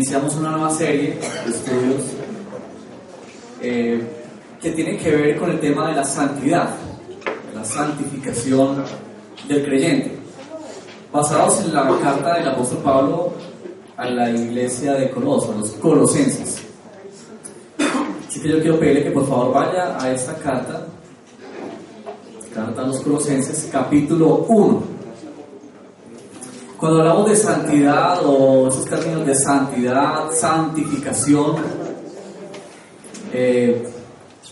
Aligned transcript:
Iniciamos 0.00 0.34
una 0.36 0.52
nueva 0.52 0.70
serie 0.70 1.18
de 1.44 1.50
estudios 1.50 2.04
eh, 3.60 4.02
que 4.58 4.70
tiene 4.70 4.96
que 4.96 5.10
ver 5.10 5.38
con 5.38 5.50
el 5.50 5.60
tema 5.60 5.88
de 5.88 5.96
la 5.96 6.04
santidad, 6.04 6.70
la 7.54 7.62
santificación 7.62 8.82
del 9.46 9.62
creyente, 9.62 10.18
basados 11.12 11.60
en 11.66 11.74
la 11.74 11.86
carta 12.02 12.36
del 12.38 12.48
apóstol 12.48 12.78
Pablo 12.78 13.32
a 13.98 14.08
la 14.08 14.30
iglesia 14.30 14.94
de 14.94 15.10
Coloso, 15.10 15.52
a 15.52 15.58
los 15.58 15.72
colosenses. 15.72 16.62
Así 18.26 18.40
que 18.40 18.48
yo 18.48 18.60
quiero 18.62 18.80
pedirle 18.80 19.04
que 19.04 19.10
por 19.10 19.28
favor 19.28 19.52
vaya 19.52 20.02
a 20.02 20.10
esta 20.10 20.34
carta, 20.36 20.86
carta 22.54 22.80
a 22.80 22.86
los 22.86 23.00
colosenses, 23.00 23.68
capítulo 23.70 24.46
1. 24.48 24.99
Cuando 26.80 27.00
hablamos 27.00 27.28
de 27.28 27.36
santidad 27.36 28.20
o 28.24 28.68
esos 28.68 28.86
términos 28.86 29.26
de 29.26 29.34
santidad, 29.34 30.32
santificación, 30.32 31.56
eh, 33.34 33.86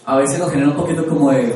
a 0.04 0.16
veces 0.18 0.38
nos 0.38 0.50
genera 0.50 0.68
un 0.68 0.76
poquito 0.76 1.06
como 1.06 1.30
de, 1.30 1.54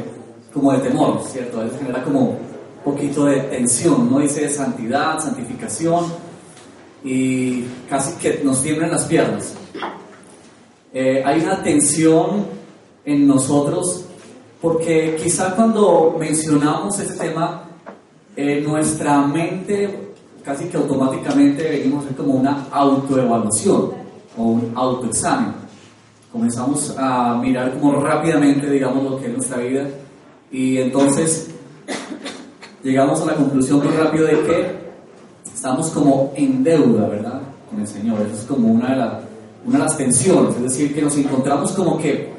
como 0.50 0.72
de 0.72 0.78
temor, 0.78 1.20
¿cierto? 1.30 1.60
A 1.60 1.64
veces 1.64 1.78
genera 1.78 2.02
como 2.02 2.20
un 2.20 2.38
poquito 2.82 3.26
de 3.26 3.40
tensión, 3.40 4.10
¿no? 4.10 4.20
Dice 4.20 4.48
santidad, 4.48 5.20
santificación, 5.20 6.06
y 7.04 7.64
casi 7.90 8.14
que 8.14 8.40
nos 8.42 8.62
tiemblan 8.62 8.92
las 8.92 9.04
piernas. 9.04 9.52
Eh, 10.94 11.22
hay 11.22 11.40
una 11.42 11.62
tensión 11.62 12.46
en 13.04 13.26
nosotros 13.26 14.06
porque 14.62 15.18
quizá 15.22 15.54
cuando 15.54 16.16
mencionamos 16.18 16.98
este 16.98 17.24
tema, 17.24 17.64
eh, 18.34 18.62
nuestra 18.66 19.20
mente 19.26 20.11
casi 20.44 20.66
que 20.66 20.76
automáticamente 20.76 21.62
venimos 21.68 22.02
a 22.02 22.04
hacer 22.06 22.16
como 22.16 22.34
una 22.34 22.66
autoevaluación 22.70 23.90
o 24.36 24.42
un 24.42 24.72
autoexamen. 24.74 25.52
Comenzamos 26.32 26.94
a 26.98 27.38
mirar 27.40 27.72
como 27.78 28.00
rápidamente, 28.00 28.68
digamos, 28.70 29.04
lo 29.04 29.18
que 29.20 29.26
es 29.26 29.32
nuestra 29.32 29.58
vida 29.58 29.86
y 30.50 30.78
entonces 30.78 31.48
llegamos 32.82 33.20
a 33.20 33.26
la 33.26 33.34
conclusión 33.34 33.78
muy 33.84 33.88
rápido 33.94 34.26
de 34.26 34.40
que 34.42 34.82
estamos 35.52 35.90
como 35.90 36.32
en 36.36 36.62
deuda, 36.64 37.08
¿verdad? 37.08 37.40
Con 37.70 37.80
el 37.80 37.86
Señor. 37.86 38.20
Eso 38.22 38.40
es 38.40 38.46
como 38.46 38.68
una 38.72 38.90
de, 38.90 38.96
la- 38.96 39.20
una 39.66 39.78
de 39.78 39.84
las 39.84 39.96
tensiones, 39.96 40.56
es 40.56 40.62
decir, 40.62 40.94
que 40.94 41.02
nos 41.02 41.16
encontramos 41.16 41.72
como 41.72 41.98
que, 41.98 42.32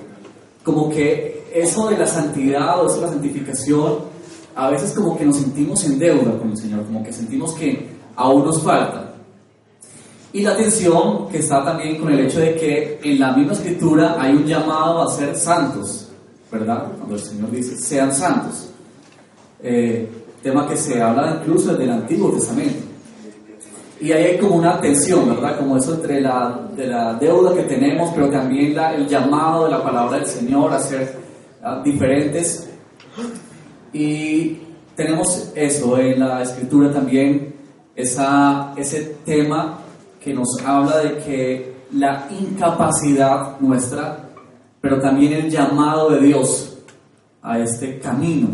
como 0.63 0.89
que 0.89 1.43
eso 1.53 1.87
de 1.87 1.97
la 1.97 2.07
santidad 2.07 2.81
o 2.83 2.87
eso 2.87 2.95
de 2.95 3.01
la 3.03 3.09
santificación 3.13 4.11
a 4.55 4.69
veces 4.69 4.91
como 4.93 5.17
que 5.17 5.25
nos 5.25 5.37
sentimos 5.37 5.83
en 5.85 5.97
deuda 5.97 6.37
con 6.37 6.51
el 6.51 6.57
Señor, 6.57 6.83
como 6.85 7.03
que 7.03 7.11
sentimos 7.13 7.53
que 7.53 7.92
aún 8.15 8.45
nos 8.45 8.61
falta. 8.61 9.13
Y 10.33 10.41
la 10.41 10.55
tensión 10.57 11.27
que 11.29 11.37
está 11.39 11.63
también 11.63 11.99
con 11.99 12.11
el 12.11 12.21
hecho 12.21 12.39
de 12.39 12.55
que 12.55 12.99
en 13.03 13.19
la 13.19 13.33
misma 13.33 13.53
escritura 13.53 14.15
hay 14.19 14.33
un 14.33 14.45
llamado 14.45 15.03
a 15.03 15.11
ser 15.11 15.35
santos, 15.35 16.09
¿verdad? 16.51 16.87
Cuando 16.97 17.15
el 17.15 17.21
Señor 17.21 17.51
dice, 17.51 17.75
sean 17.77 18.11
santos. 18.13 18.69
Eh, 19.61 20.09
tema 20.41 20.67
que 20.67 20.75
se 20.75 21.01
habla 21.01 21.37
incluso 21.39 21.71
desde 21.71 21.83
el 21.85 21.91
Antiguo 21.91 22.31
Testamento. 22.31 22.83
Y 24.01 24.11
ahí 24.11 24.23
hay 24.23 24.37
como 24.37 24.55
una 24.55 24.81
tensión, 24.81 25.29
¿verdad? 25.29 25.57
Como 25.59 25.77
eso 25.77 25.93
entre 25.93 26.19
la, 26.19 26.67
de 26.75 26.87
la 26.87 27.13
deuda 27.13 27.53
que 27.55 27.63
tenemos, 27.63 28.09
pero 28.13 28.29
también 28.29 28.75
la- 28.75 28.93
el 28.95 29.07
llamado 29.07 29.65
de 29.65 29.71
la 29.71 29.81
palabra 29.83 30.17
del 30.17 30.25
Señor 30.27 30.73
a 30.73 30.79
ser 30.79 31.15
diferentes. 31.85 32.67
Y 33.93 34.57
tenemos 34.95 35.51
eso 35.55 35.97
en 35.97 36.19
la 36.19 36.41
escritura 36.41 36.91
también, 36.91 37.52
esa, 37.95 38.73
ese 38.75 39.17
tema 39.25 39.79
que 40.23 40.33
nos 40.33 40.47
habla 40.65 40.99
de 40.99 41.17
que 41.19 41.73
la 41.93 42.27
incapacidad 42.31 43.59
nuestra, 43.59 44.29
pero 44.81 44.99
también 44.99 45.33
el 45.33 45.49
llamado 45.49 46.09
de 46.09 46.21
Dios 46.21 46.77
a 47.41 47.59
este 47.59 47.99
camino 47.99 48.49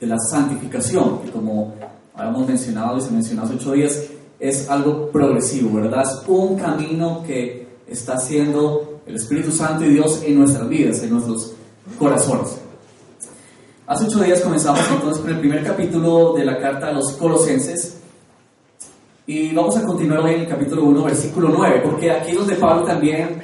de 0.00 0.06
la 0.06 0.18
santificación, 0.18 1.20
que 1.20 1.30
como 1.30 1.74
habíamos 2.14 2.48
mencionado 2.48 2.98
y 2.98 3.02
se 3.02 3.10
mencionó 3.10 3.42
hace 3.42 3.54
ocho 3.54 3.72
días, 3.72 4.02
es 4.38 4.68
algo 4.70 5.10
progresivo, 5.10 5.74
¿verdad? 5.74 6.02
Es 6.02 6.22
un 6.26 6.56
camino 6.56 7.22
que 7.26 7.68
está 7.86 8.14
haciendo 8.14 9.00
el 9.06 9.16
Espíritu 9.16 9.52
Santo 9.52 9.84
y 9.84 9.90
Dios 9.90 10.22
en 10.24 10.38
nuestras 10.38 10.68
vidas, 10.68 11.02
en 11.02 11.10
nuestros 11.10 11.52
corazones. 11.98 12.58
Hace 13.86 14.04
ocho 14.06 14.20
días 14.20 14.40
comenzamos 14.40 14.80
entonces 14.90 15.20
con 15.20 15.30
el 15.30 15.40
primer 15.40 15.64
capítulo 15.64 16.34
de 16.34 16.44
la 16.44 16.58
carta 16.58 16.88
a 16.88 16.92
los 16.92 17.12
colosenses 17.12 17.99
y 19.30 19.54
vamos 19.54 19.76
a 19.76 19.84
continuar 19.84 20.28
en 20.28 20.40
el 20.40 20.48
capítulo 20.48 20.82
1, 20.86 21.04
versículo 21.04 21.50
9, 21.56 21.82
porque 21.84 22.10
aquí 22.10 22.32
es 22.32 22.36
donde 22.36 22.56
Pablo 22.56 22.82
también 22.82 23.40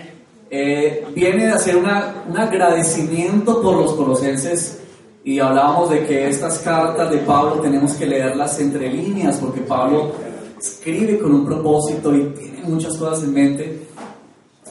eh, 0.50 1.06
viene 1.14 1.46
de 1.46 1.52
hacer 1.52 1.76
una, 1.76 2.24
un 2.28 2.36
agradecimiento 2.36 3.62
por 3.62 3.76
los 3.76 3.92
colosenses. 3.92 4.80
Y 5.22 5.38
hablábamos 5.38 5.90
de 5.90 6.04
que 6.04 6.28
estas 6.28 6.58
cartas 6.58 7.08
de 7.12 7.18
Pablo 7.18 7.60
tenemos 7.62 7.92
que 7.92 8.04
leerlas 8.04 8.58
entre 8.58 8.90
líneas 8.90 9.36
porque 9.36 9.60
Pablo 9.60 10.10
escribe 10.58 11.20
con 11.20 11.32
un 11.32 11.46
propósito 11.46 12.12
y 12.16 12.30
tiene 12.30 12.62
muchas 12.64 12.96
cosas 12.96 13.22
en 13.22 13.32
mente 13.32 13.86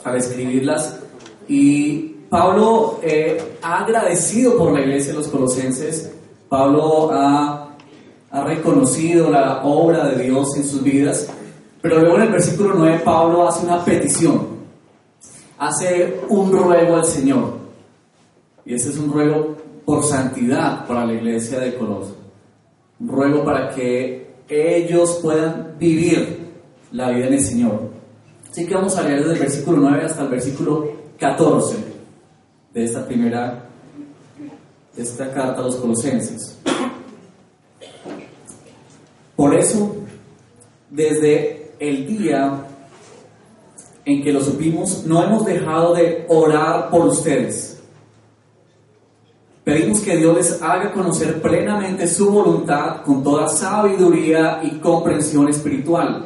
al 0.03 0.17
escribirlas. 0.17 0.99
Y 1.47 2.13
Pablo 2.29 2.99
eh, 3.01 3.41
ha 3.61 3.85
agradecido 3.85 4.57
por 4.57 4.73
la 4.73 4.81
iglesia 4.81 5.13
de 5.13 5.19
los 5.19 5.29
colosenses, 5.29 6.11
Pablo 6.49 7.09
ha, 7.13 7.64
ha 8.31 8.43
reconocido 8.43 9.29
la 9.29 9.63
obra 9.63 10.09
de 10.09 10.23
Dios 10.23 10.55
en 10.57 10.63
sus 10.65 10.83
vidas, 10.83 11.29
pero 11.81 11.99
luego 11.99 12.17
en 12.17 12.23
el 12.23 12.31
versículo 12.31 12.73
9 12.75 13.01
Pablo 13.03 13.47
hace 13.47 13.65
una 13.65 13.83
petición, 13.83 14.47
hace 15.57 16.21
un 16.29 16.51
ruego 16.51 16.95
al 16.95 17.05
Señor, 17.05 17.53
y 18.65 18.73
ese 18.73 18.89
es 18.89 18.97
un 18.97 19.11
ruego 19.11 19.55
por 19.85 20.03
santidad 20.03 20.85
para 20.87 21.05
la 21.05 21.13
iglesia 21.13 21.59
de 21.59 21.75
Colosas, 21.75 22.15
un 22.99 23.07
ruego 23.07 23.43
para 23.43 23.69
que 23.69 24.35
ellos 24.49 25.19
puedan 25.21 25.75
vivir 25.79 26.45
la 26.91 27.09
vida 27.09 27.27
en 27.27 27.33
el 27.33 27.41
Señor. 27.41 27.95
Así 28.49 28.65
que 28.65 28.73
vamos 28.73 28.97
a 28.97 29.03
leer 29.03 29.19
desde 29.19 29.33
el 29.33 29.39
versículo 29.39 29.77
9 29.81 30.05
hasta 30.05 30.23
el 30.23 30.29
versículo 30.29 30.89
14 31.19 31.75
de 32.73 32.83
esta 32.83 33.05
primera, 33.05 33.65
esta 34.97 35.31
carta 35.31 35.59
a 35.59 35.63
los 35.63 35.75
colosenses. 35.75 36.57
Por 39.45 39.53
eso, 39.53 39.95
desde 40.89 41.73
el 41.77 42.07
día 42.07 42.65
en 44.03 44.23
que 44.23 44.33
lo 44.33 44.41
supimos, 44.41 45.03
no 45.05 45.23
hemos 45.23 45.45
dejado 45.45 45.93
de 45.93 46.25
orar 46.29 46.89
por 46.89 47.05
ustedes. 47.05 47.79
Pedimos 49.63 49.99
que 49.99 50.17
Dios 50.17 50.35
les 50.35 50.61
haga 50.63 50.91
conocer 50.91 51.43
plenamente 51.43 52.07
su 52.07 52.31
voluntad 52.31 53.03
con 53.03 53.21
toda 53.21 53.47
sabiduría 53.47 54.61
y 54.63 54.79
comprensión 54.79 55.47
espiritual, 55.47 56.25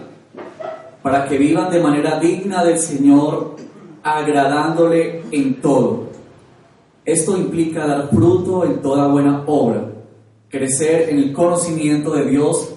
para 1.03 1.27
que 1.27 1.37
vivan 1.37 1.69
de 1.69 1.81
manera 1.81 2.21
digna 2.21 2.63
del 2.63 2.79
Señor, 2.79 3.57
agradándole 4.01 5.23
en 5.31 5.59
todo. 5.59 6.03
Esto 7.03 7.37
implica 7.37 7.85
dar 7.85 8.09
fruto 8.11 8.63
en 8.63 8.81
toda 8.81 9.09
buena 9.09 9.43
obra, 9.45 9.89
crecer 10.47 11.09
en 11.09 11.17
el 11.17 11.33
conocimiento 11.33 12.11
de 12.11 12.23
Dios 12.23 12.75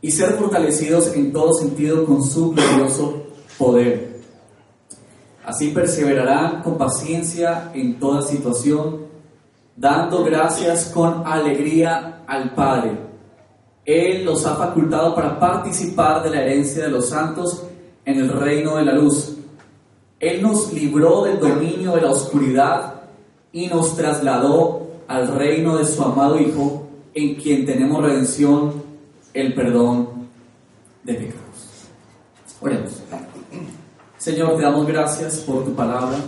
y 0.00 0.10
ser 0.10 0.34
fortalecidos 0.34 1.14
en 1.14 1.32
todo 1.32 1.52
sentido 1.54 2.04
con 2.04 2.22
su 2.22 2.52
glorioso 2.52 3.22
poder. 3.58 4.20
Así 5.44 5.68
perseverarán 5.68 6.62
con 6.62 6.76
paciencia 6.76 7.70
en 7.74 7.98
toda 7.98 8.22
situación, 8.22 9.06
dando 9.76 10.22
gracias 10.24 10.90
con 10.94 11.26
alegría 11.26 12.22
al 12.26 12.54
Padre. 12.54 12.98
Él 13.84 14.24
los 14.24 14.44
ha 14.44 14.56
facultado 14.56 15.14
para 15.14 15.38
participar 15.40 16.22
de 16.22 16.30
la 16.30 16.42
herencia 16.42 16.84
de 16.84 16.90
los 16.90 17.08
santos 17.08 17.64
en 18.04 18.18
el 18.18 18.28
reino 18.30 18.76
de 18.76 18.84
la 18.84 18.92
luz. 18.92 19.36
Él 20.20 20.42
nos 20.42 20.72
libró 20.72 21.24
del 21.24 21.40
dominio 21.40 21.92
de 21.92 22.02
la 22.02 22.10
oscuridad 22.10 23.02
y 23.52 23.66
nos 23.68 23.96
trasladó 23.96 24.88
al 25.06 25.28
reino 25.28 25.78
de 25.78 25.86
su 25.86 26.02
amado 26.02 26.38
Hijo, 26.38 26.88
en 27.14 27.36
quien 27.36 27.64
tenemos 27.64 28.02
redención, 28.02 28.87
el 29.34 29.54
perdón 29.54 30.28
de 31.04 31.14
pecados. 31.14 31.88
Oremos. 32.60 33.02
Señor, 34.18 34.56
te 34.56 34.62
damos 34.62 34.86
gracias 34.86 35.38
por 35.38 35.64
tu 35.64 35.74
palabra. 35.74 36.18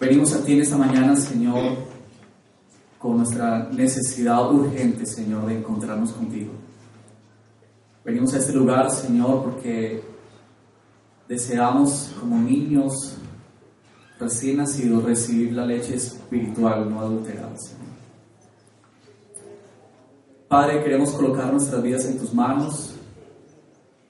Venimos 0.00 0.32
a 0.34 0.44
ti 0.44 0.52
en 0.52 0.60
esta 0.60 0.76
mañana, 0.76 1.16
Señor, 1.16 1.76
con 2.98 3.16
nuestra 3.18 3.68
necesidad 3.70 4.52
urgente, 4.52 5.06
Señor, 5.06 5.46
de 5.46 5.58
encontrarnos 5.58 6.12
contigo. 6.12 6.52
Venimos 8.04 8.34
a 8.34 8.38
este 8.38 8.52
lugar, 8.52 8.90
Señor, 8.90 9.44
porque 9.44 10.02
deseamos 11.28 12.14
como 12.20 12.38
niños 12.38 13.16
recién 14.20 14.58
nacidos 14.58 15.04
recibir 15.04 15.52
la 15.52 15.66
leche 15.66 15.96
espiritual 15.96 16.88
no 16.88 17.00
adulterada, 17.00 17.56
Señor. 17.56 17.83
Padre, 20.48 20.82
queremos 20.82 21.10
colocar 21.10 21.52
nuestras 21.52 21.82
vidas 21.82 22.04
en 22.04 22.18
tus 22.18 22.32
manos 22.34 22.94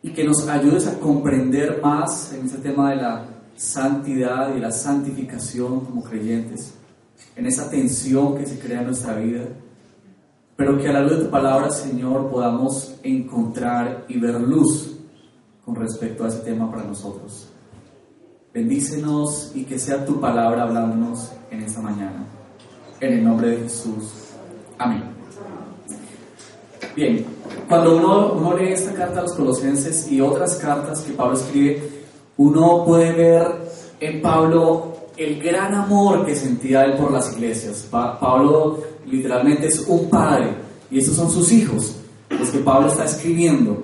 y 0.03 0.11
que 0.11 0.25
nos 0.25 0.47
ayudes 0.49 0.87
a 0.87 0.99
comprender 0.99 1.81
más 1.83 2.33
en 2.33 2.47
este 2.47 2.59
tema 2.59 2.91
de 2.91 2.97
la 2.97 3.27
santidad 3.57 4.55
y 4.55 4.61
la 4.61 4.71
santificación 4.71 5.81
como 5.81 6.03
creyentes, 6.03 6.75
en 7.37 7.47
esa 7.47 7.71
tensión 7.71 8.37
que 8.37 8.47
se 8.47 8.59
crea 8.59 8.81
en 8.81 8.87
nuestra 8.87 9.17
vida, 9.17 9.45
pero 10.57 10.77
que 10.77 10.89
a 10.89 10.93
la 10.93 11.03
luz 11.03 11.19
de 11.19 11.25
tu 11.25 11.31
palabra, 11.31 11.71
Señor, 11.71 12.31
podamos 12.31 12.97
encontrar 13.03 14.05
y 14.09 14.19
ver 14.19 14.41
luz 14.41 14.97
con 15.65 15.75
respecto 15.75 16.25
a 16.25 16.29
ese 16.29 16.41
tema 16.41 16.71
para 16.71 16.85
nosotros. 16.85 17.49
Bendícenos 18.53 19.53
y 19.55 19.65
que 19.65 19.79
sea 19.79 20.05
tu 20.05 20.21
palabra 20.21 20.63
hablándonos 20.63 21.33
en 21.51 21.63
esta 21.63 21.81
mañana. 21.81 22.25
En 23.01 23.15
el 23.15 23.25
nombre 23.25 23.49
de 23.49 23.57
Jesús. 23.63 24.13
Amén. 24.79 25.03
Bien, 26.97 27.25
cuando 27.69 27.97
uno, 27.97 28.57
lee 28.57 28.73
esta 28.73 28.93
carta 28.93 29.19
a 29.19 29.23
los 29.23 29.33
colosenses 29.33 30.11
y 30.13 30.21
otras 30.21 30.55
cartas 30.57 31.01
que 31.01 31.13
Pablo 31.13 31.37
escribe, 31.37 31.83
uno 32.37 32.85
puede 32.85 33.13
ver 33.13 33.47
en 33.99 34.23
Pablo 34.23 34.93
el 35.17 35.43
gran 35.43 35.75
amor 35.75 36.25
que 36.25 36.37
sentía 36.37 36.85
él 36.85 36.95
por 36.95 37.11
las 37.11 37.33
iglesias. 37.33 37.89
Pablo 37.91 38.79
literalmente 39.07 39.67
es 39.67 39.81
un 39.89 40.09
padre 40.09 40.51
y 40.89 40.99
estos 40.99 41.17
son 41.17 41.31
sus 41.31 41.51
hijos, 41.51 41.97
los 42.31 42.51
que 42.51 42.59
Pablo 42.59 42.87
está 42.87 43.07
escribiendo. 43.07 43.83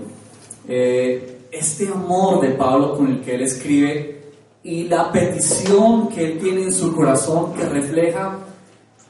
Eh, 0.68 1.46
este 1.50 1.88
amor 1.88 2.40
de 2.40 2.50
Pablo 2.50 2.96
con 2.96 3.08
el 3.08 3.20
que 3.22 3.34
él 3.34 3.42
escribe 3.42 4.20
y 4.62 4.84
la 4.84 5.10
petición 5.10 6.08
que 6.10 6.32
él 6.32 6.38
tiene 6.38 6.62
en 6.62 6.72
su 6.72 6.94
corazón 6.94 7.54
que 7.54 7.64
refleja 7.64 8.38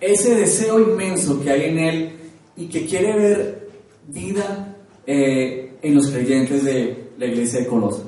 ese 0.00 0.36
deseo 0.36 0.80
inmenso 0.80 1.42
que 1.42 1.50
hay 1.50 1.64
en 1.64 1.78
él 1.78 2.12
y 2.56 2.66
que 2.66 2.86
quiere 2.86 3.14
ver 3.14 3.59
vida 4.08 4.76
eh, 5.06 5.78
en 5.82 5.94
los 5.94 6.08
creyentes 6.08 6.64
de 6.64 7.10
la 7.18 7.26
iglesia 7.26 7.60
de 7.60 7.66
Colosas. 7.66 8.04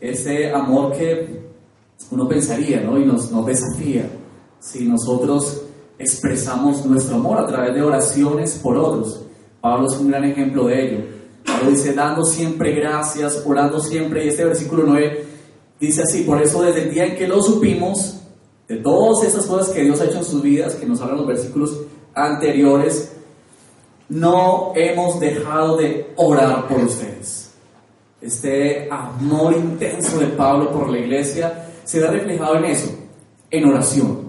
Ese 0.00 0.50
amor 0.50 0.96
que 0.96 1.48
uno 2.10 2.28
pensaría 2.28 2.80
¿no? 2.80 2.98
y 2.98 3.04
nos, 3.04 3.30
nos 3.30 3.46
desafía 3.46 4.08
si 4.60 4.84
nosotros 4.84 5.62
expresamos 5.98 6.84
nuestro 6.86 7.16
amor 7.16 7.38
a 7.38 7.46
través 7.46 7.74
de 7.74 7.82
oraciones 7.82 8.60
por 8.62 8.76
otros. 8.76 9.22
Pablo 9.60 9.88
es 9.88 9.98
un 9.98 10.08
gran 10.08 10.24
ejemplo 10.24 10.66
de 10.66 10.86
ello. 10.86 11.04
Pablo 11.44 11.70
dice, 11.70 11.92
dando 11.92 12.24
siempre 12.24 12.74
gracias, 12.74 13.42
orando 13.44 13.80
siempre, 13.80 14.24
y 14.24 14.28
este 14.28 14.44
versículo 14.44 14.84
9 14.86 15.24
dice 15.80 16.02
así, 16.02 16.22
por 16.22 16.40
eso 16.40 16.62
desde 16.62 16.84
el 16.84 16.90
día 16.92 17.06
en 17.06 17.16
que 17.16 17.26
lo 17.26 17.42
supimos, 17.42 18.20
de 18.68 18.76
todas 18.76 19.24
esas 19.24 19.46
cosas 19.46 19.70
que 19.70 19.82
Dios 19.82 20.00
ha 20.00 20.04
hecho 20.04 20.18
en 20.18 20.24
sus 20.24 20.42
vidas, 20.42 20.74
que 20.74 20.86
nos 20.86 21.00
hablan 21.00 21.18
los 21.18 21.26
versículos 21.26 21.80
anteriores, 22.14 23.16
no 24.08 24.72
hemos 24.74 25.20
dejado 25.20 25.76
de 25.76 26.12
orar 26.16 26.66
por 26.66 26.78
ustedes. 26.80 27.50
Este 28.20 28.88
amor 28.90 29.54
intenso 29.54 30.18
de 30.18 30.26
Pablo 30.28 30.72
por 30.72 30.88
la 30.88 30.98
iglesia 30.98 31.66
se 31.84 32.00
ve 32.00 32.08
reflejado 32.08 32.56
en 32.56 32.64
eso, 32.64 32.90
en 33.50 33.64
oración. 33.66 34.28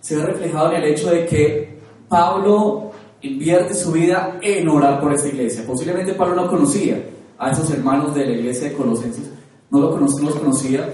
Se 0.00 0.16
ve 0.16 0.22
reflejado 0.24 0.72
en 0.72 0.82
el 0.82 0.90
hecho 0.90 1.10
de 1.10 1.26
que 1.26 1.78
Pablo 2.08 2.92
invierte 3.22 3.74
su 3.74 3.92
vida 3.92 4.38
en 4.40 4.68
orar 4.68 5.00
por 5.00 5.12
esta 5.12 5.28
iglesia. 5.28 5.64
Posiblemente 5.66 6.14
Pablo 6.14 6.36
no 6.36 6.48
conocía 6.48 7.02
a 7.38 7.50
esos 7.50 7.70
hermanos 7.70 8.14
de 8.14 8.26
la 8.26 8.32
iglesia 8.32 8.68
de 8.68 8.76
Colosenses, 8.76 9.30
no, 9.70 9.80
lo 9.80 9.96
los 9.96 10.34
conocía, 10.34 10.92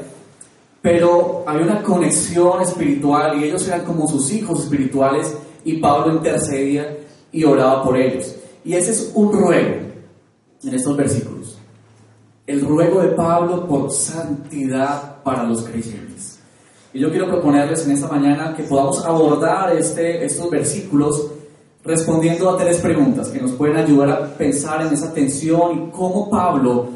pero 0.82 1.44
había 1.46 1.64
una 1.64 1.82
conexión 1.82 2.60
espiritual 2.60 3.40
y 3.40 3.44
ellos 3.44 3.66
eran 3.66 3.84
como 3.84 4.06
sus 4.06 4.32
hijos 4.32 4.64
espirituales 4.64 5.34
y 5.64 5.78
Pablo 5.78 6.14
intercedía 6.14 6.96
y 7.36 7.44
oraba 7.44 7.84
por 7.84 7.98
ellos. 7.98 8.34
Y 8.64 8.72
ese 8.72 8.92
es 8.92 9.12
un 9.14 9.30
ruego 9.30 9.76
en 10.64 10.74
estos 10.74 10.96
versículos. 10.96 11.58
El 12.46 12.62
ruego 12.62 13.02
de 13.02 13.08
Pablo 13.08 13.66
por 13.66 13.90
santidad 13.90 15.22
para 15.22 15.44
los 15.44 15.62
creyentes. 15.62 16.38
Y 16.94 17.00
yo 17.00 17.10
quiero 17.10 17.28
proponerles 17.28 17.84
en 17.84 17.92
esta 17.92 18.08
mañana 18.08 18.54
que 18.56 18.62
podamos 18.62 19.04
abordar 19.04 19.76
este, 19.76 20.24
estos 20.24 20.48
versículos 20.48 21.26
respondiendo 21.84 22.48
a 22.48 22.56
tres 22.56 22.78
preguntas 22.78 23.28
que 23.28 23.40
nos 23.40 23.52
pueden 23.52 23.76
ayudar 23.76 24.10
a 24.10 24.26
pensar 24.28 24.86
en 24.86 24.94
esa 24.94 25.12
tensión 25.12 25.76
y 25.76 25.90
cómo 25.90 26.30
Pablo 26.30 26.88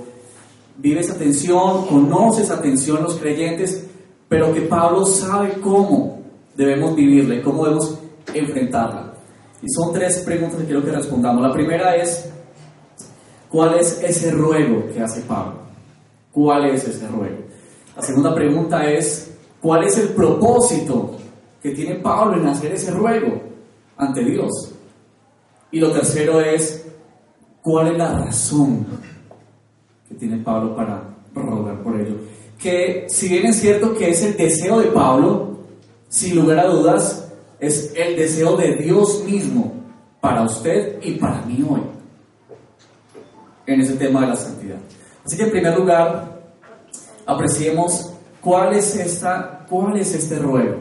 vive 0.78 1.00
esa 1.00 1.18
tensión, 1.18 1.86
conoce 1.86 2.42
esa 2.42 2.62
tensión 2.62 2.96
en 2.96 3.04
los 3.04 3.16
creyentes, 3.16 3.86
pero 4.26 4.54
que 4.54 4.62
Pablo 4.62 5.04
sabe 5.04 5.52
cómo 5.60 6.22
debemos 6.56 6.96
vivirla 6.96 7.34
y 7.34 7.42
cómo 7.42 7.64
debemos 7.64 7.98
enfrentarla. 8.32 9.09
Y 9.62 9.68
son 9.68 9.92
tres 9.92 10.18
preguntas 10.20 10.58
que 10.58 10.64
quiero 10.64 10.84
que 10.84 10.92
respondamos. 10.92 11.42
La 11.42 11.52
primera 11.52 11.96
es, 11.96 12.30
¿cuál 13.48 13.74
es 13.78 14.02
ese 14.02 14.30
ruego 14.30 14.86
que 14.92 15.00
hace 15.00 15.20
Pablo? 15.22 15.60
¿Cuál 16.32 16.70
es 16.70 16.86
ese 16.86 17.06
ruego? 17.08 17.38
La 17.96 18.02
segunda 18.02 18.34
pregunta 18.34 18.90
es, 18.90 19.32
¿cuál 19.60 19.84
es 19.84 19.98
el 19.98 20.08
propósito 20.10 21.16
que 21.62 21.70
tiene 21.70 21.96
Pablo 21.96 22.40
en 22.40 22.46
hacer 22.46 22.72
ese 22.72 22.90
ruego 22.92 23.40
ante 23.96 24.24
Dios? 24.24 24.72
Y 25.70 25.78
lo 25.78 25.92
tercero 25.92 26.40
es, 26.40 26.86
¿cuál 27.62 27.88
es 27.88 27.98
la 27.98 28.18
razón 28.18 28.86
que 30.08 30.14
tiene 30.14 30.38
Pablo 30.38 30.74
para 30.74 31.02
rogar 31.34 31.82
por 31.82 32.00
ello? 32.00 32.16
Que 32.58 33.06
si 33.08 33.28
bien 33.28 33.46
es 33.46 33.56
cierto 33.56 33.94
que 33.94 34.10
es 34.10 34.22
el 34.22 34.36
deseo 34.36 34.80
de 34.80 34.86
Pablo, 34.86 35.58
sin 36.08 36.36
lugar 36.36 36.60
a 36.60 36.66
dudas, 36.66 37.19
es 37.60 37.92
el 37.94 38.16
deseo 38.16 38.56
de 38.56 38.74
Dios 38.76 39.22
mismo 39.24 39.72
para 40.20 40.42
usted 40.42 40.98
y 41.02 41.12
para 41.12 41.42
mí 41.42 41.64
hoy 41.68 41.82
en 43.66 43.80
ese 43.80 43.94
tema 43.94 44.22
de 44.22 44.28
la 44.28 44.36
santidad. 44.36 44.78
Así 45.24 45.36
que 45.36 45.44
en 45.44 45.50
primer 45.50 45.78
lugar, 45.78 46.40
apreciemos 47.26 48.12
cuál 48.40 48.74
es, 48.74 48.96
esta, 48.96 49.66
cuál 49.68 49.98
es 49.98 50.14
este 50.14 50.38
ruego. 50.38 50.76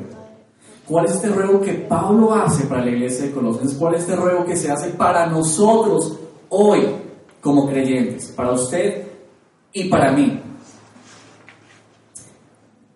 ¿Cuál 0.88 1.06
es 1.06 1.12
este 1.12 1.28
ruego 1.28 1.62
que 1.62 1.74
Pablo 1.74 2.34
hace 2.34 2.66
para 2.66 2.84
la 2.84 2.90
iglesia 2.90 3.26
de 3.26 3.32
Colosenses? 3.32 3.78
¿Cuál 3.78 3.96
es 3.96 4.02
este 4.02 4.16
ruego 4.16 4.44
que 4.46 4.56
se 4.56 4.72
hace 4.72 4.90
para 4.90 5.28
nosotros 5.28 6.18
hoy 6.50 6.88
como 7.42 7.70
creyentes? 7.70 8.30
Para 8.30 8.54
usted 8.54 9.06
y 9.72 9.88
para 9.88 10.12
mí. 10.14 10.42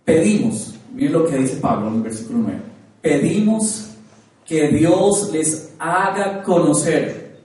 Pedimos, 0.04 0.74
miren 0.92 1.14
lo 1.14 1.26
que 1.26 1.38
dice 1.38 1.58
Pablo 1.58 1.90
en 1.90 1.96
el 1.96 2.02
versículo 2.02 2.40
9 2.40 2.73
pedimos 3.04 3.90
que 4.46 4.70
Dios 4.70 5.30
les 5.34 5.74
haga 5.78 6.42
conocer 6.42 7.42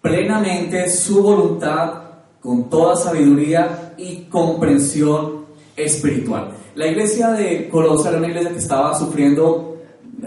plenamente 0.00 0.88
su 0.88 1.20
voluntad 1.20 1.94
con 2.40 2.70
toda 2.70 2.94
sabiduría 2.94 3.94
y 3.98 4.26
comprensión 4.30 5.46
espiritual. 5.76 6.52
La 6.76 6.86
iglesia 6.86 7.30
de 7.30 7.68
Colosa 7.68 8.10
era 8.10 8.18
una 8.18 8.28
iglesia 8.28 8.50
que 8.50 8.58
estaba 8.58 8.96
sufriendo 8.96 9.78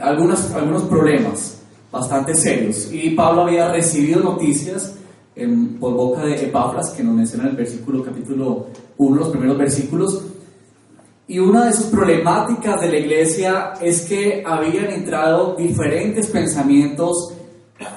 algunos, 0.01 0.41
problemas 0.89 1.62
bastante 1.89 2.33
serios 2.33 2.91
y 2.91 3.12
Pablo 3.12 3.43
había 3.43 3.71
recibido 3.71 4.21
noticias 4.21 4.95
por 5.79 5.93
boca 5.93 6.25
de 6.25 6.45
Epafras, 6.45 6.89
que 6.89 7.03
nos 7.03 7.15
menciona 7.15 7.45
en 7.45 7.51
el 7.51 7.55
versículo 7.55 8.03
capítulo 8.03 8.67
1, 8.97 9.15
los 9.15 9.29
primeros 9.29 9.57
versículos, 9.57 10.24
y 11.27 11.39
una 11.39 11.65
de 11.65 11.74
sus 11.74 11.88
problemáticas 11.88 12.79
de 12.79 12.89
la 12.89 12.98
iglesia 13.00 13.74
es 13.81 14.03
que 14.03 14.43
habían 14.46 14.86
entrado 14.91 15.55
diferentes 15.55 16.27
pensamientos, 16.27 17.34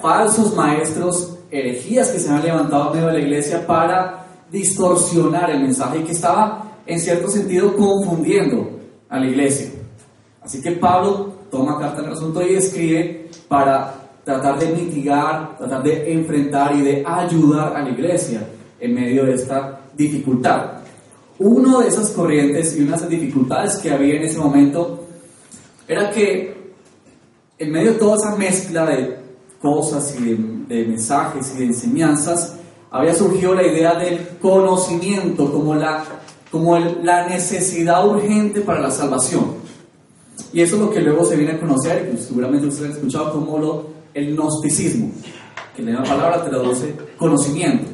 falsos 0.03 0.55
maestros, 0.57 1.39
herejías 1.49 2.11
que 2.11 2.19
se 2.19 2.29
han 2.29 2.43
levantado 2.43 2.89
en 2.89 2.97
medio 2.97 3.07
de 3.07 3.13
la 3.15 3.21
iglesia 3.21 3.65
para 3.67 4.27
distorsionar 4.51 5.49
el 5.51 5.61
mensaje 5.61 6.01
y 6.01 6.03
que 6.03 6.13
estaba 6.13 6.73
en 6.85 6.99
cierto 6.99 7.29
sentido 7.29 7.77
confundiendo 7.77 8.69
a 9.09 9.21
la 9.21 9.27
iglesia. 9.27 9.71
Así 10.43 10.61
que 10.61 10.73
Pablo 10.73 11.35
toma 11.53 11.79
carta 11.79 12.01
en 12.01 12.07
el 12.07 12.13
asunto 12.15 12.43
y 12.45 12.55
escribe 12.55 13.31
para 13.47 13.95
tratar 14.25 14.59
de 14.59 14.75
mitigar, 14.75 15.57
tratar 15.57 15.85
de 15.85 16.13
enfrentar 16.13 16.75
y 16.75 16.83
de 16.83 17.05
ayudar 17.07 17.77
a 17.77 17.83
la 17.83 17.91
iglesia 17.91 18.45
en 18.81 18.93
medio 18.93 19.25
de 19.25 19.35
esta 19.35 19.83
dificultad. 19.97 20.80
Una 21.41 21.81
de 21.81 21.89
esas 21.89 22.11
corrientes 22.11 22.77
y 22.77 22.83
unas 22.83 23.09
dificultades 23.09 23.79
que 23.79 23.91
había 23.91 24.17
en 24.17 24.25
ese 24.25 24.37
momento 24.37 25.07
era 25.89 26.11
que 26.11 26.75
en 27.59 27.73
medio 27.73 27.95
de 27.95 27.99
toda 27.99 28.17
esa 28.17 28.37
mezcla 28.37 28.85
de 28.85 29.17
cosas 29.59 30.15
y 30.19 30.35
de, 30.69 30.85
mensajes 30.85 31.55
y 31.55 31.61
de 31.61 31.65
enseñanzas, 31.65 32.57
había 32.91 33.15
surgido 33.15 33.55
la 33.55 33.67
idea 33.67 33.95
del 33.95 34.37
conocimiento 34.39 35.51
como 35.51 35.75
la, 35.75 36.05
como 36.51 36.79
la 36.79 37.27
necesidad 37.27 38.07
urgente 38.07 38.61
para 38.61 38.81
la 38.81 38.91
salvación. 38.91 39.55
Y 40.53 40.61
eso 40.61 40.77
es 40.77 40.83
lo 40.83 40.91
que 40.91 41.01
luego 41.01 41.25
se 41.25 41.37
viene 41.37 41.53
a 41.53 41.61
conocer, 41.61 42.11
que 42.11 42.19
seguramente 42.19 42.67
ustedes 42.67 42.91
han 42.91 42.97
escuchado 42.97 43.33
como 43.33 43.59
lo, 43.59 43.87
el 44.13 44.37
gnosticismo, 44.37 45.11
que 45.75 45.81
en 45.81 45.95
la 45.95 46.03
palabra 46.03 46.45
traduce 46.45 46.95
conocimiento. 47.17 47.90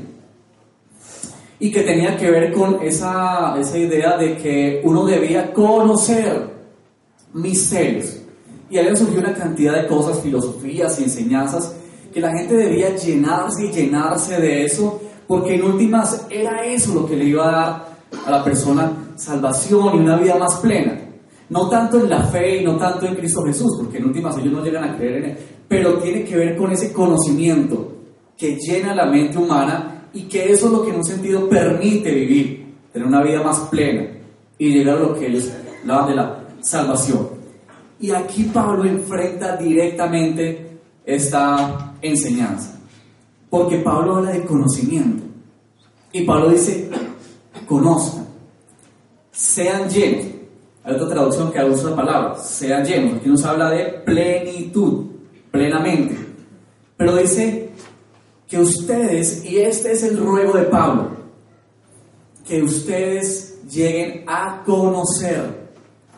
Y 1.59 1.71
que 1.71 1.83
tenía 1.83 2.17
que 2.17 2.31
ver 2.31 2.53
con 2.53 2.79
esa, 2.83 3.59
esa 3.59 3.79
idea 3.79 4.17
de 4.17 4.37
que 4.37 4.81
uno 4.85 5.07
debía 5.07 5.53
conocer 5.53 6.51
misterios. 7.33 8.21
Y 8.69 8.79
ahí 8.79 8.97
surgió 8.97 9.21
una 9.21 9.33
cantidad 9.33 9.81
de 9.81 9.87
cosas, 9.87 10.21
filosofías 10.21 10.99
y 11.01 11.05
enseñanzas, 11.05 11.75
que 12.13 12.21
la 12.21 12.33
gente 12.33 12.55
debía 12.55 12.95
llenarse 12.97 13.67
y 13.67 13.73
llenarse 13.73 14.41
de 14.41 14.65
eso, 14.65 15.01
porque 15.27 15.55
en 15.55 15.65
últimas 15.65 16.27
era 16.31 16.65
eso 16.65 16.95
lo 16.95 17.07
que 17.07 17.17
le 17.17 17.25
iba 17.25 17.49
a 17.49 17.53
dar 17.53 17.97
a 18.27 18.31
la 18.31 18.45
persona 18.45 18.93
salvación 19.17 19.97
y 19.97 19.99
una 19.99 20.17
vida 20.17 20.37
más 20.37 20.57
plena. 20.57 20.99
No 21.49 21.69
tanto 21.69 21.99
en 21.99 22.11
la 22.11 22.25
fe 22.25 22.61
y 22.61 22.65
no 22.65 22.77
tanto 22.77 23.07
en 23.07 23.15
Cristo 23.15 23.45
Jesús, 23.45 23.73
porque 23.79 23.99
en 23.99 24.07
últimas 24.07 24.37
ellos 24.39 24.53
no 24.53 24.65
llegan 24.65 24.85
a 24.85 24.97
creer 24.97 25.17
en 25.17 25.25
Él, 25.31 25.37
pero 25.69 25.99
tiene 25.99 26.25
que 26.25 26.37
ver 26.37 26.57
con 26.57 26.73
ese 26.73 26.93
conocimiento 26.93 27.93
que 28.37 28.57
llena 28.57 28.95
la 28.95 29.07
mente 29.07 29.39
humana 29.39 29.96
y 30.13 30.23
que 30.23 30.53
eso 30.53 30.67
es 30.67 30.73
lo 30.73 30.83
que 30.83 30.91
en 30.91 30.97
un 30.97 31.05
sentido 31.05 31.49
permite 31.49 32.11
vivir, 32.13 32.75
tener 32.93 33.07
una 33.07 33.23
vida 33.23 33.43
más 33.43 33.61
plena 33.71 34.07
y 34.59 34.73
llegar 34.73 34.97
a 34.97 35.01
lo 35.01 35.15
que 35.15 35.27
ellos 35.27 35.51
hablan 35.83 36.09
de 36.09 36.15
la 36.15 36.45
salvación. 36.61 37.29
Y 38.01 38.11
aquí 38.11 38.45
Pablo 38.45 38.85
enfrenta 38.85 39.57
directamente 39.57 40.79
esta 41.05 41.95
enseñanza, 42.03 42.79
porque 43.49 43.79
Pablo 43.79 44.17
habla 44.17 44.33
de 44.33 44.45
conocimiento. 44.45 45.25
Y 46.13 46.23
Pablo 46.23 46.51
dice, 46.51 46.89
conozcan, 47.67 48.27
sean 49.31 49.89
llenos. 49.89 50.27
Hay 50.85 50.95
otra 50.95 51.09
traducción 51.09 51.53
que 51.53 51.65
usa 51.65 51.91
la 51.91 51.97
palabra, 51.97 52.39
sean 52.39 52.85
llenos. 52.85 53.17
Aquí 53.17 53.29
nos 53.29 53.45
habla 53.45 53.71
de 53.71 53.85
plenitud, 54.05 55.07
plenamente. 55.51 56.17
Pero 56.97 57.17
dice 57.17 57.66
que 58.49 58.59
ustedes, 58.59 59.45
y 59.45 59.59
este 59.59 59.93
es 59.93 60.03
el 60.03 60.19
ruego 60.19 60.55
de 60.55 60.65
Pablo, 60.65 61.11
que 62.47 62.63
ustedes 62.63 63.59
lleguen 63.69 64.25
a 64.27 64.63
conocer 64.65 65.67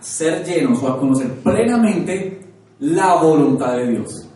ser 0.00 0.44
llenos 0.44 0.82
o 0.82 0.88
a 0.88 0.98
conocer 0.98 1.32
plenamente 1.42 2.40
la 2.80 3.16
voluntad 3.16 3.76
de 3.76 3.88
Dios. 3.88 4.28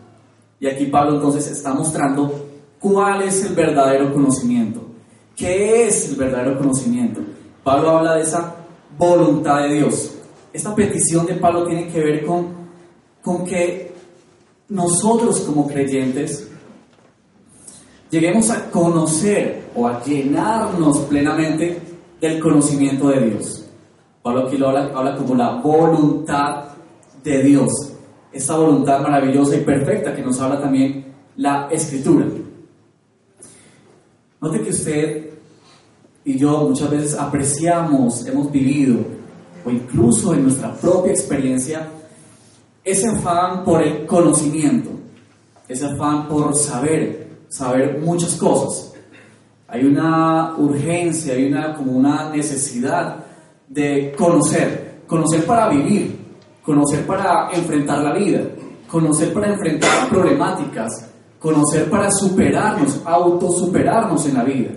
Y 0.59 0.67
aquí 0.67 0.85
Pablo 0.85 1.15
entonces 1.15 1.49
está 1.51 1.73
mostrando 1.73 2.47
cuál 2.79 3.21
es 3.21 3.45
el 3.45 3.53
verdadero 3.53 4.13
conocimiento. 4.13 4.81
¿Qué 5.35 5.87
es 5.87 6.09
el 6.09 6.15
verdadero 6.15 6.57
conocimiento? 6.57 7.21
Pablo 7.63 7.91
habla 7.91 8.15
de 8.15 8.23
esa 8.23 8.55
voluntad 8.97 9.63
de 9.63 9.75
Dios. 9.75 10.15
Esta 10.51 10.75
petición 10.75 11.25
de 11.25 11.35
Pablo 11.35 11.65
tiene 11.65 11.87
que 11.87 11.99
ver 11.99 12.25
con, 12.25 12.47
con 13.21 13.45
que 13.45 13.93
nosotros 14.69 15.41
como 15.41 15.67
creyentes 15.67 16.49
lleguemos 18.13 18.51
a 18.51 18.69
conocer 18.69 19.63
o 19.75 19.87
a 19.87 20.03
llenarnos 20.03 20.99
plenamente 20.99 21.81
del 22.21 22.39
conocimiento 22.39 23.09
de 23.09 23.27
Dios. 23.27 23.65
Pablo 24.21 24.45
aquí 24.45 24.55
lo 24.55 24.69
habla, 24.69 25.15
como 25.17 25.33
la 25.33 25.55
voluntad 25.55 26.65
de 27.23 27.41
Dios. 27.41 27.71
Esa 28.31 28.55
voluntad 28.55 29.01
maravillosa 29.01 29.55
y 29.55 29.61
perfecta 29.61 30.15
que 30.15 30.21
nos 30.21 30.39
habla 30.39 30.61
también 30.61 31.05
la 31.37 31.67
Escritura. 31.71 32.27
Note 34.39 34.61
que 34.61 34.69
usted 34.69 35.29
y 36.23 36.37
yo 36.37 36.69
muchas 36.69 36.91
veces 36.91 37.15
apreciamos, 37.15 38.27
hemos 38.27 38.51
vivido, 38.51 38.97
o 39.65 39.71
incluso 39.71 40.35
en 40.35 40.43
nuestra 40.43 40.71
propia 40.75 41.11
experiencia, 41.11 41.89
ese 42.83 43.07
afán 43.07 43.63
por 43.63 43.81
el 43.81 44.05
conocimiento, 44.05 44.91
ese 45.67 45.87
afán 45.87 46.27
por 46.27 46.55
saber, 46.55 47.23
saber 47.53 47.99
muchas 47.99 48.35
cosas. 48.35 48.95
Hay 49.67 49.85
una 49.85 50.55
urgencia, 50.57 51.35
hay 51.35 51.45
una 51.45 51.75
como 51.75 51.91
una 51.91 52.31
necesidad 52.31 53.17
de 53.67 54.11
conocer, 54.17 55.01
conocer 55.05 55.45
para 55.45 55.69
vivir, 55.69 56.17
conocer 56.63 57.05
para 57.05 57.51
enfrentar 57.51 57.99
la 57.99 58.13
vida, 58.13 58.41
conocer 58.87 59.31
para 59.31 59.53
enfrentar 59.53 60.09
problemáticas, 60.09 61.11
conocer 61.39 61.91
para 61.91 62.09
superarnos, 62.09 63.01
autosuperarnos 63.05 64.25
en 64.25 64.33
la 64.33 64.43
vida. 64.43 64.71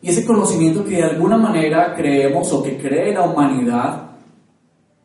Y 0.00 0.08
ese 0.08 0.24
conocimiento 0.24 0.82
que 0.82 0.96
de 0.96 1.04
alguna 1.04 1.36
manera 1.36 1.94
creemos 1.94 2.50
o 2.54 2.62
que 2.62 2.78
cree 2.78 3.12
la 3.12 3.22
humanidad, 3.22 4.12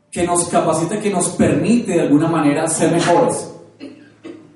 que 0.10 0.26
nos 0.26 0.48
capacita, 0.48 1.02
que 1.02 1.10
nos 1.10 1.30
permite 1.30 1.94
de 1.94 2.02
alguna 2.02 2.30
manera 2.30 2.66
ser 2.70 2.94
mejores. 2.94 3.59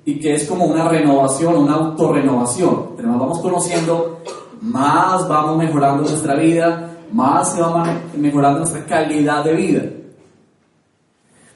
Y 0.04 0.18
que 0.18 0.34
es 0.34 0.46
como 0.46 0.66
una 0.66 0.88
renovación, 0.88 1.56
una 1.56 1.74
autorrenovación. 1.74 2.94
Nos 3.02 3.18
vamos 3.18 3.38
conociendo, 3.40 4.20
más 4.60 5.28
vamos 5.28 5.58
mejorando 5.58 6.02
nuestra 6.02 6.34
vida, 6.34 6.96
más 7.12 7.54
se 7.54 7.60
va 7.60 8.00
mejorando 8.16 8.60
nuestra 8.60 8.84
calidad 8.84 9.44
de 9.44 9.54
vida. 9.54 9.82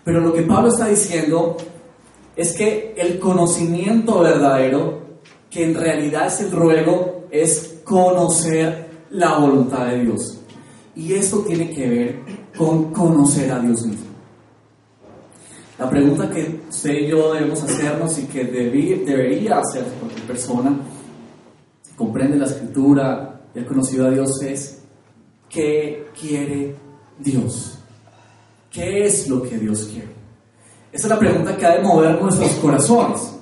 Pero 0.04 0.20
lo 0.20 0.32
que 0.32 0.42
Pablo 0.42 0.68
está 0.68 0.86
diciendo 0.86 1.56
es 2.36 2.56
que 2.56 2.94
el 2.96 3.18
conocimiento 3.18 4.20
verdadero, 4.20 5.00
que 5.50 5.64
en 5.64 5.74
realidad 5.74 6.28
es 6.28 6.40
el 6.40 6.52
ruego, 6.52 7.24
es 7.30 7.80
conocer 7.84 8.88
la 9.10 9.38
voluntad 9.38 9.86
de 9.86 10.04
Dios. 10.04 10.40
Y 10.94 11.14
esto 11.14 11.38
tiene 11.40 11.70
que 11.70 11.88
ver 11.88 12.18
con 12.56 12.92
conocer 12.92 13.50
a 13.52 13.58
Dios 13.58 13.84
mismo. 13.84 14.07
La 15.78 15.88
pregunta 15.88 16.28
que 16.28 16.62
usted 16.68 16.90
y 16.90 17.06
yo 17.06 17.32
debemos 17.34 17.62
hacernos 17.62 18.18
y 18.18 18.24
que 18.24 18.44
debería 18.44 19.58
hacer 19.58 19.84
cualquier 20.00 20.26
persona 20.26 20.76
que 21.84 21.94
comprende 21.94 22.36
la 22.36 22.46
escritura 22.46 23.40
y 23.54 23.60
ha 23.60 23.66
conocido 23.66 24.08
a 24.08 24.10
Dios 24.10 24.42
es, 24.42 24.78
¿Qué 25.48 26.10
quiere 26.18 26.76
Dios? 27.18 27.78
¿Qué 28.70 29.06
es 29.06 29.28
lo 29.28 29.42
que 29.42 29.56
Dios 29.56 29.88
quiere? 29.90 30.08
Esa 30.92 31.06
es 31.06 31.10
la 31.10 31.18
pregunta 31.18 31.56
que 31.56 31.64
ha 31.64 31.76
de 31.76 31.82
mover 31.82 32.20
nuestros 32.20 32.50
corazones, 32.54 33.34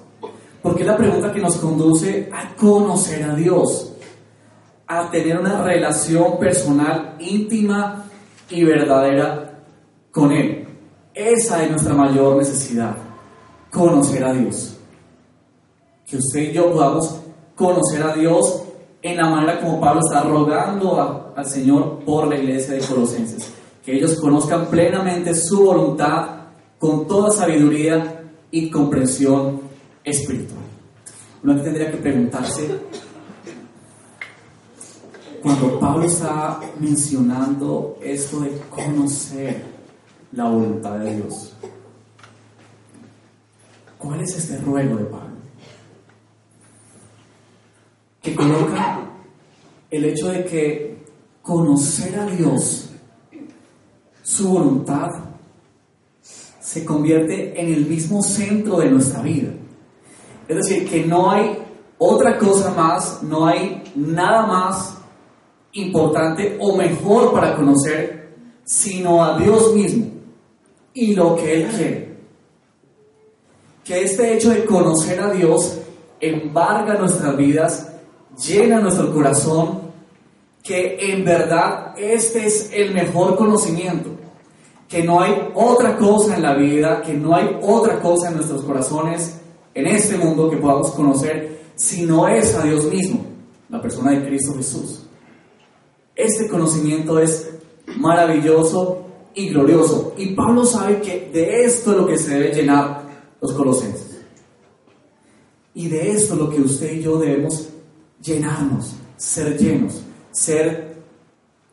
porque 0.62 0.82
es 0.82 0.86
la 0.86 0.96
pregunta 0.96 1.32
que 1.32 1.40
nos 1.40 1.56
conduce 1.56 2.30
a 2.32 2.54
conocer 2.54 3.24
a 3.24 3.34
Dios, 3.34 3.92
a 4.86 5.10
tener 5.10 5.38
una 5.38 5.62
relación 5.62 6.38
personal 6.38 7.16
íntima 7.18 8.04
y 8.50 8.62
verdadera 8.62 9.62
con 10.12 10.30
Él. 10.32 10.65
Esa 11.16 11.64
es 11.64 11.70
nuestra 11.70 11.94
mayor 11.94 12.36
necesidad, 12.36 12.94
conocer 13.72 14.22
a 14.22 14.34
Dios. 14.34 14.76
Que 16.06 16.18
usted 16.18 16.50
y 16.50 16.52
yo 16.52 16.70
podamos 16.70 17.20
conocer 17.54 18.02
a 18.02 18.14
Dios 18.14 18.64
en 19.00 19.16
la 19.16 19.30
manera 19.30 19.58
como 19.62 19.80
Pablo 19.80 20.02
está 20.04 20.24
rogando 20.24 21.32
al 21.34 21.46
Señor 21.46 22.00
por 22.04 22.28
la 22.28 22.36
iglesia 22.36 22.74
de 22.74 22.80
Colosenses. 22.80 23.50
Que 23.82 23.94
ellos 23.96 24.20
conozcan 24.20 24.66
plenamente 24.66 25.34
su 25.34 25.64
voluntad 25.64 26.28
con 26.78 27.06
toda 27.06 27.30
sabiduría 27.30 28.22
y 28.50 28.70
comprensión 28.70 29.62
espiritual. 30.04 30.64
Uno 31.42 31.62
tendría 31.62 31.90
que 31.90 31.96
preguntarse, 31.96 32.78
cuando 35.42 35.80
Pablo 35.80 36.04
está 36.04 36.60
mencionando 36.78 37.96
esto 38.02 38.40
de 38.40 38.60
conocer 38.68 39.75
la 40.36 40.44
voluntad 40.44 40.98
de 40.98 41.16
Dios, 41.16 41.54
¿cuál 43.98 44.20
es 44.20 44.36
este 44.36 44.58
ruego 44.58 44.96
de 44.96 45.04
Pablo? 45.06 45.36
que 48.22 48.34
coloca 48.34 48.98
el 49.88 50.04
hecho 50.04 50.28
de 50.30 50.44
que 50.44 50.98
conocer 51.42 52.18
a 52.18 52.26
Dios, 52.26 52.90
su 54.20 54.48
voluntad, 54.48 55.10
se 56.20 56.84
convierte 56.84 57.58
en 57.58 57.72
el 57.72 57.86
mismo 57.86 58.20
centro 58.24 58.78
de 58.78 58.90
nuestra 58.90 59.22
vida. 59.22 59.50
Es 60.48 60.56
decir, 60.56 60.88
que 60.88 61.06
no 61.06 61.30
hay 61.30 61.56
otra 61.98 62.36
cosa 62.36 62.74
más, 62.74 63.22
no 63.22 63.46
hay 63.46 63.84
nada 63.94 64.44
más 64.44 64.98
importante 65.70 66.58
o 66.60 66.76
mejor 66.76 67.32
para 67.32 67.54
conocer, 67.54 68.34
sino 68.64 69.24
a 69.24 69.38
Dios 69.38 69.72
mismo 69.72 70.15
y 70.96 71.14
lo 71.14 71.36
que 71.36 71.54
Él 71.54 71.68
quiere. 71.68 72.16
Que 73.84 74.02
este 74.02 74.34
hecho 74.34 74.50
de 74.50 74.64
conocer 74.64 75.20
a 75.20 75.30
Dios 75.30 75.78
embarga 76.18 76.94
nuestras 76.94 77.36
vidas 77.36 77.92
llena 78.42 78.80
nuestro 78.80 79.12
corazón, 79.12 79.82
que 80.62 80.96
en 81.12 81.24
verdad 81.24 81.94
este 81.98 82.46
es 82.46 82.70
el 82.72 82.94
mejor 82.94 83.36
conocimiento, 83.36 84.10
que 84.88 85.04
no 85.04 85.20
hay 85.20 85.34
otra 85.54 85.96
cosa 85.98 86.36
en 86.36 86.42
la 86.42 86.54
vida, 86.54 87.02
que 87.02 87.12
no 87.12 87.34
hay 87.34 87.58
otra 87.60 88.00
cosa 88.00 88.28
en 88.28 88.36
nuestros 88.36 88.62
corazones, 88.62 89.38
en 89.74 89.86
este 89.86 90.16
mundo 90.16 90.50
que 90.50 90.56
podamos 90.56 90.90
conocer, 90.92 91.60
si 91.74 92.06
no 92.06 92.26
es 92.26 92.54
a 92.54 92.62
Dios 92.62 92.86
mismo, 92.86 93.26
la 93.68 93.82
persona 93.82 94.12
de 94.12 94.26
Cristo 94.26 94.54
Jesús. 94.56 95.02
Este 96.14 96.48
conocimiento 96.48 97.18
es 97.18 97.50
maravilloso 97.98 99.06
y 99.36 99.50
glorioso. 99.50 100.14
Y 100.16 100.34
Pablo 100.34 100.64
sabe 100.64 101.00
que 101.00 101.30
de 101.32 101.64
esto 101.64 101.92
es 101.92 101.96
lo 101.96 102.06
que 102.06 102.18
se 102.18 102.34
debe 102.34 102.54
llenar 102.54 103.02
los 103.40 103.52
colosenses. 103.52 104.16
Y 105.74 105.88
de 105.88 106.10
esto 106.10 106.34
es 106.34 106.40
lo 106.40 106.50
que 106.50 106.62
usted 106.62 106.94
y 106.94 107.02
yo 107.02 107.18
debemos 107.18 107.68
llenarnos, 108.20 108.94
ser 109.18 109.58
llenos, 109.58 110.00
ser 110.32 110.96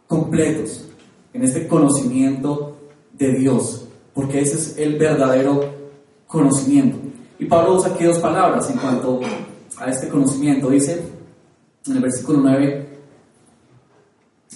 completos 0.07 0.85
en 1.33 1.43
este 1.43 1.67
conocimiento 1.67 2.75
de 3.13 3.31
Dios, 3.31 3.87
porque 4.13 4.41
ese 4.41 4.55
es 4.55 4.77
el 4.77 4.97
verdadero 4.97 5.73
conocimiento. 6.27 6.97
Y 7.39 7.45
Pablo 7.45 7.75
usa 7.75 7.93
aquí 7.93 8.03
dos 8.03 8.19
palabras 8.19 8.69
en 8.69 8.77
cuanto 8.77 9.21
a 9.77 9.89
este 9.89 10.09
conocimiento. 10.09 10.69
Dice 10.69 11.01
en 11.87 11.95
el 11.95 12.01
versículo 12.01 12.39
9, 12.41 12.89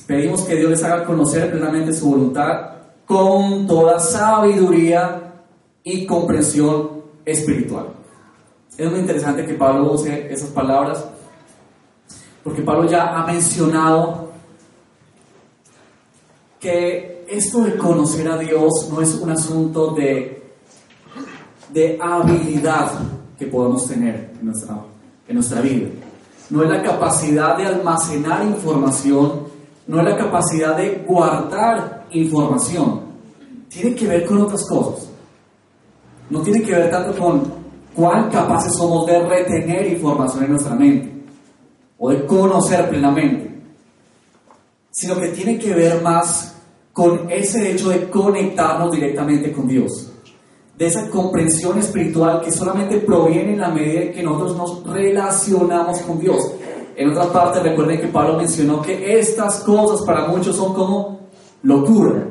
pedimos 0.06 0.42
que 0.42 0.56
Dios 0.58 0.72
les 0.72 0.84
haga 0.84 1.06
conocer 1.06 1.50
plenamente 1.50 1.94
su 1.94 2.10
voluntad 2.10 2.78
con 3.08 3.66
toda 3.66 4.00
sabiduría 4.00 5.34
y 5.84 6.06
comprensión 6.06 7.02
espiritual. 7.26 7.88
Es 8.78 8.92
muy 8.92 9.00
interesante 9.00 9.46
que 9.46 9.54
Pablo 9.54 9.94
use 9.94 10.32
esas 10.32 10.50
palabras, 10.50 11.04
porque 12.44 12.62
Pablo 12.62 12.88
ya 12.88 13.18
ha 13.18 13.26
mencionado 13.26 14.28
que 16.60 17.26
esto 17.30 17.64
de 17.64 17.78
conocer 17.78 18.28
a 18.30 18.38
Dios 18.38 18.90
no 18.92 19.02
es 19.02 19.16
un 19.16 19.32
asunto 19.32 19.92
de, 19.92 20.52
de 21.70 21.98
habilidad 22.02 22.92
que 23.40 23.48
podemos 23.48 23.88
tener 23.88 24.32
en 24.40 24.46
nuestra, 24.46 24.78
en 25.28 25.36
nuestra 25.36 25.62
vida. 25.62 25.90
No 26.50 26.64
es 26.64 26.70
la 26.70 26.84
capacidad 26.84 27.58
de 27.58 27.66
almacenar 27.66 28.44
información, 28.44 29.48
no 29.88 30.00
es 30.00 30.06
la 30.06 30.18
capacidad 30.18 30.76
de 30.76 31.04
guardar 31.08 31.97
información. 32.12 33.02
Tiene 33.70 33.96
que 33.96 34.08
ver 34.08 34.26
con 34.26 34.42
otras 34.42 34.66
cosas. 34.68 35.10
No 36.30 36.42
tiene 36.42 36.62
que 36.62 36.72
ver 36.72 36.90
tanto 36.90 37.18
con 37.18 37.44
cuán 37.96 38.30
capaces 38.30 38.74
somos 38.76 39.06
de 39.08 39.20
retener 39.20 39.88
información 39.88 40.44
en 40.44 40.52
nuestra 40.52 40.76
mente 40.76 41.12
o 41.98 42.12
de 42.12 42.26
conocer 42.26 42.90
plenamente, 42.90 43.60
sino 44.92 45.20
que 45.20 45.30
tiene 45.30 45.58
que 45.58 45.74
ver 45.74 46.02
más 46.02 46.56
con 46.94 47.30
ese 47.30 47.72
hecho 47.72 47.90
de 47.90 48.10
conectarnos 48.10 48.92
directamente 48.92 49.52
con 49.52 49.68
Dios, 49.68 50.12
de 50.78 50.86
esa 50.86 51.10
comprensión 51.10 51.80
espiritual 51.80 52.42
que 52.42 52.52
solamente 52.52 52.98
proviene 53.00 53.54
en 53.54 53.60
la 53.60 53.70
medida 53.70 54.02
en 54.02 54.14
que 54.14 54.24
nosotros 54.24 54.58
nos 54.58 54.94
relacionamos 54.94 56.00
con 56.00 56.20
Dios. 56.20 56.52
En 56.96 57.10
otra 57.10 57.32
parte, 57.32 57.60
recuerden 57.62 58.02
que 58.02 58.08
Pablo 58.08 58.38
mencionó 58.38 58.82
que 58.82 59.20
estas 59.20 59.62
cosas 59.62 60.06
para 60.06 60.28
muchos 60.28 60.56
son 60.56 60.74
como 60.74 61.20
locura, 61.64 62.28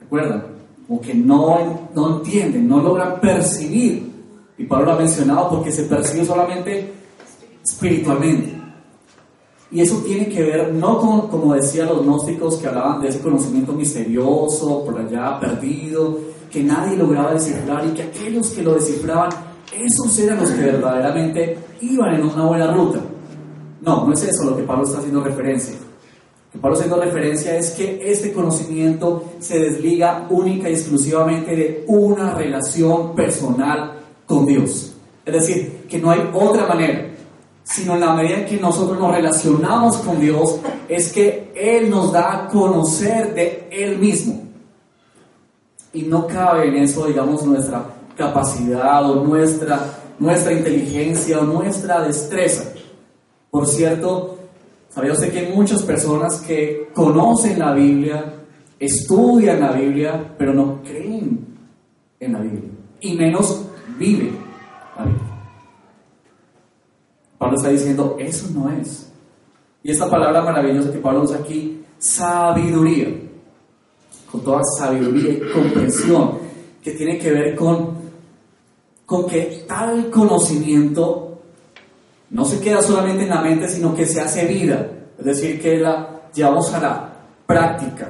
¿recuerdan? 0.00 0.44
Como 0.86 1.00
que 1.00 1.14
no, 1.14 1.88
no 1.94 2.16
entienden, 2.16 2.68
no 2.68 2.80
logran 2.80 3.20
percibir. 3.20 4.08
Y 4.56 4.64
Pablo 4.64 4.86
lo 4.86 4.92
ha 4.92 4.98
mencionado 4.98 5.50
porque 5.50 5.70
se 5.70 5.84
percibe 5.84 6.24
solamente 6.24 6.92
espiritualmente. 7.62 8.58
Y 9.70 9.82
eso 9.82 9.98
tiene 9.98 10.28
que 10.28 10.42
ver 10.42 10.72
no 10.72 10.98
con, 10.98 11.28
como 11.28 11.54
decían 11.54 11.88
los 11.88 12.02
gnósticos 12.02 12.56
que 12.56 12.68
hablaban 12.68 13.02
de 13.02 13.08
ese 13.08 13.20
conocimiento 13.20 13.72
misterioso, 13.72 14.82
por 14.84 14.98
allá 14.98 15.38
perdido, 15.38 16.18
que 16.50 16.64
nadie 16.64 16.96
lograba 16.96 17.34
descifrar 17.34 17.86
y 17.86 17.90
que 17.90 18.02
aquellos 18.04 18.48
que 18.48 18.62
lo 18.62 18.74
descifraban, 18.74 19.30
esos 19.72 20.18
eran 20.18 20.40
los 20.40 20.50
que 20.50 20.62
verdaderamente 20.62 21.58
iban 21.82 22.14
en 22.14 22.22
una 22.22 22.46
buena 22.46 22.72
ruta. 22.72 23.00
No, 23.82 24.06
no 24.06 24.12
es 24.12 24.22
eso 24.22 24.50
lo 24.50 24.56
que 24.56 24.62
Pablo 24.62 24.84
está 24.84 24.98
haciendo 24.98 25.22
referencia. 25.22 25.74
Pablo 26.60 26.76
haciendo 26.76 27.00
referencia 27.00 27.56
es 27.56 27.70
que 27.70 28.00
este 28.10 28.32
conocimiento 28.32 29.24
se 29.38 29.60
desliga 29.60 30.26
única 30.30 30.68
y 30.68 30.72
exclusivamente 30.72 31.54
de 31.54 31.84
una 31.86 32.34
relación 32.34 33.14
personal 33.14 34.00
con 34.26 34.44
Dios. 34.46 34.92
Es 35.24 35.32
decir, 35.32 35.84
que 35.88 35.98
no 35.98 36.10
hay 36.10 36.28
otra 36.32 36.66
manera, 36.66 37.06
sino 37.62 37.94
en 37.94 38.00
la 38.00 38.14
medida 38.14 38.38
en 38.38 38.46
que 38.46 38.56
nosotros 38.56 38.98
nos 38.98 39.14
relacionamos 39.14 39.98
con 39.98 40.20
Dios, 40.20 40.58
es 40.88 41.12
que 41.12 41.52
Él 41.54 41.90
nos 41.90 42.12
da 42.12 42.32
a 42.32 42.48
conocer 42.48 43.34
de 43.34 43.68
Él 43.70 43.98
mismo. 43.98 44.42
Y 45.92 46.02
no 46.02 46.26
cabe 46.26 46.68
en 46.68 46.76
eso, 46.76 47.06
digamos, 47.06 47.44
nuestra 47.44 47.84
capacidad 48.16 49.08
o 49.10 49.22
nuestra, 49.24 49.98
nuestra 50.18 50.52
inteligencia 50.52 51.38
o 51.38 51.44
nuestra 51.44 52.02
destreza. 52.02 52.72
Por 53.50 53.66
cierto, 53.66 54.37
sabía 54.98 55.12
usted 55.12 55.32
que 55.32 55.38
hay 55.38 55.52
muchas 55.54 55.84
personas 55.84 56.40
que 56.40 56.88
conocen 56.92 57.60
la 57.60 57.72
Biblia, 57.72 58.34
estudian 58.80 59.60
la 59.60 59.70
Biblia, 59.70 60.34
pero 60.36 60.52
no 60.52 60.82
creen 60.82 61.46
en 62.18 62.32
la 62.32 62.40
Biblia, 62.40 62.70
y 63.00 63.14
menos 63.14 63.64
viven 63.96 64.36
la 64.96 65.04
Biblia. 65.04 65.22
Pablo 67.38 67.56
está 67.56 67.68
diciendo, 67.68 68.16
eso 68.18 68.48
no 68.52 68.72
es. 68.72 69.12
Y 69.84 69.92
esta 69.92 70.10
palabra 70.10 70.42
maravillosa 70.42 70.90
que 70.90 70.98
Pablo 70.98 71.22
usa 71.22 71.38
aquí, 71.38 71.80
sabiduría, 71.96 73.06
con 74.32 74.40
toda 74.40 74.62
sabiduría 74.80 75.34
y 75.34 75.52
comprensión, 75.52 76.38
que 76.82 76.90
tiene 76.94 77.18
que 77.18 77.30
ver 77.30 77.54
con, 77.54 77.92
con 79.06 79.28
que 79.28 79.64
tal 79.68 80.10
conocimiento 80.10 81.27
no 82.30 82.44
se 82.44 82.60
queda 82.60 82.82
solamente 82.82 83.24
en 83.24 83.30
la 83.30 83.40
mente, 83.40 83.68
sino 83.68 83.94
que 83.94 84.06
se 84.06 84.20
hace 84.20 84.46
vida. 84.46 84.90
Es 85.18 85.24
decir, 85.24 85.60
que 85.60 85.78
la 85.78 86.28
llevamos 86.34 86.72
a 86.74 86.80
la 86.80 87.12
práctica. 87.46 88.08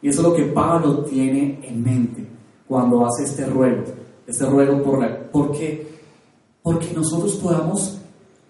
Y 0.00 0.08
eso 0.08 0.20
es 0.22 0.28
lo 0.28 0.34
que 0.34 0.44
Pablo 0.44 1.04
tiene 1.04 1.58
en 1.62 1.82
mente 1.82 2.24
cuando 2.66 3.04
hace 3.04 3.24
este 3.24 3.46
ruego. 3.46 3.82
Este 4.26 4.44
ruego 4.46 4.82
por 4.82 5.00
la, 5.00 5.18
porque, 5.32 5.86
porque 6.62 6.92
nosotros 6.94 7.34
podamos 7.36 7.98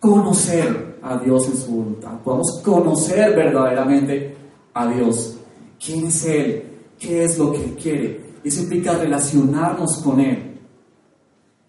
conocer 0.01 0.99
a 1.03 1.17
Dios 1.19 1.49
en 1.49 1.57
su 1.57 1.71
voluntad. 1.71 2.21
Podamos 2.23 2.61
conocer 2.63 3.35
verdaderamente 3.35 4.37
a 4.75 4.87
Dios. 4.89 5.39
¿Quién 5.85 6.07
es 6.07 6.25
Él? 6.27 6.65
¿Qué 6.99 7.25
es 7.25 7.39
lo 7.39 7.53
que 7.53 7.65
Él 7.65 7.77
quiere? 7.81 8.21
Eso 8.45 8.63
implica 8.63 8.99
relacionarnos 8.99 9.99
con 10.03 10.21
Él. 10.21 10.59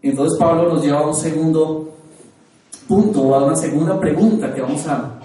Entonces 0.01 0.37
Pablo 0.39 0.73
nos 0.73 0.83
lleva 0.83 0.99
a 0.99 1.07
un 1.07 1.13
segundo 1.13 1.88
punto 2.89 3.35
a 3.35 3.45
una 3.45 3.55
segunda 3.55 3.99
pregunta 3.99 4.51
que 4.51 4.61
vamos 4.61 4.85
a 4.87 5.19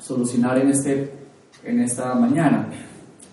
solucionar 0.00 0.58
en, 0.58 0.70
este, 0.70 1.12
en 1.64 1.80
esta 1.80 2.14
mañana. 2.14 2.70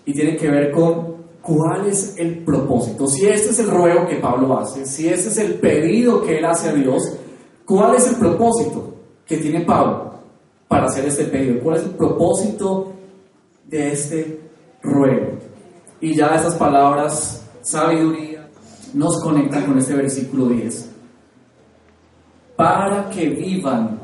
Y 0.04 0.12
tiene 0.12 0.36
que 0.36 0.50
ver 0.50 0.72
con 0.72 1.16
cuál 1.40 1.86
es 1.86 2.16
el 2.18 2.38
propósito. 2.38 3.06
Si 3.06 3.26
este 3.26 3.50
es 3.50 3.58
el 3.60 3.70
ruego 3.70 4.04
que 4.08 4.16
Pablo 4.16 4.58
hace, 4.58 4.84
si 4.84 5.08
este 5.08 5.28
es 5.28 5.38
el 5.38 5.54
pedido 5.54 6.20
que 6.22 6.38
él 6.38 6.44
hace 6.44 6.70
a 6.70 6.72
Dios, 6.72 7.00
¿cuál 7.64 7.94
es 7.94 8.08
el 8.08 8.16
propósito 8.16 8.94
que 9.24 9.36
tiene 9.36 9.60
Pablo 9.60 10.12
para 10.66 10.86
hacer 10.86 11.04
este 11.04 11.24
pedido? 11.26 11.60
¿Cuál 11.62 11.76
es 11.76 11.84
el 11.84 11.90
propósito 11.90 12.92
de 13.64 13.92
este 13.92 14.40
ruego? 14.82 15.38
Y 16.00 16.16
ya 16.16 16.34
estas 16.34 16.56
palabras, 16.56 17.46
sabiduría, 17.62 18.48
nos 18.92 19.22
conectan 19.22 19.66
con 19.66 19.78
este 19.78 19.94
versículo 19.94 20.46
10 20.46 20.97
para 22.58 23.08
que 23.08 23.28
vivan 23.28 24.00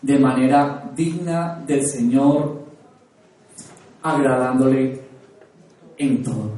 de 0.00 0.18
manera 0.18 0.90
digna 0.96 1.62
del 1.66 1.86
Señor, 1.86 2.62
agradándole 4.02 5.02
en 5.98 6.22
todo. 6.22 6.52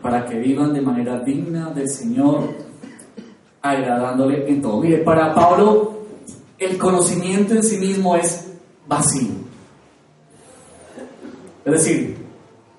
Para 0.00 0.24
que 0.24 0.38
vivan 0.38 0.72
de 0.72 0.80
manera 0.80 1.18
digna 1.20 1.68
del 1.68 1.86
Señor, 1.86 2.48
agradándole 3.60 4.48
en 4.50 4.62
todo. 4.62 4.80
Mire, 4.80 5.02
para 5.04 5.34
Pablo 5.34 5.98
el 6.56 6.78
conocimiento 6.78 7.52
en 7.52 7.62
sí 7.62 7.76
mismo 7.76 8.16
es 8.16 8.54
vacío. 8.88 9.32
Es 11.62 11.72
decir, 11.74 12.16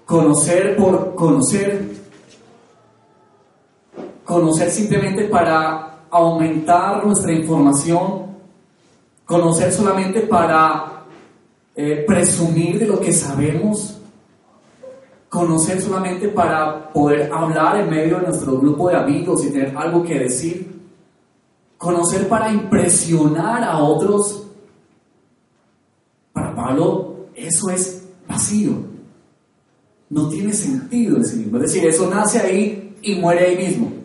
conocer 0.08 0.76
por 0.76 1.14
conocer, 1.14 1.86
conocer 4.26 4.72
simplemente 4.72 5.26
para 5.26 5.91
aumentar 6.12 7.06
nuestra 7.06 7.32
información, 7.32 8.26
conocer 9.26 9.72
solamente 9.72 10.22
para 10.22 11.06
eh, 11.74 12.04
presumir 12.06 12.78
de 12.80 12.86
lo 12.86 13.00
que 13.00 13.14
sabemos, 13.14 13.98
conocer 15.30 15.82
solamente 15.82 16.28
para 16.28 16.92
poder 16.92 17.32
hablar 17.32 17.78
en 17.78 17.90
medio 17.90 18.20
de 18.20 18.28
nuestro 18.28 18.58
grupo 18.60 18.90
de 18.90 18.98
amigos 18.98 19.46
y 19.46 19.50
tener 19.50 19.76
algo 19.78 20.04
que 20.04 20.20
decir, 20.20 20.82
conocer 21.78 22.28
para 22.28 22.52
impresionar 22.52 23.64
a 23.64 23.78
otros. 23.80 24.48
Para 26.34 26.54
Pablo 26.54 27.28
eso 27.34 27.70
es 27.70 28.04
vacío. 28.28 28.74
No 30.10 30.28
tiene 30.28 30.54
sentido 30.54 31.16
en 31.16 31.26
sí 31.26 31.38
mismo. 31.38 31.58
Es 31.58 31.64
decir, 31.64 31.86
eso 31.86 32.10
nace 32.10 32.40
ahí 32.40 32.98
y 33.02 33.16
muere 33.16 33.46
ahí 33.46 33.58
mismo. 33.58 34.01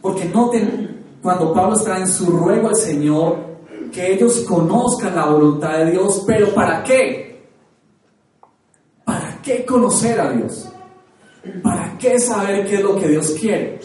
Porque 0.00 0.24
noten, 0.26 1.18
cuando 1.22 1.52
Pablo 1.52 1.76
está 1.76 1.98
en 1.98 2.08
su 2.08 2.26
ruego 2.26 2.68
al 2.68 2.76
Señor, 2.76 3.50
que 3.92 4.14
ellos 4.14 4.44
conozcan 4.48 5.14
la 5.14 5.26
voluntad 5.26 5.78
de 5.78 5.90
Dios, 5.92 6.22
pero 6.26 6.54
¿para 6.54 6.82
qué? 6.82 7.48
¿Para 9.04 9.40
qué 9.42 9.64
conocer 9.64 10.20
a 10.20 10.32
Dios? 10.32 10.68
¿Para 11.62 11.96
qué 11.98 12.18
saber 12.18 12.66
qué 12.66 12.76
es 12.76 12.82
lo 12.82 12.96
que 12.96 13.08
Dios 13.08 13.30
quiere? 13.38 13.80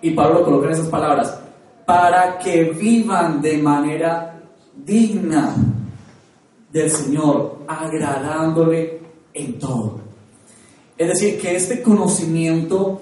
Y 0.00 0.10
Pablo 0.10 0.44
coloca 0.44 0.66
en 0.66 0.72
esas 0.72 0.88
palabras, 0.88 1.38
para 1.86 2.38
que 2.38 2.64
vivan 2.64 3.40
de 3.40 3.58
manera 3.58 4.40
digna 4.74 5.54
del 6.72 6.90
Señor, 6.90 7.58
agradándole 7.68 9.00
en 9.32 9.58
todo. 9.58 10.00
Es 10.98 11.08
decir, 11.08 11.40
que 11.40 11.56
este 11.56 11.82
conocimiento 11.82 13.00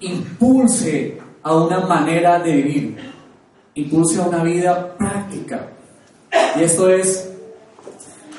impulse 0.00 1.18
a 1.42 1.56
una 1.56 1.80
manera 1.80 2.38
de 2.38 2.52
vivir, 2.52 2.96
impulse 3.74 4.20
a 4.20 4.26
una 4.26 4.42
vida 4.42 4.96
práctica. 4.96 5.68
Y 6.56 6.62
esto 6.62 6.88
es, 6.88 7.30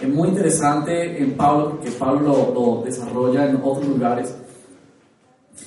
muy 0.08 0.30
interesante 0.30 1.22
en 1.22 1.36
Pablo, 1.36 1.72
porque 1.72 1.92
Pablo 1.92 2.52
lo, 2.54 2.84
desarrolla 2.84 3.50
en 3.50 3.60
otros 3.62 3.88
lugares. 3.88 4.34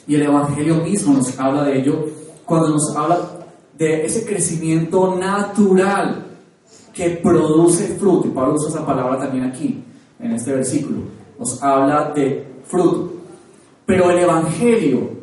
Y 0.07 0.15
el 0.15 0.23
Evangelio 0.23 0.77
mismo 0.77 1.15
nos 1.15 1.39
habla 1.39 1.65
de 1.65 1.79
ello 1.79 2.07
cuando 2.45 2.71
nos 2.71 2.97
habla 2.97 3.19
de 3.77 4.07
ese 4.07 4.25
crecimiento 4.25 5.17
natural 5.17 6.27
que 6.95 7.11
produce 7.11 7.89
fruto. 7.99 8.29
Y 8.29 8.31
Pablo 8.31 8.55
usa 8.55 8.71
esa 8.71 8.87
palabra 8.87 9.19
también 9.19 9.45
aquí, 9.45 9.83
en 10.19 10.33
este 10.33 10.55
versículo. 10.55 11.01
Nos 11.39 11.63
habla 11.63 12.13
de 12.15 12.47
fruto. 12.65 13.13
Pero 13.85 14.11
el 14.11 14.19
Evangelio 14.21 15.22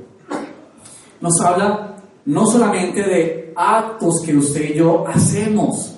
nos 1.22 1.40
habla 1.42 1.96
no 2.26 2.46
solamente 2.46 3.02
de 3.02 3.54
actos 3.56 4.22
que 4.26 4.38
usted 4.38 4.70
y 4.70 4.74
yo 4.76 5.08
hacemos 5.08 5.96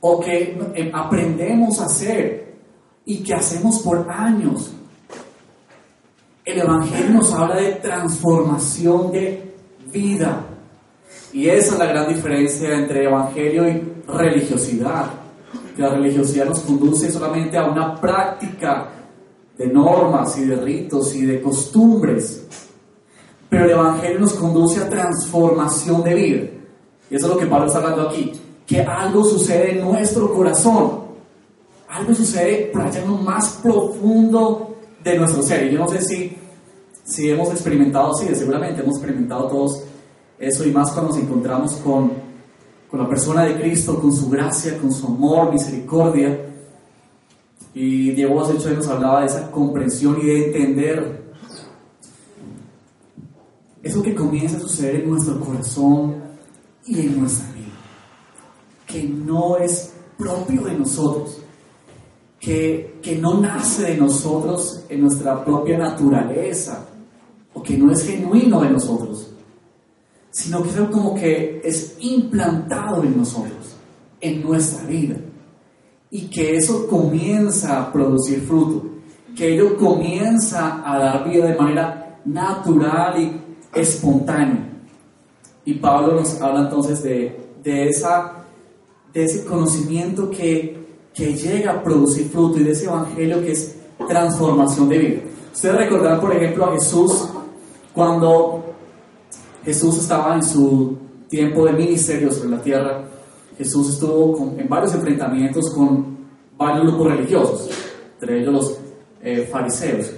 o 0.00 0.20
que 0.20 0.58
eh, 0.74 0.90
aprendemos 0.92 1.80
a 1.80 1.86
hacer 1.86 2.54
y 3.04 3.22
que 3.22 3.34
hacemos 3.34 3.80
por 3.80 4.06
años. 4.10 4.72
El 6.44 6.60
Evangelio 6.60 7.10
nos 7.10 7.32
habla 7.32 7.56
de 7.56 7.72
transformación 7.76 9.12
de 9.12 9.54
vida. 9.92 10.44
Y 11.32 11.48
esa 11.48 11.74
es 11.74 11.78
la 11.78 11.86
gran 11.86 12.08
diferencia 12.08 12.74
entre 12.74 13.04
Evangelio 13.04 13.68
y 13.68 13.82
religiosidad. 14.06 15.06
Que 15.76 15.82
la 15.82 15.90
religiosidad 15.90 16.46
nos 16.46 16.60
conduce 16.60 17.10
solamente 17.10 17.56
a 17.56 17.64
una 17.64 18.00
práctica 18.00 18.88
de 19.56 19.66
normas 19.68 20.36
y 20.38 20.44
de 20.46 20.56
ritos 20.56 21.14
y 21.14 21.26
de 21.26 21.40
costumbres. 21.40 22.46
Pero 23.52 23.66
el 23.66 23.70
Evangelio 23.72 24.18
nos 24.18 24.32
conduce 24.32 24.80
a 24.80 24.88
transformación 24.88 26.02
de 26.02 26.14
vida. 26.14 26.42
Y 27.10 27.16
eso 27.16 27.26
es 27.26 27.32
lo 27.34 27.38
que 27.38 27.44
Pablo 27.44 27.66
está 27.66 27.80
hablando 27.80 28.08
aquí. 28.08 28.32
Que 28.66 28.80
algo 28.80 29.22
sucede 29.24 29.72
en 29.72 29.82
nuestro 29.82 30.32
corazón. 30.32 31.02
Algo 31.86 32.14
sucede 32.14 32.70
por 32.72 32.80
allá 32.80 33.02
en 33.02 33.10
lo 33.10 33.18
más 33.18 33.60
profundo 33.62 34.74
de 35.04 35.18
nuestro 35.18 35.42
ser. 35.42 35.66
Y 35.66 35.74
yo 35.74 35.80
no 35.80 35.88
sé 35.88 36.00
si, 36.00 36.34
si 37.04 37.28
hemos 37.28 37.50
experimentado, 37.50 38.14
sí, 38.14 38.26
seguramente 38.34 38.80
hemos 38.80 38.96
experimentado 38.96 39.48
todos 39.48 39.82
eso 40.38 40.66
y 40.66 40.72
más 40.72 40.90
cuando 40.92 41.12
nos 41.12 41.22
encontramos 41.22 41.72
con, 41.74 42.10
con 42.90 43.00
la 43.00 43.06
persona 43.06 43.44
de 43.44 43.60
Cristo, 43.60 44.00
con 44.00 44.14
su 44.14 44.30
gracia, 44.30 44.78
con 44.78 44.90
su 44.90 45.08
amor, 45.08 45.52
misericordia. 45.52 46.40
Y 47.74 48.12
Diego 48.12 48.40
hace 48.40 48.54
ocho 48.54 48.70
nos 48.70 48.88
hablaba 48.88 49.20
de 49.20 49.26
esa 49.26 49.50
comprensión 49.50 50.18
y 50.22 50.24
de 50.24 50.46
entender 50.46 51.21
eso 53.82 54.02
que 54.02 54.14
comienza 54.14 54.56
a 54.56 54.60
suceder 54.60 55.02
en 55.02 55.10
nuestro 55.10 55.40
corazón 55.40 56.16
y 56.86 57.00
en 57.00 57.20
nuestra 57.20 57.50
vida, 57.52 57.66
que 58.86 59.02
no 59.04 59.56
es 59.56 59.92
propio 60.16 60.62
de 60.62 60.74
nosotros, 60.74 61.38
que, 62.38 62.98
que 63.02 63.16
no 63.16 63.40
nace 63.40 63.82
de 63.82 63.96
nosotros 63.96 64.84
en 64.88 65.02
nuestra 65.02 65.44
propia 65.44 65.78
naturaleza, 65.78 66.88
o 67.54 67.62
que 67.62 67.76
no 67.76 67.92
es 67.92 68.06
genuino 68.06 68.60
de 68.62 68.70
nosotros, 68.70 69.30
sino 70.30 70.62
que 70.62 70.70
es 70.70 70.76
como 70.90 71.14
que 71.14 71.60
es 71.62 71.96
implantado 72.00 73.02
en 73.02 73.18
nosotros, 73.18 73.76
en 74.20 74.42
nuestra 74.42 74.86
vida, 74.86 75.16
y 76.10 76.22
que 76.28 76.56
eso 76.56 76.86
comienza 76.88 77.80
a 77.80 77.92
producir 77.92 78.40
fruto, 78.40 78.86
que 79.36 79.54
ello 79.54 79.76
comienza 79.76 80.82
a 80.84 80.98
dar 80.98 81.28
vida 81.28 81.46
de 81.46 81.56
manera 81.56 82.20
natural 82.24 83.20
y 83.20 83.41
espontáneo. 83.74 84.72
Y 85.64 85.74
Pablo 85.74 86.14
nos 86.14 86.40
habla 86.40 86.62
entonces 86.62 87.02
de, 87.02 87.40
de, 87.62 87.88
esa, 87.88 88.44
de 89.12 89.24
ese 89.24 89.44
conocimiento 89.44 90.30
que, 90.30 90.86
que 91.14 91.34
llega 91.34 91.72
a 91.72 91.82
producir 91.82 92.28
fruto 92.28 92.58
y 92.58 92.64
de 92.64 92.72
ese 92.72 92.86
evangelio 92.86 93.40
que 93.40 93.52
es 93.52 93.76
transformación 94.08 94.88
de 94.88 94.98
vida. 94.98 95.20
Ustedes 95.52 95.76
recordarán, 95.76 96.20
por 96.20 96.34
ejemplo, 96.34 96.66
a 96.66 96.72
Jesús 96.72 97.28
cuando 97.92 98.64
Jesús 99.64 99.98
estaba 99.98 100.34
en 100.34 100.42
su 100.42 100.96
tiempo 101.28 101.64
de 101.66 101.72
ministerio 101.72 102.32
sobre 102.32 102.50
la 102.50 102.62
tierra. 102.62 103.04
Jesús 103.56 103.90
estuvo 103.90 104.54
en 104.58 104.68
varios 104.68 104.94
enfrentamientos 104.94 105.70
con 105.74 106.18
varios 106.56 106.86
grupos 106.86 107.12
religiosos, 107.12 107.70
entre 108.14 108.40
ellos 108.40 108.52
los 108.52 108.78
eh, 109.22 109.48
fariseos. 109.50 110.10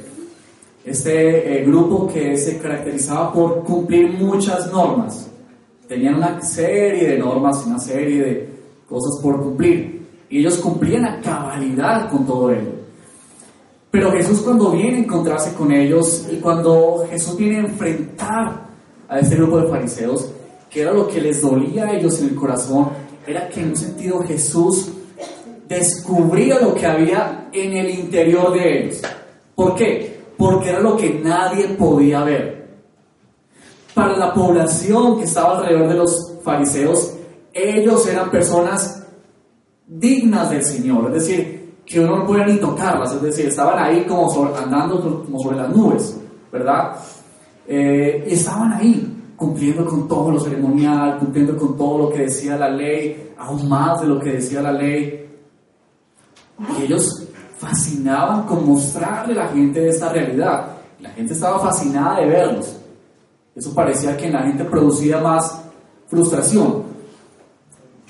Este 0.84 1.60
eh, 1.60 1.64
grupo 1.64 2.06
que 2.06 2.36
se 2.36 2.58
caracterizaba 2.58 3.32
por 3.32 3.64
cumplir 3.64 4.12
muchas 4.12 4.70
normas. 4.70 5.28
Tenían 5.88 6.16
una 6.16 6.42
serie 6.42 7.08
de 7.08 7.18
normas, 7.18 7.64
una 7.66 7.78
serie 7.78 8.22
de 8.22 8.48
cosas 8.86 9.20
por 9.22 9.42
cumplir. 9.42 10.06
Y 10.28 10.40
ellos 10.40 10.58
cumplían 10.58 11.06
a 11.06 11.20
cabalidad 11.20 12.10
con 12.10 12.26
todo 12.26 12.50
ello. 12.50 12.72
Pero 13.90 14.10
Jesús 14.10 14.40
cuando 14.40 14.72
viene 14.72 14.96
a 14.96 15.00
encontrarse 15.00 15.54
con 15.54 15.72
ellos 15.72 16.26
y 16.30 16.36
cuando 16.36 17.06
Jesús 17.08 17.36
viene 17.36 17.58
a 17.58 17.60
enfrentar 17.60 18.66
a 19.08 19.20
este 19.20 19.36
grupo 19.36 19.60
de 19.60 19.68
fariseos, 19.68 20.30
que 20.68 20.82
era 20.82 20.92
lo 20.92 21.06
que 21.06 21.20
les 21.20 21.40
dolía 21.40 21.84
a 21.84 21.96
ellos 21.96 22.20
en 22.20 22.30
el 22.30 22.34
corazón, 22.34 22.88
era 23.26 23.48
que 23.48 23.60
en 23.60 23.68
un 23.70 23.76
sentido 23.76 24.22
Jesús 24.24 24.90
descubría 25.68 26.60
lo 26.60 26.74
que 26.74 26.86
había 26.86 27.48
en 27.52 27.76
el 27.76 27.90
interior 27.90 28.52
de 28.52 28.80
ellos. 28.80 29.00
¿Por 29.54 29.76
qué? 29.76 30.23
Porque 30.36 30.70
era 30.70 30.80
lo 30.80 30.96
que 30.96 31.20
nadie 31.22 31.68
podía 31.68 32.24
ver. 32.24 32.64
Para 33.94 34.16
la 34.16 34.34
población 34.34 35.18
que 35.18 35.24
estaba 35.24 35.58
alrededor 35.58 35.88
de 35.88 35.94
los 35.94 36.32
fariseos, 36.42 37.14
ellos 37.52 38.06
eran 38.08 38.30
personas 38.30 39.06
dignas 39.86 40.50
del 40.50 40.64
Señor, 40.64 41.06
es 41.08 41.26
decir, 41.26 41.74
que 41.86 42.00
uno 42.00 42.18
no 42.18 42.26
podía 42.26 42.46
ni 42.46 42.56
tocarlas, 42.56 43.12
es 43.14 43.22
decir, 43.22 43.46
estaban 43.46 43.78
ahí 43.78 44.04
como 44.04 44.30
andando 44.56 45.22
como 45.24 45.38
sobre 45.38 45.56
las 45.58 45.70
nubes, 45.70 46.18
¿verdad? 46.50 46.96
Eh, 47.68 48.24
y 48.28 48.34
estaban 48.34 48.72
ahí, 48.72 49.14
cumpliendo 49.36 49.84
con 49.84 50.08
todo 50.08 50.30
lo 50.30 50.40
ceremonial, 50.40 51.18
cumpliendo 51.18 51.56
con 51.56 51.76
todo 51.76 51.98
lo 51.98 52.10
que 52.10 52.22
decía 52.22 52.56
la 52.56 52.68
ley, 52.68 53.32
aún 53.38 53.68
más 53.68 54.00
de 54.00 54.06
lo 54.06 54.18
que 54.18 54.32
decía 54.32 54.62
la 54.62 54.72
ley. 54.72 55.28
Y 56.78 56.82
ellos 56.84 57.28
fascinaban 57.64 58.42
con 58.44 58.66
mostrarle 58.66 59.32
a 59.32 59.44
la 59.44 59.48
gente 59.48 59.88
esta 59.88 60.12
realidad. 60.12 60.66
La 61.00 61.10
gente 61.10 61.32
estaba 61.32 61.58
fascinada 61.58 62.20
de 62.20 62.26
verlos. 62.26 62.76
Eso 63.54 63.74
parecía 63.74 64.16
que 64.16 64.26
en 64.26 64.32
la 64.34 64.42
gente 64.42 64.64
producía 64.64 65.18
más 65.18 65.60
frustración. 66.08 66.84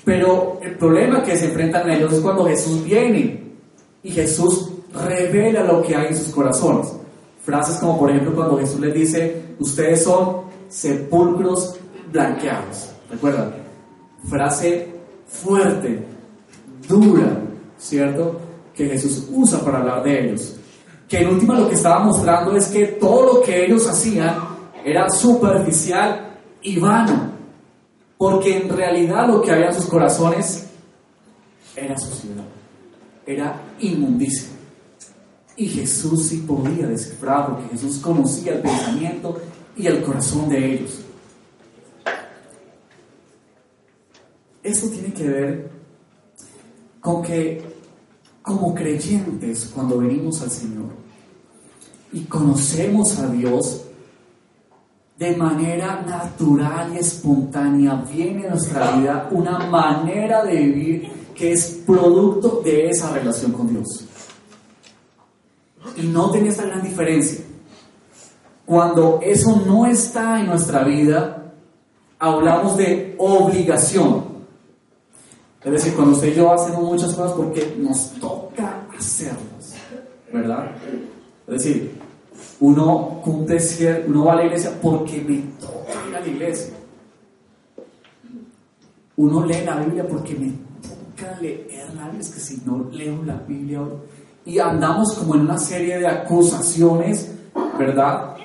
Pero 0.03 0.59
el 0.61 0.77
problema 0.77 1.23
que 1.23 1.35
se 1.37 1.47
enfrentan 1.47 1.89
ellos 1.89 2.13
es 2.13 2.19
cuando 2.19 2.45
Jesús 2.45 2.83
viene 2.83 3.43
y 4.03 4.11
Jesús 4.11 4.71
revela 4.93 5.63
lo 5.63 5.81
que 5.81 5.95
hay 5.95 6.07
en 6.07 6.17
sus 6.17 6.33
corazones. 6.33 6.93
Frases 7.43 7.77
como 7.77 7.97
por 7.99 8.09
ejemplo 8.09 8.35
cuando 8.35 8.57
Jesús 8.57 8.79
les 8.79 8.93
dice, 8.93 9.43
ustedes 9.59 10.03
son 10.03 10.41
sepulcros 10.67 11.77
blanqueados. 12.11 12.91
¿Recuerdan? 13.09 13.53
Frase 14.29 14.89
fuerte, 15.27 16.03
dura, 16.87 17.39
¿cierto? 17.77 18.39
Que 18.75 18.89
Jesús 18.89 19.27
usa 19.31 19.59
para 19.63 19.79
hablar 19.79 20.03
de 20.03 20.25
ellos. 20.25 20.55
Que 21.07 21.19
en 21.19 21.29
última 21.29 21.57
lo 21.57 21.69
que 21.69 21.75
estaba 21.75 22.03
mostrando 22.03 22.55
es 22.55 22.67
que 22.67 22.85
todo 22.85 23.35
lo 23.35 23.41
que 23.41 23.65
ellos 23.65 23.87
hacían 23.87 24.35
era 24.83 25.09
superficial 25.09 26.37
y 26.61 26.79
vano. 26.79 27.31
Porque 28.17 28.57
en 28.57 28.69
realidad 28.69 29.27
lo 29.27 29.41
que 29.41 29.51
había 29.51 29.67
en 29.67 29.73
sus 29.73 29.85
corazones 29.85 30.67
era 31.75 31.97
suciedad, 31.97 32.45
era 33.25 33.61
inmundicia. 33.79 34.49
Y 35.57 35.67
Jesús 35.67 36.27
sí 36.27 36.37
podía 36.37 36.87
descifrar 36.87 37.47
porque 37.47 37.69
Jesús 37.69 37.97
conocía 37.99 38.53
el 38.53 38.61
pensamiento 38.61 39.41
y 39.77 39.87
el 39.87 40.01
corazón 40.01 40.49
de 40.49 40.73
ellos. 40.73 40.99
Esto 44.63 44.89
tiene 44.89 45.13
que 45.13 45.27
ver 45.27 45.71
con 46.99 47.21
que 47.21 47.74
como 48.45 48.75
creyentes, 48.75 49.71
cuando 49.73 49.97
venimos 49.97 50.41
al 50.41 50.51
Señor 50.51 50.85
y 52.13 52.21
conocemos 52.21 53.17
a 53.19 53.27
Dios, 53.27 53.81
de 55.17 55.35
manera 55.35 56.01
natural 56.01 56.93
y 56.93 56.99
espontánea 56.99 58.05
viene 58.09 58.47
a 58.47 58.51
nuestra 58.51 58.91
vida 58.91 59.29
una 59.31 59.59
manera 59.59 60.43
de 60.43 60.55
vivir 60.55 61.09
que 61.33 61.53
es 61.53 61.81
producto 61.85 62.61
de 62.63 62.89
esa 62.89 63.11
relación 63.11 63.51
con 63.51 63.69
Dios. 63.69 64.05
Y 65.97 66.07
no 66.07 66.31
tiene 66.31 66.49
esta 66.49 66.65
gran 66.65 66.83
diferencia. 66.83 67.43
Cuando 68.65 69.19
eso 69.21 69.61
no 69.65 69.85
está 69.85 70.39
en 70.39 70.47
nuestra 70.47 70.83
vida, 70.83 71.53
hablamos 72.19 72.77
de 72.77 73.15
obligación. 73.17 74.34
Es 75.65 75.71
decir, 75.71 75.95
cuando 75.95 76.13
usted 76.13 76.27
y 76.27 76.35
yo 76.35 76.53
hacemos 76.53 76.83
muchas 76.83 77.13
cosas 77.15 77.31
porque 77.33 77.75
nos 77.79 78.11
toca 78.19 78.85
hacerlas, 78.95 79.73
¿verdad? 80.31 80.69
Es 81.47 81.63
decir, 81.63 81.91
uno 82.59 83.19
cumple 83.23 83.57
uno 84.07 84.25
va 84.25 84.33
a 84.33 84.35
la 84.35 84.45
iglesia 84.45 84.79
porque 84.79 85.21
me 85.27 85.37
toca 85.59 86.07
ir 86.07 86.15
a 86.15 86.19
la 86.19 86.27
iglesia. 86.27 86.73
Uno 89.17 89.43
lee 89.43 89.63
la 89.65 89.77
Biblia 89.77 90.07
porque 90.07 90.35
me 90.35 90.51
toca 90.81 91.39
leer 91.41 91.93
la 91.95 92.03
Biblia. 92.03 92.21
Es 92.21 92.29
que 92.29 92.39
si 92.39 92.61
no 92.63 92.87
leo 92.91 93.23
la 93.23 93.37
Biblia 93.37 93.81
y 94.45 94.59
andamos 94.59 95.13
como 95.13 95.33
en 95.33 95.41
una 95.41 95.57
serie 95.57 95.97
de 95.97 96.07
acusaciones, 96.07 97.31
¿verdad? 97.79 98.35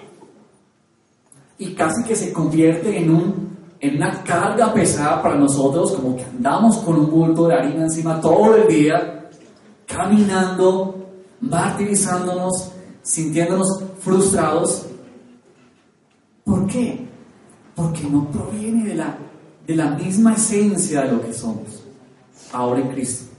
Y 1.59 1.74
casi 1.74 2.02
que 2.04 2.16
se 2.16 2.33
convierte 2.33 2.96
en, 2.96 3.11
un, 3.11 3.49
en 3.80 3.96
una 3.96 4.22
carga 4.22 4.72
pesada 4.74 5.22
para 5.22 5.36
nosotros, 5.36 5.92
como 5.92 6.14
que 6.14 6.24
andamos 6.24 6.78
con 6.78 6.96
un 6.96 7.10
bulto 7.10 7.48
de 7.48 7.54
harina 7.54 7.84
encima 7.84 8.20
todo 8.20 8.54
el 8.54 8.68
día, 8.68 9.30
caminando, 9.86 11.06
martirizándonos, 11.40 12.72
sintiéndonos 13.02 13.82
frustrados. 14.00 14.86
¿Por 16.44 16.66
qué? 16.66 17.06
Porque 17.74 18.04
no 18.04 18.30
proviene 18.30 18.88
de 18.88 18.94
la, 18.96 19.16
de 19.66 19.76
la 19.76 19.90
misma 19.92 20.34
esencia 20.34 21.02
de 21.02 21.12
lo 21.12 21.22
que 21.22 21.32
somos 21.32 21.82
ahora 22.52 22.80
en 22.80 22.88
Cristo. 22.88 23.30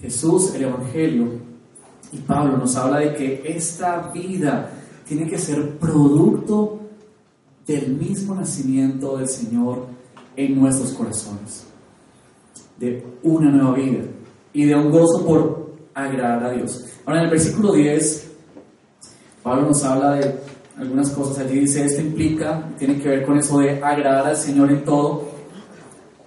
Jesús, 0.00 0.54
el 0.54 0.62
Evangelio 0.62 1.28
y 2.10 2.18
Pablo 2.18 2.56
nos 2.56 2.74
habla 2.76 3.00
de 3.00 3.14
que 3.14 3.42
esta 3.44 4.10
vida 4.12 4.70
tiene 5.06 5.28
que 5.28 5.36
ser 5.36 5.78
producto 5.78 6.79
del 7.70 7.94
mismo 7.94 8.34
nacimiento 8.34 9.16
del 9.16 9.28
Señor 9.28 9.86
en 10.34 10.60
nuestros 10.60 10.92
corazones, 10.92 11.66
de 12.78 13.04
una 13.22 13.48
nueva 13.48 13.76
vida 13.76 14.00
y 14.52 14.64
de 14.64 14.74
un 14.74 14.90
gozo 14.90 15.24
por 15.24 15.70
agradar 15.94 16.46
a 16.46 16.50
Dios. 16.50 16.84
Ahora 17.06 17.20
en 17.20 17.24
el 17.26 17.30
versículo 17.30 17.72
10, 17.74 18.28
Pablo 19.44 19.68
nos 19.68 19.84
habla 19.84 20.14
de 20.16 20.34
algunas 20.76 21.10
cosas. 21.10 21.38
Allí 21.38 21.60
dice, 21.60 21.84
esto 21.84 22.00
implica, 22.00 22.68
tiene 22.76 22.98
que 22.98 23.08
ver 23.08 23.24
con 23.24 23.38
eso 23.38 23.60
de 23.60 23.82
agradar 23.82 24.26
al 24.26 24.36
Señor 24.36 24.72
en 24.72 24.84
todo, 24.84 25.28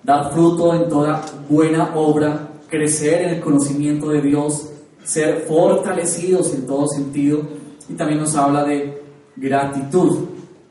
dar 0.01 0.31
fruto 0.31 0.73
en 0.75 0.87
toda 0.87 1.25
buena 1.49 1.93
obra, 1.93 2.51
crecer 2.69 3.23
en 3.23 3.29
el 3.35 3.41
conocimiento 3.41 4.09
de 4.09 4.21
Dios, 4.21 4.69
ser 5.03 5.41
fortalecidos 5.45 6.53
en 6.53 6.65
todo 6.65 6.87
sentido. 6.87 7.41
Y 7.89 7.95
también 7.95 8.21
nos 8.21 8.33
habla 8.35 8.63
de 8.63 9.03
gratitud, 9.35 10.19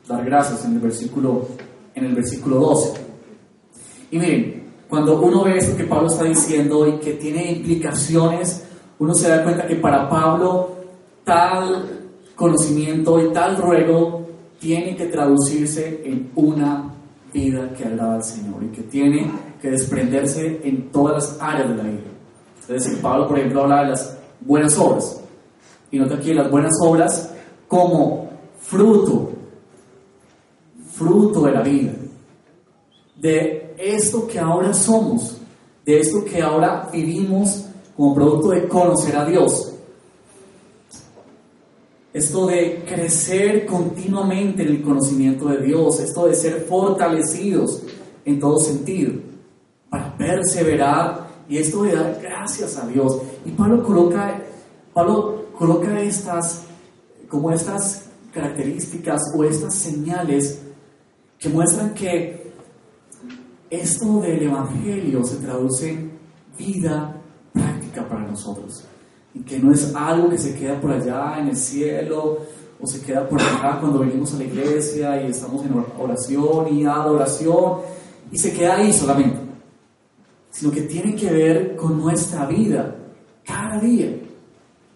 dar 0.07 0.25
gracias 0.25 0.65
en 0.65 0.73
el 0.73 0.79
versículo, 0.79 1.47
en 1.95 2.05
el 2.05 2.15
versículo 2.15 2.59
12. 2.59 3.01
Y 4.11 4.19
miren, 4.19 4.63
cuando 4.89 5.19
uno 5.21 5.43
ve 5.43 5.57
esto 5.57 5.75
que 5.75 5.85
Pablo 5.85 6.07
está 6.07 6.25
diciendo 6.25 6.87
y 6.87 6.99
que 6.99 7.13
tiene 7.13 7.51
implicaciones 7.51 8.63
uno 9.03 9.13
se 9.13 9.27
da 9.27 9.43
cuenta 9.43 9.67
que 9.67 9.75
para 9.75 10.07
Pablo 10.07 10.77
tal 11.25 12.07
conocimiento 12.35 13.21
y 13.21 13.33
tal 13.33 13.57
ruego 13.57 14.25
tiene 14.59 14.95
que 14.95 15.07
traducirse 15.07 16.01
en 16.05 16.31
una 16.35 16.89
vida 17.33 17.73
que 17.73 17.83
agrada 17.83 18.15
al 18.15 18.23
Señor 18.23 18.63
y 18.63 18.67
que 18.67 18.83
tiene 18.83 19.29
que 19.61 19.71
desprenderse 19.71 20.61
en 20.63 20.89
todas 20.89 21.15
las 21.15 21.41
áreas 21.41 21.67
de 21.67 21.75
la 21.75 21.83
vida. 21.83 22.01
Es 22.61 22.67
decir, 22.67 23.01
Pablo, 23.01 23.27
por 23.27 23.37
ejemplo, 23.37 23.63
habla 23.63 23.83
de 23.83 23.89
las 23.89 24.17
buenas 24.39 24.77
obras. 24.77 25.19
Y 25.91 25.99
nota 25.99 26.15
aquí 26.15 26.33
las 26.33 26.49
buenas 26.49 26.71
obras 26.81 27.33
como 27.67 28.29
fruto, 28.61 29.32
fruto 31.03 31.41
de 31.41 31.51
la 31.51 31.61
vida, 31.61 31.93
de 33.19 33.75
esto 33.77 34.25
que 34.27 34.39
ahora 34.39 34.73
somos, 34.73 35.37
de 35.85 35.99
esto 35.99 36.23
que 36.23 36.41
ahora 36.41 36.89
vivimos 36.91 37.65
como 37.95 38.15
producto 38.15 38.49
de 38.49 38.67
conocer 38.67 39.15
a 39.15 39.25
Dios. 39.25 39.69
Esto 42.13 42.45
de 42.47 42.83
crecer 42.87 43.65
continuamente 43.65 44.61
en 44.63 44.69
el 44.69 44.81
conocimiento 44.83 45.49
de 45.49 45.65
Dios, 45.65 45.99
esto 45.99 46.27
de 46.27 46.35
ser 46.35 46.65
fortalecidos 46.69 47.81
en 48.23 48.39
todo 48.39 48.59
sentido, 48.59 49.13
para 49.89 50.15
perseverar 50.15 51.27
y 51.49 51.57
esto 51.57 51.83
de 51.83 51.95
dar 51.95 52.19
gracias 52.21 52.77
a 52.77 52.87
Dios. 52.87 53.17
Y 53.45 53.51
Pablo 53.51 53.83
coloca, 53.83 54.41
Pablo 54.93 55.45
coloca 55.57 55.99
estas, 56.01 56.63
como 57.27 57.51
estas 57.51 58.05
características 58.31 59.21
o 59.35 59.43
estas 59.43 59.73
señales 59.73 60.59
que 61.39 61.49
muestran 61.49 61.93
que 61.93 62.53
esto 63.69 64.21
del 64.21 64.43
Evangelio 64.43 65.23
se 65.23 65.37
traduce 65.37 65.89
en 65.89 66.11
vida 66.57 67.23
para 68.01 68.27
nosotros. 68.27 68.83
Y 69.33 69.39
que 69.41 69.59
no 69.59 69.71
es 69.71 69.93
algo 69.95 70.29
que 70.29 70.37
se 70.37 70.55
queda 70.55 70.79
por 70.79 70.91
allá 70.91 71.39
en 71.39 71.49
el 71.49 71.55
cielo 71.55 72.39
o 72.79 72.87
se 72.87 73.01
queda 73.01 73.27
por 73.27 73.41
acá 73.41 73.79
cuando 73.79 73.99
venimos 73.99 74.33
a 74.33 74.37
la 74.37 74.43
iglesia 74.43 75.23
y 75.23 75.31
estamos 75.31 75.65
en 75.65 75.73
oración 75.99 76.73
y 76.73 76.85
adoración 76.85 77.79
y 78.31 78.37
se 78.37 78.53
queda 78.53 78.75
ahí 78.75 78.91
solamente, 78.91 79.37
sino 80.49 80.71
que 80.71 80.81
tiene 80.81 81.15
que 81.15 81.31
ver 81.31 81.75
con 81.75 81.97
nuestra 81.97 82.45
vida 82.45 82.95
cada 83.43 83.79
día, 83.79 84.15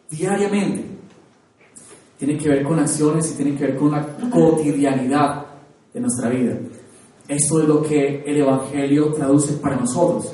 diariamente. 0.10 0.86
Tiene 2.18 2.38
que 2.38 2.50
ver 2.50 2.64
con 2.64 2.80
acciones 2.80 3.32
y 3.32 3.36
tiene 3.36 3.56
que 3.56 3.68
ver 3.68 3.78
con 3.78 3.92
la 3.92 4.04
cotidianidad 4.32 5.46
de 5.98 6.02
nuestra 6.02 6.30
vida. 6.30 6.56
Esto 7.28 7.62
es 7.62 7.68
lo 7.68 7.82
que 7.82 8.24
el 8.26 8.38
Evangelio 8.38 9.12
traduce 9.12 9.54
para 9.54 9.78
nosotros. 9.78 10.32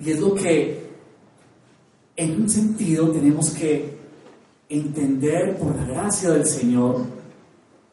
Y 0.00 0.10
es 0.10 0.20
lo 0.20 0.34
que 0.34 0.84
en 2.16 2.42
un 2.42 2.48
sentido 2.48 3.08
tenemos 3.10 3.50
que 3.50 3.96
entender 4.68 5.56
por 5.58 5.76
la 5.76 5.84
gracia 5.84 6.30
del 6.30 6.44
Señor 6.44 7.02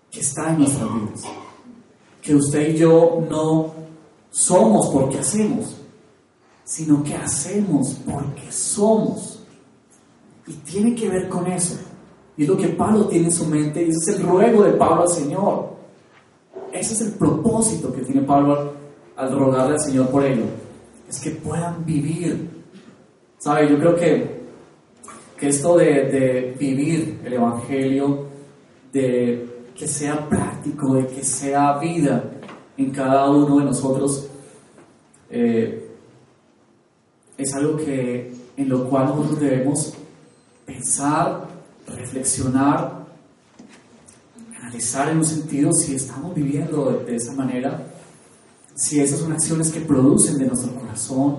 que 0.10 0.22
está 0.22 0.52
en 0.52 0.60
nuestras 0.60 0.90
vidas. 0.92 1.24
Que 2.20 2.36
usted 2.36 2.74
y 2.74 2.78
yo 2.78 3.24
no 3.30 3.74
somos 4.32 4.88
porque 4.88 5.20
hacemos, 5.20 5.78
sino 6.64 7.04
que 7.04 7.14
hacemos 7.14 7.96
porque 8.12 8.52
somos. 8.52 9.40
Y 10.48 10.54
tiene 10.54 10.96
que 10.96 11.10
ver 11.10 11.30
con 11.30 11.46
eso. 11.46 11.78
Y 12.36 12.44
es 12.44 12.50
lo 12.50 12.58
que 12.58 12.70
Pablo 12.70 13.06
tiene 13.06 13.26
en 13.26 13.32
su 13.32 13.46
mente 13.46 13.88
es 13.88 14.08
el 14.08 14.24
ruego 14.24 14.64
de 14.64 14.72
Pablo 14.72 15.04
al 15.04 15.10
Señor. 15.10 15.73
Ese 16.74 16.94
es 16.94 17.02
el 17.02 17.14
propósito 17.14 17.94
que 17.94 18.02
tiene 18.02 18.22
Pablo 18.22 18.74
al 19.16 19.32
rogarle 19.32 19.74
al 19.74 19.80
Señor 19.80 20.10
por 20.10 20.26
ello. 20.26 20.46
Es 21.08 21.20
que 21.20 21.32
puedan 21.32 21.86
vivir 21.86 22.50
¿Sabe? 23.44 23.70
Yo 23.70 23.78
creo 23.78 23.96
que, 23.98 24.42
que 25.38 25.50
esto 25.50 25.76
de, 25.76 26.56
vivir 26.58 27.20
el 27.26 27.34
Evangelio, 27.34 28.28
de 28.94 29.66
que 29.76 29.86
sea 29.86 30.30
práctico, 30.30 30.94
de 30.94 31.08
que 31.08 31.26
sea 31.26 31.78
vida 31.78 32.24
en 32.78 32.90
cada 32.92 33.30
uno 33.30 33.60
de 33.60 33.66
nosotros, 33.66 34.30
eh, 35.30 35.92
es 37.38 37.54
algo 37.54 37.76
que, 37.76 38.34
en 38.56 38.70
lo 38.70 38.90
cual 38.90 39.08
nosotros 39.08 39.42
debemos 39.42 39.94
pensar, 40.66 41.46
reflexionar, 41.86 43.03
analizar 44.74 45.10
en 45.10 45.18
un 45.18 45.26
sentido 45.26 45.72
si 45.72 45.94
estamos 45.94 46.34
viviendo 46.34 46.92
de, 46.92 47.06
de 47.06 47.16
esa 47.16 47.34
manera, 47.34 47.86
si 48.74 49.00
esas 49.00 49.20
son 49.20 49.32
acciones 49.32 49.72
que 49.72 49.82
producen 49.82 50.40
de 50.40 50.48
nuestro 50.48 50.74
corazón, 50.74 51.36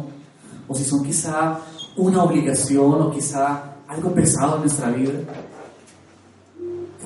o 0.68 0.74
si 0.74 0.84
son 0.84 1.02
quizá 1.02 1.58
una 1.96 2.22
obligación 2.22 3.02
o 3.02 3.10
quizá 3.10 3.74
algo 3.88 4.14
pesado 4.14 4.56
en 4.56 4.60
nuestra 4.60 4.90
vida, 4.90 5.12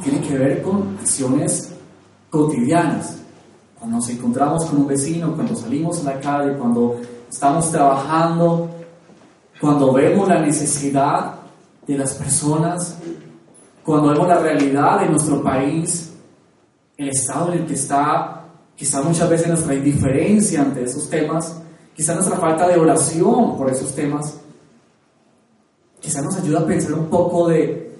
tiene 0.02 0.20
que 0.20 0.36
ver 0.36 0.62
con 0.62 0.98
acciones 1.00 1.70
cotidianas. 2.28 3.16
Cuando 3.78 3.96
nos 3.96 4.08
encontramos 4.10 4.66
con 4.66 4.82
un 4.82 4.86
vecino, 4.86 5.34
cuando 5.34 5.56
salimos 5.56 6.00
a 6.00 6.14
la 6.14 6.20
calle, 6.20 6.58
cuando 6.58 7.00
estamos 7.28 7.70
trabajando, 7.70 8.68
cuando 9.58 9.94
vemos 9.94 10.28
la 10.28 10.40
necesidad 10.40 11.36
de 11.86 11.96
las 11.96 12.14
personas, 12.14 12.98
cuando 13.82 14.10
vemos 14.10 14.28
la 14.28 14.40
realidad 14.40 15.00
de 15.00 15.08
nuestro 15.08 15.42
país, 15.42 16.07
el 16.98 17.10
estado 17.10 17.52
en 17.52 17.60
el 17.60 17.66
que 17.66 17.74
está, 17.74 18.44
quizá 18.74 19.00
muchas 19.02 19.30
veces 19.30 19.48
nuestra 19.48 19.74
indiferencia 19.74 20.60
ante 20.60 20.82
esos 20.82 21.08
temas, 21.08 21.56
quizá 21.94 22.14
nuestra 22.14 22.36
falta 22.36 22.66
de 22.66 22.76
oración 22.76 23.56
por 23.56 23.70
esos 23.70 23.94
temas, 23.94 24.36
quizás 26.00 26.24
nos 26.24 26.36
ayuda 26.36 26.60
a 26.60 26.66
pensar 26.66 26.94
un 26.94 27.06
poco 27.06 27.48
de 27.48 27.96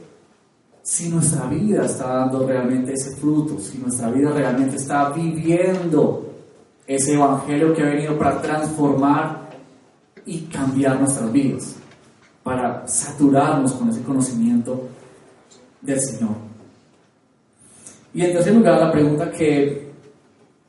si 0.83 1.11
nuestra 1.11 1.47
vida 1.47 1.85
está 1.87 2.09
dando 2.09 2.45
realmente 2.45 2.93
ese 2.93 3.15
fruto, 3.17 3.61
si 3.61 3.79
nuestra 3.79 4.11
vida 4.11 4.33
realmente 4.33 4.77
está 4.77 5.11
viviendo 5.11 6.33
ese 6.85 7.15
evangelio 7.15 7.73
que 7.75 7.83
ha 7.83 7.87
venido 7.87 8.19
para 8.19 8.43
transformar 8.43 9.51
y 10.27 10.41
cambiar 10.47 10.99
nuestras 10.99 11.31
vidas, 11.31 11.77
para 12.43 12.89
saturarnos 12.89 13.75
con 13.75 13.91
ese 13.91 14.03
conocimiento 14.03 14.89
del 15.83 16.01
Señor. 16.01 16.48
Y 18.18 18.24
en 18.24 18.33
tercer 18.33 18.52
lugar, 18.52 18.81
la 18.81 18.90
pregunta 18.90 19.31
que 19.31 19.92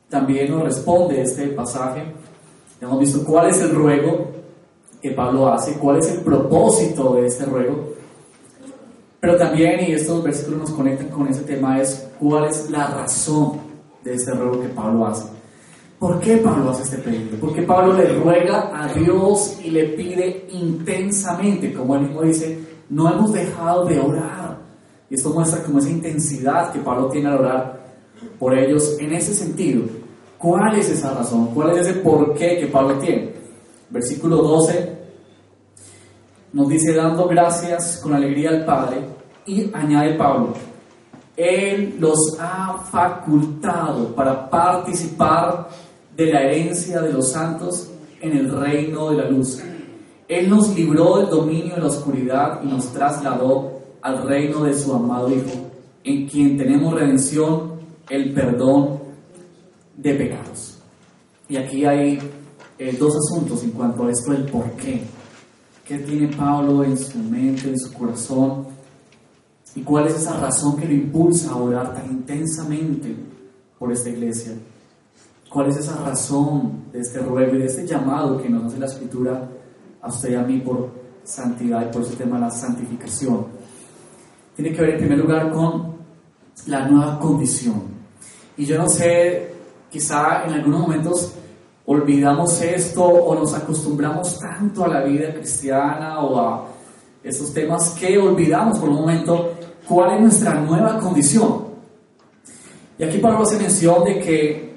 también 0.07 0.51
nos 0.51 0.65
responde 0.65 1.19
este 1.19 1.47
pasaje, 1.47 2.03
hemos 2.79 2.99
visto 2.99 3.25
cuál 3.25 3.49
es 3.49 3.59
el 3.59 3.73
ruego 3.73 4.27
que 5.01 5.09
Pablo 5.09 5.51
hace, 5.51 5.73
cuál 5.79 5.97
es 5.97 6.11
el 6.11 6.19
propósito 6.19 7.15
de 7.15 7.25
este 7.25 7.45
ruego, 7.45 7.95
pero 9.19 9.35
también, 9.35 9.79
y 9.79 9.93
estos 9.93 10.23
versículos 10.23 10.59
nos 10.59 10.69
conectan 10.69 11.07
con 11.07 11.27
ese 11.27 11.41
tema, 11.41 11.81
es 11.81 12.07
cuál 12.19 12.45
es 12.45 12.69
la 12.69 12.85
razón 12.85 13.53
de 14.03 14.13
este 14.13 14.31
ruego 14.31 14.61
que 14.61 14.69
Pablo 14.69 15.07
hace. 15.07 15.25
¿Por 15.97 16.19
qué 16.19 16.37
Pablo 16.37 16.69
hace 16.69 16.83
este 16.83 16.97
pedido? 16.99 17.35
Porque 17.41 17.63
Pablo 17.63 17.93
le 17.93 18.13
ruega 18.13 18.69
a 18.79 18.93
Dios 18.93 19.57
y 19.63 19.71
le 19.71 19.85
pide 19.85 20.45
intensamente, 20.51 21.73
como 21.73 21.95
él 21.95 22.01
mismo 22.01 22.21
dice, 22.21 22.59
no 22.91 23.11
hemos 23.11 23.33
dejado 23.33 23.85
de 23.85 23.99
orar. 23.99 24.38
Y 25.09 25.15
esto 25.15 25.31
muestra 25.31 25.63
como 25.63 25.79
esa 25.79 25.89
intensidad 25.89 26.71
que 26.71 26.79
Pablo 26.79 27.09
tiene 27.09 27.29
al 27.29 27.39
orar 27.39 27.79
por 28.37 28.57
ellos 28.57 28.97
en 28.99 29.13
ese 29.13 29.33
sentido. 29.33 29.83
¿Cuál 30.37 30.77
es 30.77 30.89
esa 30.89 31.13
razón? 31.13 31.47
¿Cuál 31.53 31.71
es 31.71 31.87
ese 31.87 31.99
por 31.99 32.33
qué 32.33 32.57
que 32.59 32.67
Pablo 32.67 32.97
tiene? 32.99 33.33
Versículo 33.89 34.37
12 34.37 34.99
nos 36.51 36.67
dice 36.67 36.93
dando 36.93 37.27
gracias 37.27 37.99
con 38.01 38.13
alegría 38.13 38.49
al 38.49 38.65
Padre 38.65 38.97
y 39.45 39.69
añade 39.73 40.15
Pablo, 40.15 40.53
Él 41.35 41.97
los 41.99 42.37
ha 42.39 42.77
facultado 42.91 44.15
para 44.15 44.49
participar 44.49 45.69
de 46.15 46.33
la 46.33 46.41
herencia 46.41 47.01
de 47.01 47.13
los 47.13 47.31
santos 47.31 47.89
en 48.19 48.35
el 48.35 48.51
reino 48.51 49.11
de 49.11 49.17
la 49.17 49.29
luz. 49.29 49.61
Él 50.27 50.49
nos 50.49 50.75
libró 50.75 51.19
del 51.19 51.29
dominio 51.29 51.75
de 51.75 51.81
la 51.81 51.87
oscuridad 51.87 52.59
y 52.63 52.67
nos 52.67 52.91
trasladó 52.91 53.78
al 54.01 54.27
reino 54.27 54.63
de 54.63 54.73
su 54.73 54.93
amado 54.93 55.29
Hijo, 55.29 55.69
en 56.03 56.27
quien 56.27 56.57
tenemos 56.57 56.93
redención, 56.93 57.79
el 58.09 58.33
perdón 58.33 58.99
de 59.97 60.13
pecados. 60.15 60.77
Y 61.47 61.57
aquí 61.57 61.85
hay 61.85 62.19
eh, 62.77 62.95
dos 62.97 63.15
asuntos 63.15 63.63
en 63.63 63.71
cuanto 63.71 64.05
a 64.05 64.11
esto 64.11 64.31
del 64.31 64.45
por 64.45 64.71
qué. 64.71 65.01
¿Qué 65.85 65.97
tiene 65.99 66.27
Pablo 66.35 66.83
en 66.83 66.97
su 66.97 67.17
mente, 67.17 67.69
en 67.69 67.79
su 67.79 67.91
corazón? 67.93 68.67
¿Y 69.75 69.81
cuál 69.81 70.07
es 70.07 70.15
esa 70.15 70.39
razón 70.39 70.77
que 70.77 70.85
lo 70.85 70.93
impulsa 70.93 71.51
a 71.51 71.57
orar 71.57 71.93
tan 71.93 72.09
intensamente 72.11 73.15
por 73.77 73.91
esta 73.91 74.09
iglesia? 74.09 74.53
¿Cuál 75.49 75.69
es 75.69 75.77
esa 75.77 75.95
razón 76.03 76.83
de 76.91 76.99
este 76.99 77.19
ruego 77.19 77.53
de 77.53 77.65
este 77.65 77.85
llamado 77.85 78.41
que 78.41 78.49
nos 78.49 78.65
hace 78.65 78.79
la 78.79 78.85
Escritura 78.85 79.49
a 80.01 80.07
usted 80.07 80.31
y 80.31 80.35
a 80.35 80.43
mí 80.43 80.59
por 80.59 80.91
santidad 81.23 81.87
y 81.87 81.91
por 81.91 82.03
ese 82.03 82.15
tema 82.15 82.35
de 82.35 82.41
la 82.41 82.51
santificación? 82.51 83.47
Tiene 84.59 84.75
que 84.75 84.81
ver 84.81 84.89
en 84.89 84.97
primer 84.97 85.19
lugar 85.19 85.53
con 85.53 85.95
la 86.65 86.85
nueva 86.85 87.17
condición. 87.17 87.81
Y 88.57 88.65
yo 88.65 88.77
no 88.77 88.89
sé, 88.89 89.53
quizá 89.89 90.43
en 90.43 90.51
algunos 90.51 90.81
momentos 90.81 91.33
olvidamos 91.85 92.61
esto 92.61 93.05
o 93.05 93.33
nos 93.35 93.53
acostumbramos 93.53 94.37
tanto 94.37 94.83
a 94.83 94.89
la 94.89 95.03
vida 95.03 95.33
cristiana 95.33 96.19
o 96.19 96.37
a 96.37 96.67
esos 97.23 97.53
temas 97.53 97.91
que 97.91 98.17
olvidamos 98.17 98.79
por 98.79 98.89
un 98.89 98.95
momento 98.95 99.53
cuál 99.87 100.15
es 100.15 100.21
nuestra 100.23 100.55
nueva 100.55 100.99
condición. 100.99 101.63
Y 102.97 103.03
aquí 103.05 103.19
Pablo 103.19 103.43
hace 103.43 103.59
mención 103.59 104.03
de 104.03 104.19
que 104.19 104.75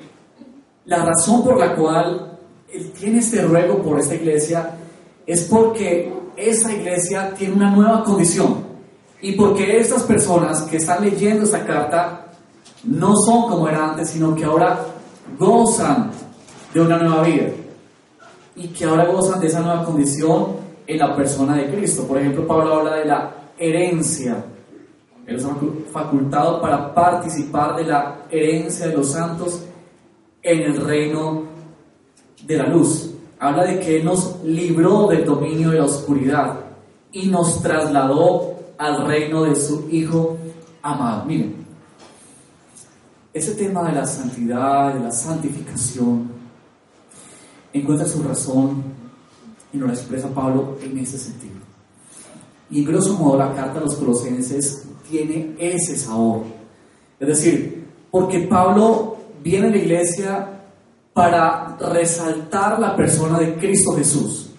la 0.85 1.05
razón 1.05 1.42
por 1.42 1.59
la 1.59 1.75
cual 1.75 2.38
él 2.73 2.92
tiene 2.92 3.18
este 3.18 3.42
ruego 3.42 3.83
por 3.83 3.99
esta 3.99 4.14
iglesia 4.14 4.77
es 5.27 5.42
porque 5.42 6.14
esa 6.37 6.73
iglesia 6.73 7.35
tiene 7.35 7.55
una 7.55 7.73
nueva 7.73 8.05
condición 8.05 8.71
y 9.22 9.32
porque 9.32 9.78
estas 9.78 10.02
personas 10.02 10.62
que 10.62 10.78
están 10.78 11.04
leyendo 11.04 11.44
esta 11.44 11.64
carta 11.64 12.26
no 12.82 13.14
son 13.16 13.48
como 13.48 13.68
eran 13.68 13.90
antes, 13.90 14.11
sino 14.11 14.35
que 14.35 14.44
ahora 14.44 14.85
gozan 15.38 16.11
de 16.74 16.80
una 16.80 16.98
nueva 16.98 17.22
vida 17.22 17.46
y 18.56 18.68
que 18.68 18.85
ahora 18.85 19.06
gozan 19.06 19.40
de 19.40 19.46
esa 19.46 19.61
nueva 19.61 19.85
condición 19.85 20.56
en 20.88 20.98
la 20.98 21.14
persona 21.14 21.56
de 21.56 21.72
Cristo. 21.72 22.02
Por 22.02 22.18
ejemplo, 22.18 22.46
Pablo 22.48 22.74
habla 22.74 22.96
de 22.96 23.04
la 23.04 23.35
herencia. 23.56 24.44
Él 25.24 25.37
es 25.37 25.46
facultado 25.92 26.61
para 26.61 26.92
participar 26.92 27.76
de 27.76 27.85
la 27.85 28.22
herencia 28.28 28.88
de 28.88 28.96
los 28.96 29.12
santos 29.12 29.62
en 30.42 30.62
el 30.62 30.85
reino 30.85 31.44
de 32.44 32.56
la 32.56 32.66
luz. 32.66 33.14
Habla 33.38 33.66
de 33.66 33.78
que 33.78 33.98
Él 33.98 34.04
nos 34.04 34.42
libró 34.42 35.06
del 35.06 35.24
dominio 35.24 35.70
de 35.70 35.78
la 35.78 35.85
oscuridad 35.85 36.58
y 37.12 37.28
nos 37.28 37.62
trasladó 37.62 38.52
al 38.83 39.07
reino 39.07 39.45
de 39.45 39.55
su 39.55 39.88
Hijo 39.90 40.37
amado. 40.83 41.25
Miren, 41.25 41.55
ese 43.33 43.55
tema 43.55 43.85
de 43.85 43.92
la 43.92 44.05
santidad, 44.05 44.92
de 44.92 45.01
la 45.01 45.12
santificación, 45.12 46.33
encuentra 47.73 48.07
su 48.07 48.23
razón 48.25 48.83
y 49.73 49.77
nos 49.77 49.88
la 49.88 49.95
expresa 49.95 50.29
Pablo 50.29 50.79
en 50.83 50.99
ese 50.99 51.16
sentido. 51.16 51.55
Y 52.71 52.81
en 52.81 52.87
grosso 52.87 53.14
modo 53.14 53.38
la 53.38 53.55
carta 53.55 53.79
a 53.79 53.85
los 53.85 53.95
colosenses 53.95 54.85
tiene 55.09 55.55
ese 55.59 55.97
sabor. 55.97 56.42
Es 57.21 57.29
decir, 57.29 57.87
porque 58.11 58.40
Pablo 58.40 59.16
viene 59.45 59.68
a 59.68 59.71
la 59.71 59.77
iglesia 59.77 60.49
para 61.12 61.77
resaltar 61.79 62.81
la 62.81 62.97
persona 62.97 63.38
de 63.38 63.55
Cristo 63.55 63.92
Jesús. 63.92 64.51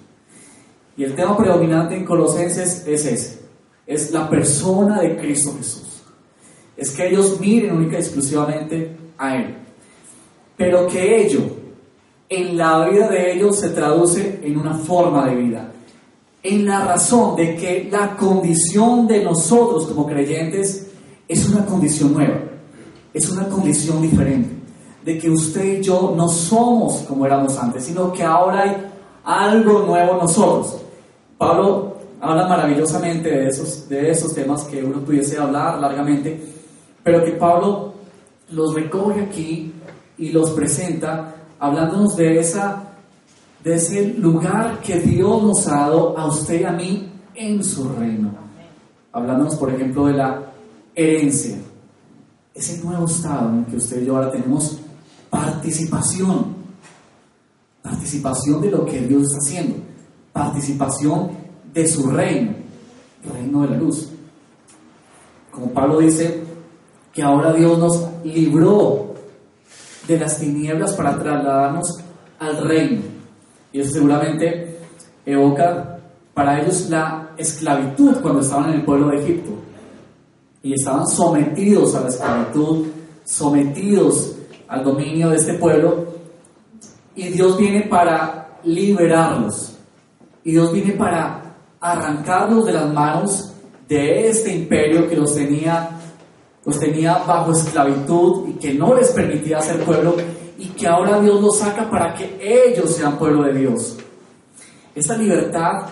Y 0.95 1.03
el 1.03 1.13
tema 1.13 1.35
predominante 1.35 1.95
en 1.97 2.05
Colosenses 2.05 2.87
es 2.87 3.05
ese, 3.05 3.42
es 3.85 4.11
la 4.11 4.29
persona 4.29 5.01
de 5.01 5.17
Cristo 5.17 5.53
Jesús. 5.57 6.03
Es 6.75 6.91
que 6.91 7.09
ellos 7.09 7.39
miren 7.39 7.75
única 7.75 7.97
y 7.97 8.01
exclusivamente 8.01 8.95
a 9.17 9.35
Él. 9.35 9.55
Pero 10.57 10.87
que 10.87 11.23
ellos 11.25 11.43
en 12.29 12.57
la 12.57 12.87
vida 12.87 13.09
de 13.09 13.33
ellos 13.33 13.59
se 13.59 13.69
traduce 13.69 14.39
en 14.43 14.57
una 14.57 14.73
forma 14.73 15.27
de 15.27 15.35
vida, 15.35 15.71
en 16.41 16.65
la 16.65 16.85
razón 16.85 17.35
de 17.35 17.55
que 17.55 17.89
la 17.91 18.15
condición 18.15 19.07
de 19.07 19.23
nosotros 19.23 19.85
como 19.85 20.07
creyentes 20.07 20.87
es 21.27 21.49
una 21.49 21.65
condición 21.65 22.13
nueva, 22.13 22.39
es 23.13 23.29
una 23.29 23.47
condición 23.47 24.01
diferente, 24.01 24.49
de 25.05 25.17
que 25.17 25.29
usted 25.29 25.79
y 25.79 25.83
yo 25.83 26.13
no 26.15 26.27
somos 26.27 27.03
como 27.07 27.25
éramos 27.25 27.57
antes, 27.57 27.83
sino 27.85 28.11
que 28.11 28.23
ahora 28.23 28.63
hay 28.63 28.77
algo 29.23 29.83
nuevo 29.83 30.13
en 30.13 30.17
nosotros. 30.17 30.81
Pablo 31.37 31.92
habla 32.23 32.47
maravillosamente 32.47 33.29
de 33.29 33.47
esos, 33.47 33.89
de 33.89 34.09
esos 34.09 34.33
temas 34.33 34.63
que 34.63 34.81
uno 34.81 35.01
pudiese 35.01 35.37
hablar 35.37 35.77
largamente, 35.79 36.39
pero 37.03 37.23
que 37.23 37.31
Pablo 37.31 37.95
los 38.51 38.73
recoge 38.73 39.21
aquí 39.21 39.73
y 40.17 40.29
los 40.29 40.51
presenta 40.51 41.35
hablándonos 41.59 42.15
de, 42.15 42.39
esa, 42.39 42.93
de 43.61 43.75
ese 43.75 44.13
lugar 44.13 44.79
que 44.79 44.99
Dios 44.99 45.43
nos 45.43 45.67
ha 45.67 45.81
dado 45.81 46.17
a 46.17 46.27
usted 46.27 46.61
y 46.61 46.63
a 46.63 46.71
mí 46.71 47.11
en 47.35 47.61
su 47.61 47.89
reino. 47.89 48.31
Hablándonos, 49.11 49.57
por 49.57 49.73
ejemplo, 49.73 50.05
de 50.05 50.13
la 50.13 50.43
herencia, 50.95 51.57
ese 52.55 52.81
nuevo 52.85 53.05
estado 53.05 53.49
en 53.49 53.59
el 53.59 53.65
que 53.65 53.75
usted 53.75 54.01
y 54.01 54.05
yo 54.05 54.15
ahora 54.15 54.31
tenemos 54.31 54.79
participación, 55.29 56.55
participación 57.81 58.61
de 58.61 58.71
lo 58.71 58.85
que 58.85 59.01
Dios 59.01 59.23
está 59.23 59.37
haciendo, 59.39 59.75
participación 60.31 61.42
de 61.73 61.87
su 61.87 62.09
reino, 62.09 62.53
reino 63.33 63.61
de 63.63 63.69
la 63.69 63.77
luz. 63.77 64.09
Como 65.51 65.71
Pablo 65.71 65.99
dice, 65.99 66.43
que 67.13 67.21
ahora 67.21 67.53
Dios 67.53 67.77
nos 67.77 68.07
libró 68.23 69.13
de 70.07 70.19
las 70.19 70.39
tinieblas 70.39 70.93
para 70.93 71.17
trasladarnos 71.17 71.99
al 72.39 72.67
reino. 72.67 73.01
Y 73.71 73.79
eso 73.79 73.93
seguramente 73.93 74.79
evoca 75.25 75.99
para 76.33 76.59
ellos 76.59 76.89
la 76.89 77.31
esclavitud 77.37 78.17
cuando 78.21 78.41
estaban 78.41 78.69
en 78.69 78.79
el 78.79 78.85
pueblo 78.85 79.09
de 79.09 79.23
Egipto. 79.23 79.51
Y 80.63 80.73
estaban 80.73 81.07
sometidos 81.07 81.93
a 81.95 82.01
la 82.01 82.07
esclavitud, 82.07 82.87
sometidos 83.23 84.35
al 84.67 84.83
dominio 84.83 85.29
de 85.29 85.37
este 85.37 85.53
pueblo. 85.53 86.05
Y 87.15 87.29
Dios 87.29 87.57
viene 87.57 87.81
para 87.81 88.57
liberarlos. 88.63 89.75
Y 90.43 90.51
Dios 90.51 90.73
viene 90.73 90.93
para 90.93 91.42
arrancarlos 91.83 92.65
de 92.65 92.73
las 92.73 92.93
manos 92.93 93.53
de 93.87 94.29
este 94.29 94.55
imperio 94.55 95.09
que 95.09 95.17
los 95.17 95.35
tenía 95.35 95.99
los 96.65 96.79
tenía 96.79 97.17
bajo 97.17 97.51
esclavitud 97.51 98.47
y 98.47 98.53
que 98.53 98.73
no 98.73 98.95
les 98.95 99.11
permitía 99.11 99.61
ser 99.61 99.83
pueblo 99.83 100.15
y 100.57 100.67
que 100.69 100.87
ahora 100.87 101.19
Dios 101.19 101.41
los 101.41 101.59
saca 101.59 101.89
para 101.89 102.13
que 102.13 102.39
ellos 102.41 102.95
sean 102.95 103.17
pueblo 103.17 103.43
de 103.43 103.53
Dios. 103.53 103.97
Esta 104.95 105.17
libertad 105.17 105.87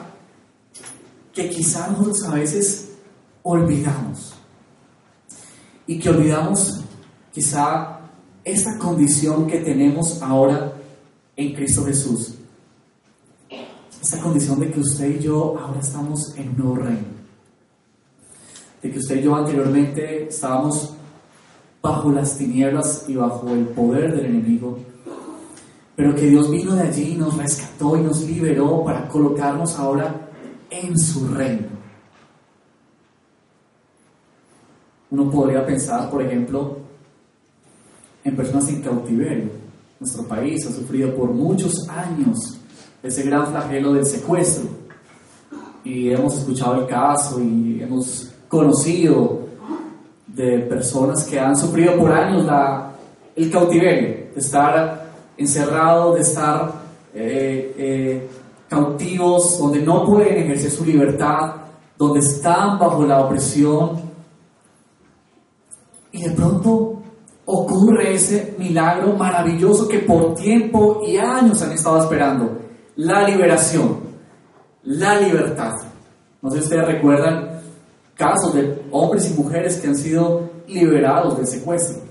que 1.34 1.50
quizá 1.50 1.89
nosotros 1.89 2.24
a 2.24 2.36
veces 2.36 2.92
olvidamos. 3.44 4.34
Y 5.88 6.00
que 6.00 6.10
olvidamos 6.10 6.82
quizá 7.34 8.00
esta 8.44 8.78
condición 8.78 9.48
que 9.48 9.60
tenemos 9.60 10.22
ahora 10.22 10.74
en 11.36 11.54
Cristo 11.54 11.84
Jesús. 11.84 12.36
Esta 14.02 14.20
condición 14.20 14.60
de 14.60 14.72
que 14.72 14.80
usted 14.80 15.20
y 15.20 15.20
yo 15.20 15.56
ahora 15.60 15.80
estamos 15.80 16.36
en 16.36 16.49
un 16.49 16.58
nuevo 16.58 16.76
reino. 16.78 17.22
De 18.82 18.91
que 18.91 18.97
usted 18.97 19.18
y 19.18 19.22
yo 19.22 19.36
anteriormente 19.36 20.28
estábamos 20.28 20.95
bajo 21.84 22.12
las 22.12 22.36
tinieblas 22.36 23.06
y 23.08 23.16
bajo 23.16 23.47
el 23.49 23.66
poder 23.68 24.16
del 24.16 24.26
enemigo. 24.26 24.80
Pero 25.95 26.16
que 26.16 26.26
Dios 26.26 26.49
vino 26.49 26.74
de 26.74 26.82
allí, 26.82 27.16
nos 27.16 27.38
rescató 27.38 27.95
y 27.95 28.02
nos 28.02 28.22
liberó 28.24 28.84
para 28.84 29.08
colocarnos 29.08 29.78
ahora 29.78 30.30
en 30.72 30.97
su 30.97 31.28
reino. 31.28 31.68
Uno 35.12 35.30
podría 35.30 35.64
pensar, 35.64 36.10
por 36.10 36.24
ejemplo, 36.24 36.78
en 38.24 38.36
personas 38.36 38.68
en 38.70 38.82
cautiverio. 38.82 39.52
Nuestro 39.99 40.24
país 40.24 40.66
ha 40.66 40.72
sufrido 40.72 41.14
por 41.16 41.30
muchos 41.32 41.88
años 41.88 42.61
ese 43.04 43.24
gran 43.24 43.47
flagelo 43.47 43.93
del 43.93 44.06
secuestro. 44.06 44.70
Y 45.84 46.12
hemos 46.12 46.38
escuchado 46.38 46.82
el 46.82 46.88
caso 46.88 47.39
y 47.41 47.82
hemos 47.82 48.32
conocido 48.47 49.41
de 50.28 50.60
personas 50.60 51.26
que 51.26 51.39
han 51.39 51.58
sufrido 51.58 51.97
por 51.97 52.12
años 52.12 52.45
la, 52.45 52.91
el 53.36 53.52
cautiverio, 53.52 54.32
de 54.34 54.39
estar 54.39 55.12
encerrados, 55.38 56.16
de 56.16 56.22
estar 56.22 56.72
eh, 57.14 57.76
eh, 57.78 58.30
cautivos, 58.70 59.58
donde 59.60 59.82
no 59.82 60.06
pueden 60.06 60.43
ejercer 60.43 60.72
su 60.72 60.86
libertad, 60.86 61.56
donde 61.97 62.20
están 62.20 62.78
bajo 62.80 63.06
la 63.06 63.22
opresión. 63.22 64.02
Y 66.12 66.24
de 66.24 66.32
pronto 66.32 67.02
ocurre 67.45 68.14
ese 68.14 68.56
milagro 68.58 69.14
maravilloso 69.14 69.88
que 69.88 69.99
por 69.99 70.36
tiempo 70.36 71.02
y 71.06 71.18
años 71.18 71.62
han 71.62 71.72
estado 71.72 71.99
esperando. 71.99 72.62
La 72.96 73.28
liberación, 73.28 74.00
la 74.84 75.20
libertad. 75.20 75.76
No 76.42 76.50
sé 76.50 76.58
si 76.58 76.64
ustedes 76.64 76.86
recuerdan 76.88 77.62
casos 78.16 78.54
de 78.54 78.82
hombres 78.92 79.30
y 79.32 79.34
mujeres 79.34 79.78
que 79.80 79.88
han 79.88 79.96
sido 79.96 80.50
liberados 80.68 81.38
del 81.38 81.48
secuestro, 81.48 82.02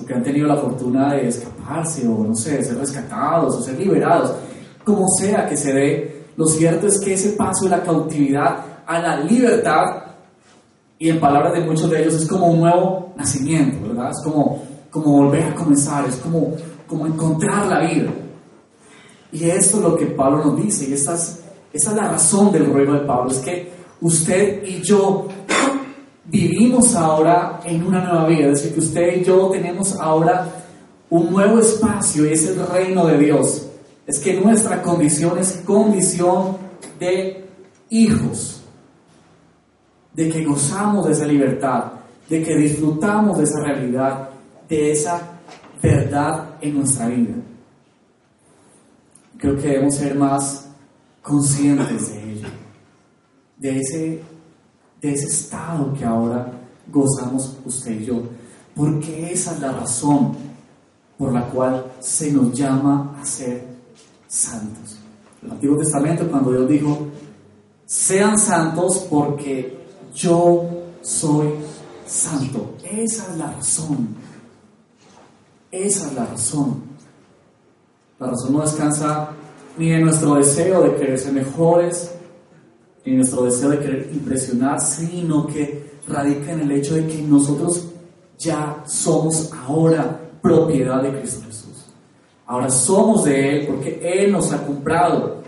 o 0.00 0.06
que 0.06 0.14
han 0.14 0.22
tenido 0.22 0.46
la 0.46 0.56
fortuna 0.56 1.14
de 1.14 1.28
escaparse, 1.28 2.06
o 2.06 2.24
no 2.24 2.34
sé, 2.34 2.58
de 2.58 2.64
ser 2.64 2.78
rescatados, 2.78 3.56
o 3.56 3.62
ser 3.62 3.78
liberados. 3.78 4.34
Como 4.84 5.06
sea 5.08 5.46
que 5.46 5.56
se 5.56 5.72
dé, 5.72 6.24
lo 6.36 6.46
cierto 6.46 6.86
es 6.86 7.00
que 7.00 7.14
ese 7.14 7.30
paso 7.30 7.64
de 7.64 7.70
la 7.70 7.82
cautividad 7.82 8.64
a 8.86 8.98
la 8.98 9.20
libertad 9.20 9.84
y 10.98 11.08
en 11.08 11.20
palabras 11.20 11.54
de 11.54 11.60
muchos 11.60 11.90
de 11.90 12.02
ellos 12.02 12.14
es 12.14 12.28
como 12.28 12.48
un 12.48 12.60
nuevo 12.60 13.14
nacimiento, 13.16 13.88
¿verdad? 13.88 14.10
Es 14.10 14.22
como, 14.22 14.62
como 14.90 15.22
volver 15.22 15.44
a 15.44 15.54
comenzar, 15.54 16.06
es 16.06 16.16
como, 16.16 16.54
como 16.86 17.06
encontrar 17.06 17.66
la 17.66 17.80
vida. 17.80 18.10
Y 19.32 19.48
esto 19.48 19.76
es 19.76 19.82
lo 19.82 19.96
que 19.96 20.06
Pablo 20.06 20.44
nos 20.44 20.62
dice, 20.62 20.88
y 20.88 20.94
esta 20.94 21.14
es, 21.14 21.86
la 21.94 22.08
razón 22.08 22.50
del 22.52 22.66
ruego 22.66 22.94
de 22.94 23.00
Pablo, 23.00 23.30
es 23.30 23.38
que 23.38 23.70
usted 24.00 24.64
y 24.64 24.82
yo 24.82 25.28
vivimos 26.24 26.94
ahora 26.96 27.60
en 27.64 27.86
una 27.86 28.02
nueva 28.04 28.26
vida, 28.26 28.46
es 28.46 28.62
decir, 28.62 28.74
que 28.74 28.80
usted 28.80 29.20
y 29.20 29.24
yo 29.24 29.48
tenemos 29.50 29.96
ahora 30.00 30.48
un 31.10 31.30
nuevo 31.30 31.58
espacio 31.58 32.26
y 32.26 32.32
es 32.32 32.46
el 32.46 32.66
reino 32.66 33.06
de 33.06 33.18
Dios. 33.18 33.66
Es 34.06 34.18
que 34.18 34.40
nuestra 34.40 34.82
condición 34.82 35.38
es 35.38 35.62
condición 35.64 36.56
de 36.98 37.44
hijos 37.90 38.60
de 40.12 40.28
que 40.28 40.44
gozamos 40.44 41.06
de 41.06 41.12
esa 41.12 41.24
libertad, 41.24 41.84
de 42.28 42.42
que 42.42 42.56
disfrutamos 42.56 43.38
de 43.38 43.44
esa 43.44 43.60
realidad, 43.60 44.28
de 44.68 44.92
esa 44.92 45.20
verdad 45.82 46.56
en 46.60 46.78
nuestra 46.78 47.06
vida. 47.06 47.34
Creo 49.40 49.56
que 49.56 49.68
debemos 49.68 49.94
ser 49.94 50.14
más 50.14 50.66
conscientes 51.22 52.12
de 52.12 52.32
ello, 52.32 52.48
de 53.56 53.78
ese, 53.78 54.22
de 55.00 55.12
ese 55.12 55.26
estado 55.26 55.92
que 55.94 56.04
ahora 56.04 56.52
gozamos 56.90 57.56
usted 57.64 58.00
y 58.00 58.04
yo, 58.04 58.22
porque 58.74 59.32
esa 59.32 59.54
es 59.54 59.60
la 59.60 59.72
razón 59.72 60.36
por 61.16 61.32
la 61.32 61.46
cual 61.48 61.92
se 62.00 62.32
nos 62.32 62.52
llama 62.52 63.16
a 63.20 63.24
ser 63.24 63.64
santos. 64.28 64.98
El 65.42 65.52
Antiguo 65.52 65.78
Testamento, 65.78 66.30
cuando 66.30 66.52
Dios 66.52 66.68
dijo, 66.68 67.06
sean 67.86 68.38
santos 68.38 69.06
porque 69.08 69.78
yo 70.14 70.68
soy 71.02 71.54
santo. 72.06 72.74
Esa 72.84 73.30
es 73.30 73.36
la 73.38 73.52
razón. 73.52 74.08
Esa 75.70 76.06
es 76.08 76.12
la 76.14 76.26
razón. 76.26 76.89
La 78.20 78.26
razón 78.26 78.52
no 78.52 78.60
descansa 78.60 79.30
ni 79.78 79.92
en 79.92 80.02
nuestro 80.02 80.34
deseo 80.34 80.82
de 80.82 80.94
querer 80.94 81.18
ser 81.18 81.32
mejores, 81.32 82.14
ni 83.02 83.12
en 83.12 83.18
nuestro 83.18 83.44
deseo 83.44 83.70
de 83.70 83.78
querer 83.78 84.10
impresionar, 84.12 84.78
sino 84.78 85.46
que 85.46 85.92
radica 86.06 86.52
en 86.52 86.60
el 86.60 86.72
hecho 86.72 86.96
de 86.96 87.06
que 87.06 87.22
nosotros 87.22 87.86
ya 88.38 88.82
somos 88.84 89.50
ahora 89.66 90.20
propiedad 90.42 91.02
de 91.02 91.18
Cristo 91.18 91.46
Jesús. 91.46 91.86
Ahora 92.44 92.68
somos 92.68 93.24
de 93.24 93.60
Él 93.60 93.66
porque 93.66 93.98
Él 94.02 94.30
nos 94.30 94.52
ha 94.52 94.66
comprado 94.66 95.42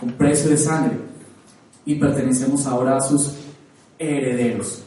con 0.00 0.12
precio 0.12 0.48
de 0.48 0.56
sangre 0.56 0.96
y 1.84 1.96
pertenecemos 1.96 2.66
ahora 2.66 2.96
a 2.96 3.00
sus 3.02 3.34
herederos. 3.98 4.82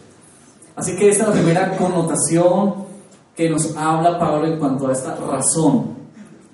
Así 0.76 0.96
que 0.96 1.10
esta 1.10 1.26
es 1.26 1.30
la 1.30 1.36
primera 1.36 1.78
connotación 1.78 2.88
que 3.36 3.48
nos 3.48 3.78
habla 3.78 4.18
Pablo 4.18 4.48
en 4.48 4.58
cuanto 4.58 4.88
a 4.88 4.94
esta 4.94 5.16
razón 5.16 5.97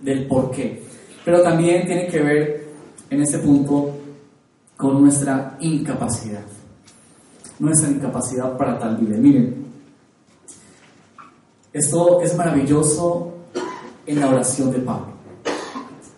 del 0.03 0.27
por 0.27 0.51
qué. 0.51 0.83
Pero 1.25 1.41
también 1.41 1.85
tiene 1.87 2.07
que 2.07 2.19
ver 2.19 2.67
en 3.09 3.21
este 3.21 3.39
punto 3.39 3.97
con 4.77 5.01
nuestra 5.01 5.57
incapacidad. 5.59 6.43
Nuestra 7.59 7.89
incapacidad 7.89 8.57
para 8.57 8.77
tal 8.77 8.97
vida. 8.97 9.17
Miren, 9.17 9.65
esto 11.71 12.21
es 12.21 12.35
maravilloso 12.35 13.33
en 14.05 14.19
la 14.19 14.29
oración 14.29 14.71
de 14.71 14.79
Pablo. 14.79 15.13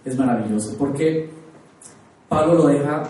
Es 0.03 0.17
maravilloso 0.17 0.75
porque 0.77 1.29
Pablo 2.27 2.55
lo 2.55 2.67
deja 2.67 3.03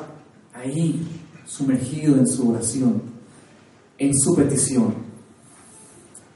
ahí, 0.54 1.08
sumergido 1.46 2.16
en 2.16 2.28
su 2.28 2.52
oración 2.52 3.16
en 3.98 4.14
su 4.18 4.36
petición. 4.36 4.94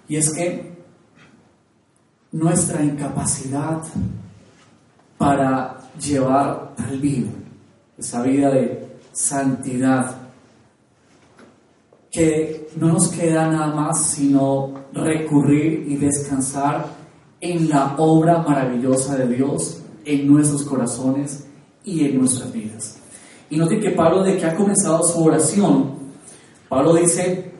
Y 0.07 0.15
es 0.15 0.31
que 0.33 0.77
nuestra 2.31 2.83
incapacidad 2.83 3.81
para 5.19 5.91
llevar 5.99 6.73
tal 6.75 6.97
vida, 6.97 7.29
esa 7.97 8.23
vida 8.23 8.49
de 8.51 8.87
santidad, 9.11 10.15
que 12.09 12.69
no 12.77 12.93
nos 12.93 13.09
queda 13.09 13.47
nada 13.47 13.75
más 13.75 14.11
sino 14.11 14.71
recurrir 14.93 15.85
y 15.89 15.97
descansar 15.97 16.87
en 17.41 17.69
la 17.69 17.95
obra 17.97 18.39
maravillosa 18.39 19.17
de 19.17 19.27
Dios 19.27 19.81
en 20.05 20.25
nuestros 20.25 20.63
corazones 20.63 21.45
y 21.83 22.05
en 22.05 22.17
nuestras 22.17 22.51
vidas. 22.53 22.97
Y 23.49 23.57
note 23.57 23.79
que 23.79 23.91
Pablo, 23.91 24.23
de 24.23 24.37
que 24.37 24.45
ha 24.45 24.55
comenzado 24.55 25.03
su 25.03 25.23
oración, 25.23 25.95
Pablo 26.69 26.93
dice 26.93 27.51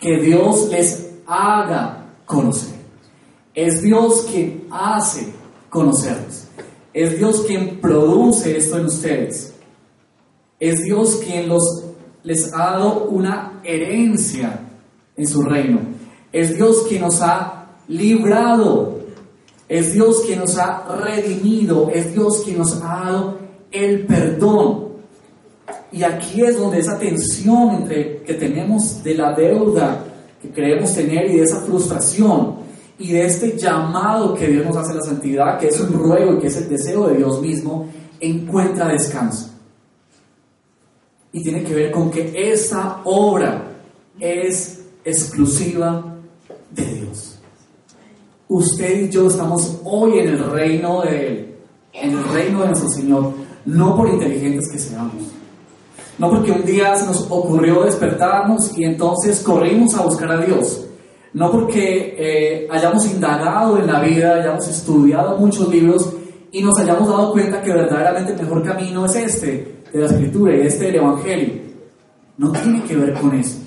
que 0.00 0.18
Dios 0.18 0.68
les 0.70 1.10
haga 1.26 2.06
conocer. 2.24 2.74
Es 3.54 3.82
Dios 3.82 4.26
quien 4.30 4.66
hace 4.70 5.32
conocerlos. 5.68 6.45
Es 6.96 7.18
Dios 7.18 7.44
quien 7.46 7.78
produce 7.78 8.56
esto 8.56 8.78
en 8.78 8.86
ustedes. 8.86 9.52
Es 10.58 10.82
Dios 10.82 11.20
quien 11.22 11.46
los, 11.46 11.84
les 12.22 12.50
ha 12.54 12.70
dado 12.70 13.04
una 13.10 13.60
herencia 13.64 14.60
en 15.14 15.26
su 15.26 15.42
reino. 15.42 15.80
Es 16.32 16.56
Dios 16.56 16.86
quien 16.88 17.02
nos 17.02 17.20
ha 17.20 17.66
librado. 17.88 18.98
Es 19.68 19.92
Dios 19.92 20.22
quien 20.24 20.38
nos 20.38 20.56
ha 20.56 20.86
redimido. 21.02 21.90
Es 21.92 22.14
Dios 22.14 22.40
quien 22.42 22.56
nos 22.56 22.72
ha 22.76 22.86
dado 23.04 23.38
el 23.70 24.06
perdón. 24.06 24.86
Y 25.92 26.02
aquí 26.02 26.44
es 26.44 26.56
donde 26.56 26.78
esa 26.78 26.98
tensión 26.98 27.74
entre 27.74 28.22
que 28.22 28.32
tenemos 28.32 29.04
de 29.04 29.14
la 29.16 29.34
deuda 29.34 30.02
que 30.40 30.48
creemos 30.48 30.94
tener 30.94 31.30
y 31.30 31.36
de 31.36 31.42
esa 31.42 31.60
frustración 31.60 32.65
y 32.98 33.12
de 33.12 33.26
este 33.26 33.56
llamado 33.56 34.34
que 34.34 34.46
Dios 34.48 34.64
nos 34.64 34.76
hace 34.76 34.92
a 34.92 34.96
la 34.96 35.02
santidad, 35.02 35.58
que 35.58 35.68
es 35.68 35.80
un 35.80 35.92
ruego 35.92 36.34
y 36.34 36.38
que 36.38 36.46
es 36.46 36.56
el 36.56 36.68
deseo 36.68 37.08
de 37.08 37.18
Dios 37.18 37.40
mismo, 37.42 37.88
encuentra 38.20 38.88
descanso. 38.88 39.50
Y 41.32 41.42
tiene 41.42 41.62
que 41.62 41.74
ver 41.74 41.90
con 41.90 42.10
que 42.10 42.32
esta 42.34 43.02
obra 43.04 43.70
es 44.18 44.80
exclusiva 45.04 46.16
de 46.70 46.84
Dios. 46.86 47.38
Usted 48.48 49.02
y 49.02 49.08
yo 49.10 49.28
estamos 49.28 49.80
hoy 49.84 50.20
en 50.20 50.28
el 50.28 50.50
reino 50.50 51.02
de 51.02 51.26
Él, 51.26 51.54
en 51.92 52.10
el 52.12 52.24
reino 52.28 52.60
de 52.62 52.68
nuestro 52.68 52.88
Señor, 52.88 53.32
no 53.66 53.96
por 53.96 54.08
inteligentes 54.08 54.70
que 54.70 54.78
seamos 54.78 55.14
No 56.18 56.30
porque 56.30 56.52
un 56.52 56.64
día 56.64 56.94
nos 57.04 57.26
ocurrió 57.28 57.82
despertarnos 57.82 58.78
y 58.78 58.84
entonces 58.84 59.40
corrimos 59.40 59.94
a 59.94 60.02
buscar 60.02 60.30
a 60.30 60.40
Dios. 60.40 60.85
No 61.36 61.50
porque 61.50 62.16
eh, 62.18 62.66
hayamos 62.70 63.04
indagado 63.12 63.76
en 63.76 63.86
la 63.86 64.00
vida, 64.00 64.36
hayamos 64.36 64.66
estudiado 64.68 65.36
muchos 65.36 65.68
libros 65.68 66.10
y 66.50 66.62
nos 66.62 66.78
hayamos 66.78 67.06
dado 67.06 67.30
cuenta 67.32 67.60
que 67.60 67.74
verdaderamente 67.74 68.32
el 68.32 68.40
mejor 68.40 68.62
camino 68.62 69.04
es 69.04 69.16
este, 69.16 69.82
de 69.92 69.98
la 69.98 70.06
escritura 70.06 70.56
y 70.56 70.60
este 70.60 70.86
del 70.86 70.94
Evangelio. 70.94 71.52
No 72.38 72.50
tiene 72.52 72.82
que 72.84 72.96
ver 72.96 73.12
con 73.20 73.34
eso. 73.34 73.58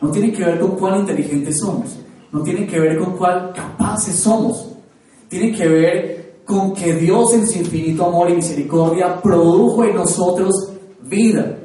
No 0.00 0.10
tiene 0.10 0.32
que 0.32 0.42
ver 0.42 0.58
con 0.58 0.70
cuán 0.76 1.00
inteligentes 1.00 1.58
somos. 1.58 1.98
No 2.32 2.42
tiene 2.42 2.66
que 2.66 2.80
ver 2.80 2.96
con 2.96 3.14
cuán 3.18 3.52
capaces 3.52 4.14
somos. 4.14 4.70
Tiene 5.28 5.52
que 5.54 5.68
ver 5.68 6.40
con 6.46 6.72
que 6.72 6.94
Dios 6.94 7.34
en 7.34 7.46
su 7.46 7.58
infinito 7.58 8.06
amor 8.06 8.30
y 8.30 8.36
misericordia 8.36 9.20
produjo 9.20 9.84
en 9.84 9.96
nosotros 9.96 10.72
vida. 11.02 11.58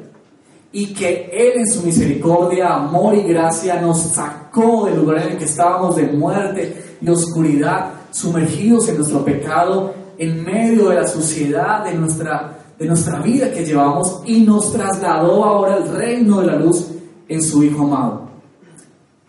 Y 0.76 0.92
que 0.92 1.30
Él 1.32 1.60
en 1.60 1.66
su 1.68 1.82
misericordia, 1.84 2.74
amor 2.74 3.14
y 3.14 3.22
gracia 3.22 3.80
nos 3.80 4.02
sacó 4.02 4.86
del 4.86 4.96
lugar 4.96 5.18
en 5.22 5.32
el 5.32 5.38
que 5.38 5.44
estábamos 5.44 5.94
de 5.94 6.08
muerte 6.08 6.96
y 7.00 7.08
oscuridad, 7.08 7.92
sumergidos 8.10 8.88
en 8.88 8.96
nuestro 8.96 9.24
pecado, 9.24 9.94
en 10.18 10.42
medio 10.42 10.88
de 10.88 10.96
la 10.96 11.06
suciedad 11.06 11.84
de 11.84 11.94
nuestra, 11.94 12.58
de 12.76 12.86
nuestra 12.86 13.20
vida 13.20 13.52
que 13.52 13.64
llevamos 13.64 14.20
y 14.26 14.40
nos 14.40 14.72
trasladó 14.72 15.44
ahora 15.44 15.74
al 15.76 15.88
reino 15.96 16.40
de 16.40 16.46
la 16.48 16.56
luz 16.56 16.88
en 17.28 17.40
su 17.40 17.62
Hijo 17.62 17.84
amado. 17.84 18.28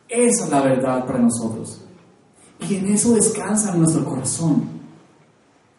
Esa 0.09 0.45
es 0.45 0.49
la 0.49 0.61
verdad 0.61 1.05
para 1.05 1.19
nosotros. 1.19 1.79
Y 2.67 2.75
en 2.77 2.87
eso 2.87 3.13
descansa 3.13 3.75
nuestro 3.75 4.03
corazón, 4.03 4.63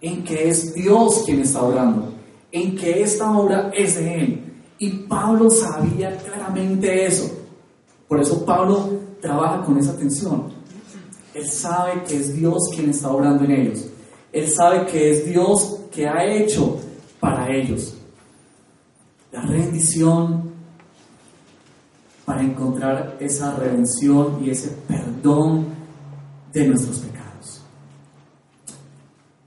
en 0.01 0.23
que 0.23 0.49
es 0.49 0.75
Dios 0.75 1.25
quien 1.27 1.41
está 1.41 1.63
orando, 1.63 2.13
en 2.53 2.77
que 2.77 3.03
esta 3.03 3.37
obra 3.37 3.73
es 3.75 3.97
de 3.97 4.21
Él. 4.21 4.56
Y 4.79 4.91
Pablo 4.91 5.51
sabía 5.51 6.17
claramente 6.19 7.07
eso. 7.07 7.31
Por 8.09 8.21
eso 8.21 8.45
Pablo 8.45 9.01
trabaja 9.21 9.65
con 9.65 9.79
esa 9.79 9.97
tensión. 9.97 10.53
Él 11.35 11.47
sabe 11.49 12.03
que 12.05 12.17
es 12.17 12.35
Dios 12.35 12.71
quien 12.75 12.91
está 12.91 13.11
obrando 13.11 13.45
en 13.45 13.53
ellos. 13.53 13.87
Él 14.33 14.49
sabe 14.49 14.87
que 14.87 15.11
es 15.11 15.27
Dios 15.27 15.81
que 15.91 16.07
ha 16.07 16.25
hecho 16.25 16.79
para 17.21 17.51
ellos. 17.51 17.95
La 19.33 19.43
rendición 19.43 20.53
para 22.25 22.43
encontrar 22.43 23.17
esa 23.21 23.55
redención 23.55 24.45
y 24.45 24.51
ese 24.51 24.71
perdón 24.89 25.67
de 26.53 26.69
nuestros 26.69 26.99
pecados. 26.99 27.63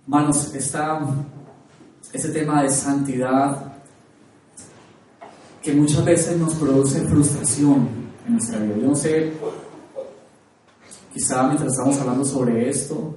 Hermanos, 0.03 0.53
está 0.55 1.01
ese 2.13 2.30
tema 2.30 2.63
de 2.63 2.69
santidad 2.69 3.68
que 5.62 5.74
muchas 5.74 6.05
veces 6.05 6.38
nos 6.38 6.53
produce 6.55 7.01
frustración 7.01 7.89
en 8.26 8.34
nuestra 8.34 8.60
vida. 8.60 8.76
Yo 8.78 8.88
no 8.88 8.95
sé, 8.95 9.34
quizá 11.14 11.43
mientras 11.43 11.74
estamos 11.74 11.97
hablando 11.99 12.24
sobre 12.24 12.70
esto, 12.70 13.16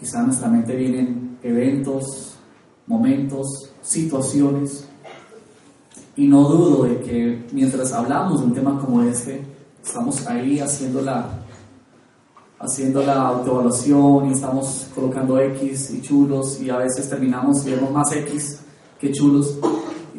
quizá 0.00 0.22
nuestra 0.22 0.48
mente 0.48 0.74
vienen 0.74 1.38
eventos, 1.42 2.34
momentos, 2.86 3.70
situaciones 3.82 4.86
y 6.16 6.26
no 6.26 6.48
dudo 6.48 6.84
de 6.84 7.00
que 7.00 7.44
mientras 7.52 7.92
hablamos 7.92 8.40
de 8.40 8.46
un 8.46 8.54
tema 8.54 8.78
como 8.78 9.02
este, 9.02 9.42
estamos 9.84 10.26
ahí 10.26 10.60
haciendo 10.60 11.02
la, 11.02 11.28
haciendo 12.58 13.02
la 13.02 13.28
autoevaluación 13.28 14.30
y 14.30 14.32
estamos 14.32 14.86
colocando 14.94 15.38
X 15.38 15.90
y 15.90 16.00
chulos 16.00 16.60
y 16.62 16.70
a 16.70 16.78
veces 16.78 17.08
terminamos 17.10 17.66
y 17.66 17.72
vemos 17.72 17.90
más 17.90 18.12
X 18.12 18.60
que 18.98 19.12
chulos 19.12 19.58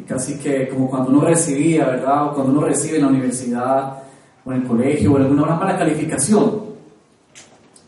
casi 0.06 0.38
que 0.38 0.68
como 0.68 0.88
cuando 0.88 1.10
uno 1.10 1.20
recibía, 1.22 1.86
¿verdad? 1.86 2.26
O 2.26 2.34
cuando 2.34 2.52
uno 2.52 2.62
recibe 2.62 2.96
en 2.96 3.02
la 3.02 3.08
universidad 3.08 4.02
o 4.44 4.52
en 4.52 4.62
el 4.62 4.68
colegio 4.68 5.12
o 5.12 5.16
alguna 5.16 5.42
hora 5.42 5.58
para 5.58 5.78
calificación, 5.78 6.62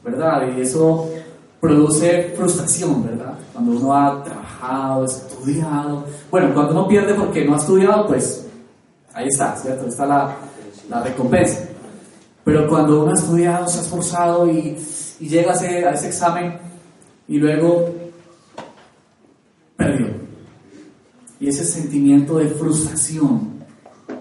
¿verdad? 0.05 0.49
Y 0.57 0.61
eso 0.61 1.09
produce 1.61 2.35
frustración, 2.37 3.05
¿verdad? 3.05 3.35
Cuando 3.53 3.73
uno 3.73 3.95
ha 3.95 4.23
trabajado, 4.23 5.05
estudiado. 5.05 6.05
Bueno, 6.31 6.55
cuando 6.55 6.73
uno 6.73 6.89
pierde 6.89 7.15
porque 7.15 7.45
no 7.45 7.55
ha 7.55 7.59
estudiado, 7.59 8.07
pues 8.07 8.47
ahí 9.15 9.29
está, 9.29 9.57
¿cierto? 9.57 9.87
Está 9.87 10.07
la, 10.07 10.37
la 10.89 11.03
recompensa. 11.03 11.69
Pero 12.45 12.69
cuando 12.69 13.03
uno 13.03 13.11
ha 13.11 13.15
estudiado, 13.15 13.69
se 13.69 13.79
ha 13.79 13.83
esforzado 13.83 14.51
y, 14.51 14.77
y 15.21 15.29
llega 15.29 15.53
a 15.53 15.55
ese, 15.55 15.87
a 15.87 15.91
ese 15.93 16.09
examen 16.09 16.59
y 17.27 17.39
luego 17.39 17.91
Y 21.41 21.49
ese 21.49 21.65
sentimiento 21.65 22.39
de 22.39 22.49
frustración, 22.49 23.65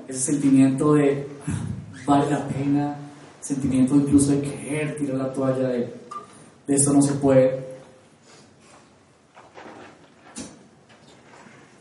ese 0.07 0.19
sentimiento 0.33 0.93
de 0.93 1.27
vale 2.05 2.29
la 2.29 2.47
pena, 2.47 2.95
sentimiento 3.41 3.95
incluso 3.95 4.31
de 4.31 4.41
querer 4.41 4.97
tirar 4.97 5.17
la 5.17 5.33
toalla, 5.33 5.67
de, 5.69 5.93
de 6.67 6.75
esto 6.75 6.93
no 6.93 7.01
se 7.01 7.13
puede. 7.13 7.65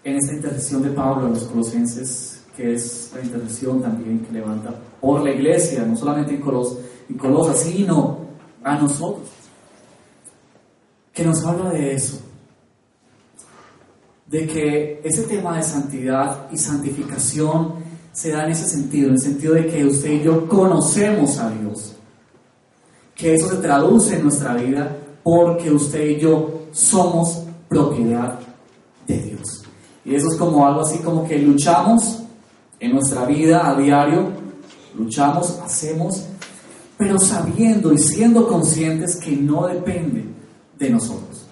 En 0.02 0.16
esta 0.16 0.34
intercesión 0.34 0.82
de 0.82 0.90
Pablo 0.90 1.26
a 1.26 1.30
los 1.30 1.44
colosenses, 1.44 2.44
que 2.56 2.74
es 2.74 3.12
la 3.14 3.22
intercesión 3.22 3.82
también 3.82 4.20
que 4.20 4.32
levanta 4.32 4.74
por 5.00 5.22
la 5.22 5.30
iglesia, 5.30 5.84
no 5.84 5.96
solamente 5.96 6.34
en, 6.34 6.40
Colos, 6.40 6.78
en 7.08 7.54
sino 7.54 8.20
a 8.62 8.78
nosotros, 8.78 9.28
que 11.12 11.24
nos 11.24 11.44
habla 11.44 11.70
de 11.70 11.94
eso, 11.94 12.20
de 14.26 14.46
que 14.46 15.00
ese 15.04 15.22
tema 15.22 15.56
de 15.56 15.62
santidad 15.62 16.48
y 16.50 16.58
santificación 16.58 17.74
se 18.12 18.30
da 18.30 18.44
en 18.44 18.52
ese 18.52 18.66
sentido, 18.66 19.08
en 19.08 19.14
el 19.14 19.20
sentido 19.20 19.54
de 19.54 19.66
que 19.66 19.84
usted 19.84 20.10
y 20.10 20.22
yo 20.22 20.48
conocemos 20.48 21.38
a 21.38 21.50
Dios, 21.50 21.94
que 23.14 23.34
eso 23.34 23.48
se 23.48 23.56
traduce 23.56 24.16
en 24.16 24.22
nuestra 24.24 24.54
vida 24.54 24.96
porque 25.22 25.70
usted 25.70 26.04
y 26.08 26.20
yo 26.20 26.66
somos 26.72 27.42
propiedad 27.68 28.38
de 29.06 29.20
Dios. 29.20 29.64
Y 30.04 30.14
eso 30.14 30.28
es 30.30 30.36
como 30.36 30.66
algo 30.66 30.82
así 30.82 30.98
como 30.98 31.26
que 31.26 31.38
luchamos 31.38 32.22
en 32.78 32.92
nuestra 32.92 33.24
vida 33.24 33.68
a 33.68 33.76
diario, 33.76 34.30
luchamos, 34.96 35.58
hacemos, 35.64 36.24
pero 36.96 37.18
sabiendo 37.18 37.92
y 37.92 37.98
siendo 37.98 38.48
conscientes 38.48 39.16
que 39.16 39.32
no 39.32 39.66
depende 39.66 40.24
de 40.78 40.90
nosotros. 40.90 41.46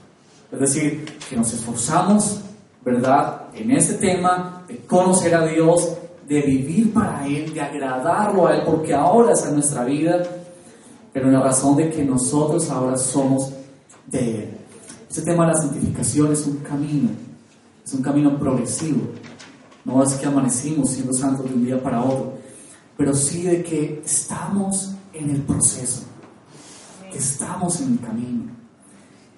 Es 0.53 0.61
decir, 0.61 1.05
que 1.29 1.37
nos 1.37 1.53
esforzamos, 1.53 2.41
¿verdad?, 2.85 3.49
en 3.55 3.71
este 3.71 3.95
tema 3.95 4.65
de 4.69 4.79
conocer 4.79 5.35
a 5.35 5.47
Dios, 5.47 5.97
de 6.29 6.43
vivir 6.43 6.93
para 6.93 7.27
Él, 7.27 7.53
de 7.53 7.61
agradarlo 7.61 8.47
a 8.47 8.57
Él, 8.57 8.63
porque 8.67 8.93
ahora 8.93 9.33
es 9.33 9.45
en 9.47 9.55
nuestra 9.55 9.85
vida, 9.85 10.23
pero 11.13 11.27
en 11.27 11.33
la 11.33 11.41
razón 11.41 11.77
de 11.77 11.91
que 11.91 12.05
nosotros 12.05 12.69
ahora 12.71 12.97
somos 12.97 13.53
de 14.07 14.43
Él. 14.43 14.59
Este 15.09 15.23
tema 15.23 15.47
de 15.47 15.53
la 15.53 15.59
santificación 15.59 16.33
es 16.33 16.47
un 16.47 16.57
camino, 16.59 17.11
es 17.85 17.95
un 17.95 18.03
camino 18.03 18.39
progresivo. 18.39 19.03
No 19.85 20.03
es 20.03 20.15
que 20.15 20.27
amanecimos 20.27 20.91
siendo 20.91 21.13
santos 21.13 21.49
de 21.49 21.55
un 21.55 21.65
día 21.65 21.83
para 21.83 22.03
otro, 22.03 22.35
pero 22.97 23.15
sí 23.15 23.43
de 23.43 23.63
que 23.63 24.03
estamos 24.05 24.93
en 25.13 25.31
el 25.31 25.43
proceso, 25.43 26.03
que 27.11 27.19
estamos 27.19 27.81
en 27.81 27.93
el 27.93 28.01
camino, 28.01 28.45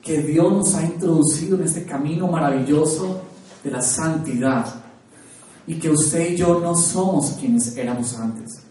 que 0.00 0.22
Dios 0.22 0.52
nos 0.52 0.74
ha 0.76 0.84
introducido 0.84 1.56
en 1.56 1.64
este 1.64 1.84
camino 1.84 2.28
maravilloso 2.28 3.25
de 3.66 3.72
la 3.72 3.82
santidad 3.82 4.64
y 5.66 5.74
que 5.74 5.90
usted 5.90 6.30
y 6.30 6.36
yo 6.36 6.60
no 6.60 6.76
somos 6.76 7.32
quienes 7.40 7.76
éramos 7.76 8.16
antes 8.16 8.62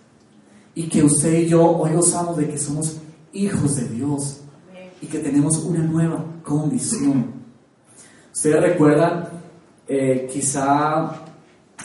y 0.73 0.87
que 0.87 1.03
usted 1.03 1.39
y 1.39 1.47
yo 1.47 1.69
hoy 1.69 1.93
gozamos 1.93 2.37
de 2.37 2.47
que 2.47 2.57
somos 2.57 2.97
hijos 3.33 3.75
de 3.75 3.89
Dios 3.89 4.39
y 5.01 5.07
que 5.07 5.19
tenemos 5.19 5.57
una 5.57 5.79
nueva 5.79 6.23
condición. 6.43 7.25
Ustedes 8.33 8.61
recuerdan 8.61 9.27
eh, 9.85 10.29
quizá 10.31 11.11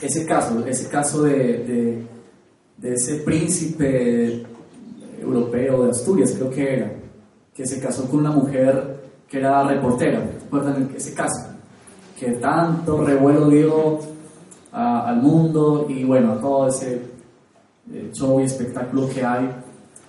ese 0.01 0.25
caso, 0.25 0.65
ese 0.65 0.87
caso 0.87 1.23
de, 1.23 2.07
de, 2.77 2.93
ese 2.93 3.17
príncipe 3.17 4.45
europeo 5.21 5.83
de 5.83 5.91
Asturias, 5.91 6.33
creo 6.35 6.49
que 6.49 6.73
era, 6.73 6.93
que 7.53 7.65
se 7.65 7.79
casó 7.81 8.07
con 8.09 8.21
una 8.21 8.31
mujer 8.31 9.01
que 9.27 9.37
era 9.37 9.63
reportera. 9.63 10.19
¿Recuerdan 10.43 10.89
ese 10.95 11.13
caso? 11.13 11.50
Que 12.21 12.33
tanto 12.33 13.03
revuelo 13.03 13.49
dio 13.49 13.99
al 14.71 15.23
mundo 15.23 15.87
y 15.89 16.03
bueno, 16.03 16.33
a 16.33 16.39
todo 16.39 16.67
ese 16.67 17.01
show 18.13 18.39
y 18.39 18.43
espectáculo 18.43 19.09
que 19.09 19.25
hay, 19.25 19.49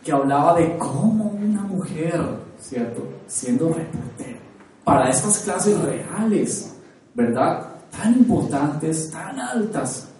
que 0.05 0.13
hablaba 0.13 0.55
de 0.59 0.77
cómo 0.77 1.35
una 1.43 1.63
mujer, 1.63 2.21
¿cierto? 2.61 3.03
Siendo 3.27 3.69
reportera, 3.73 4.39
para 4.85 5.09
estas 5.09 5.39
clases 5.39 5.81
reales, 5.81 6.77
¿verdad? 7.15 7.77
Tan 7.91 8.13
importantes, 8.13 9.11
tan 9.11 9.41
altas, 9.41 10.11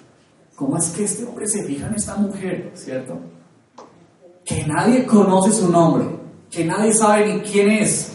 ¿cómo 0.57 0.79
es 0.79 0.89
que 0.89 1.05
este 1.05 1.27
hombre 1.27 1.47
se 1.47 1.63
fija 1.63 1.89
en 1.89 1.95
esta 1.97 2.17
mujer, 2.17 2.71
¿cierto? 2.73 3.19
Que 4.47 4.65
nadie 4.67 5.05
conoce 5.05 5.53
su 5.53 5.71
nombre, 5.71 6.07
que 6.51 6.65
nadie 6.65 6.95
sabe 6.95 7.35
ni 7.35 7.41
quién 7.43 7.71
es, 7.71 8.15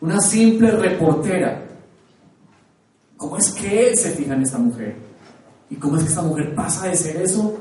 una 0.00 0.20
simple 0.20 0.72
reportera. 0.72 1.68
¿Cómo 3.22 3.36
es 3.36 3.52
que 3.52 3.88
él 3.88 3.96
se 3.96 4.10
fija 4.10 4.34
en 4.34 4.42
esta 4.42 4.58
mujer? 4.58 4.96
¿Y 5.70 5.76
cómo 5.76 5.96
es 5.96 6.02
que 6.02 6.08
esta 6.08 6.22
mujer 6.22 6.56
pasa 6.56 6.88
de 6.88 6.96
ser 6.96 7.22
eso 7.22 7.56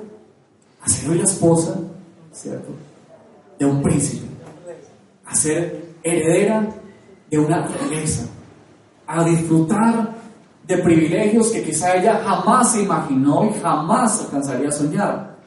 a 0.81 0.89
ser 0.89 1.11
hoy 1.11 1.19
la 1.19 1.25
esposa, 1.25 1.79
¿cierto? 2.33 2.71
De 3.59 3.65
un 3.67 3.83
príncipe, 3.83 4.25
a 5.23 5.35
ser 5.35 5.93
heredera 6.01 6.67
de 7.29 7.37
una 7.37 7.67
realeza, 7.67 8.25
a 9.05 9.23
disfrutar 9.23 10.15
de 10.65 10.77
privilegios 10.79 11.51
que 11.51 11.61
quizá 11.61 11.95
ella 11.95 12.23
jamás 12.23 12.71
se 12.71 12.81
imaginó 12.81 13.45
y 13.45 13.53
jamás 13.59 14.21
alcanzaría 14.21 14.69
a 14.69 14.71
soñar. 14.71 15.37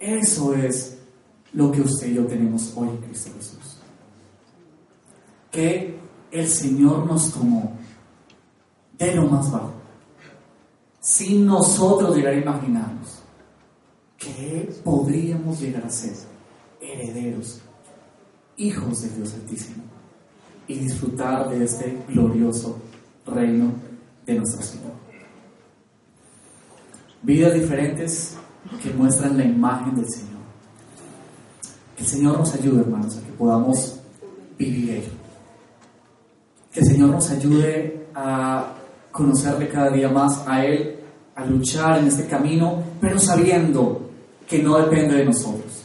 Eso 0.00 0.52
es 0.52 0.98
lo 1.52 1.70
que 1.70 1.82
usted 1.82 2.08
y 2.08 2.14
yo 2.14 2.26
tenemos 2.26 2.72
hoy 2.74 2.88
en 2.88 2.96
Cristo 2.96 3.30
Jesús. 3.36 3.78
Que 5.52 5.97
el 6.30 6.48
Señor 6.48 7.06
nos 7.06 7.32
tomó 7.32 7.72
de 8.98 9.14
lo 9.14 9.26
más 9.26 9.50
bajo, 9.50 9.72
sin 11.00 11.46
nosotros 11.46 12.16
llegar 12.16 12.34
a 12.34 12.38
imaginarnos 12.38 13.22
que 14.18 14.74
podríamos 14.84 15.60
llegar 15.60 15.84
a 15.84 15.90
ser 15.90 16.14
herederos, 16.80 17.60
hijos 18.56 19.02
de 19.02 19.10
Dios 19.10 19.34
Altísimo 19.34 19.84
y 20.66 20.74
disfrutar 20.74 21.48
de 21.48 21.64
este 21.64 22.04
glorioso 22.08 22.78
reino 23.24 23.72
de 24.26 24.34
nuestro 24.34 24.62
Señor. 24.62 24.92
Vidas 27.22 27.54
diferentes 27.54 28.36
que 28.82 28.90
muestran 28.90 29.38
la 29.38 29.44
imagen 29.44 29.94
del 29.96 30.08
Señor. 30.08 30.38
Que 31.96 32.02
el 32.02 32.08
Señor 32.08 32.38
nos 32.38 32.54
ayude, 32.54 32.80
hermanos, 32.80 33.16
a 33.16 33.22
que 33.22 33.32
podamos 33.32 33.98
vivir 34.58 34.90
ello. 34.90 35.27
Que 36.78 36.84
el 36.84 36.90
Señor 36.92 37.10
nos 37.10 37.28
ayude 37.30 38.06
a 38.14 38.72
conocerle 39.10 39.68
cada 39.68 39.90
día 39.90 40.08
más 40.10 40.44
a 40.46 40.64
Él, 40.64 40.94
a 41.34 41.44
luchar 41.44 41.98
en 41.98 42.06
este 42.06 42.28
camino, 42.28 42.80
pero 43.00 43.18
sabiendo 43.18 44.08
que 44.46 44.62
no 44.62 44.78
depende 44.78 45.16
de 45.16 45.24
nosotros, 45.24 45.82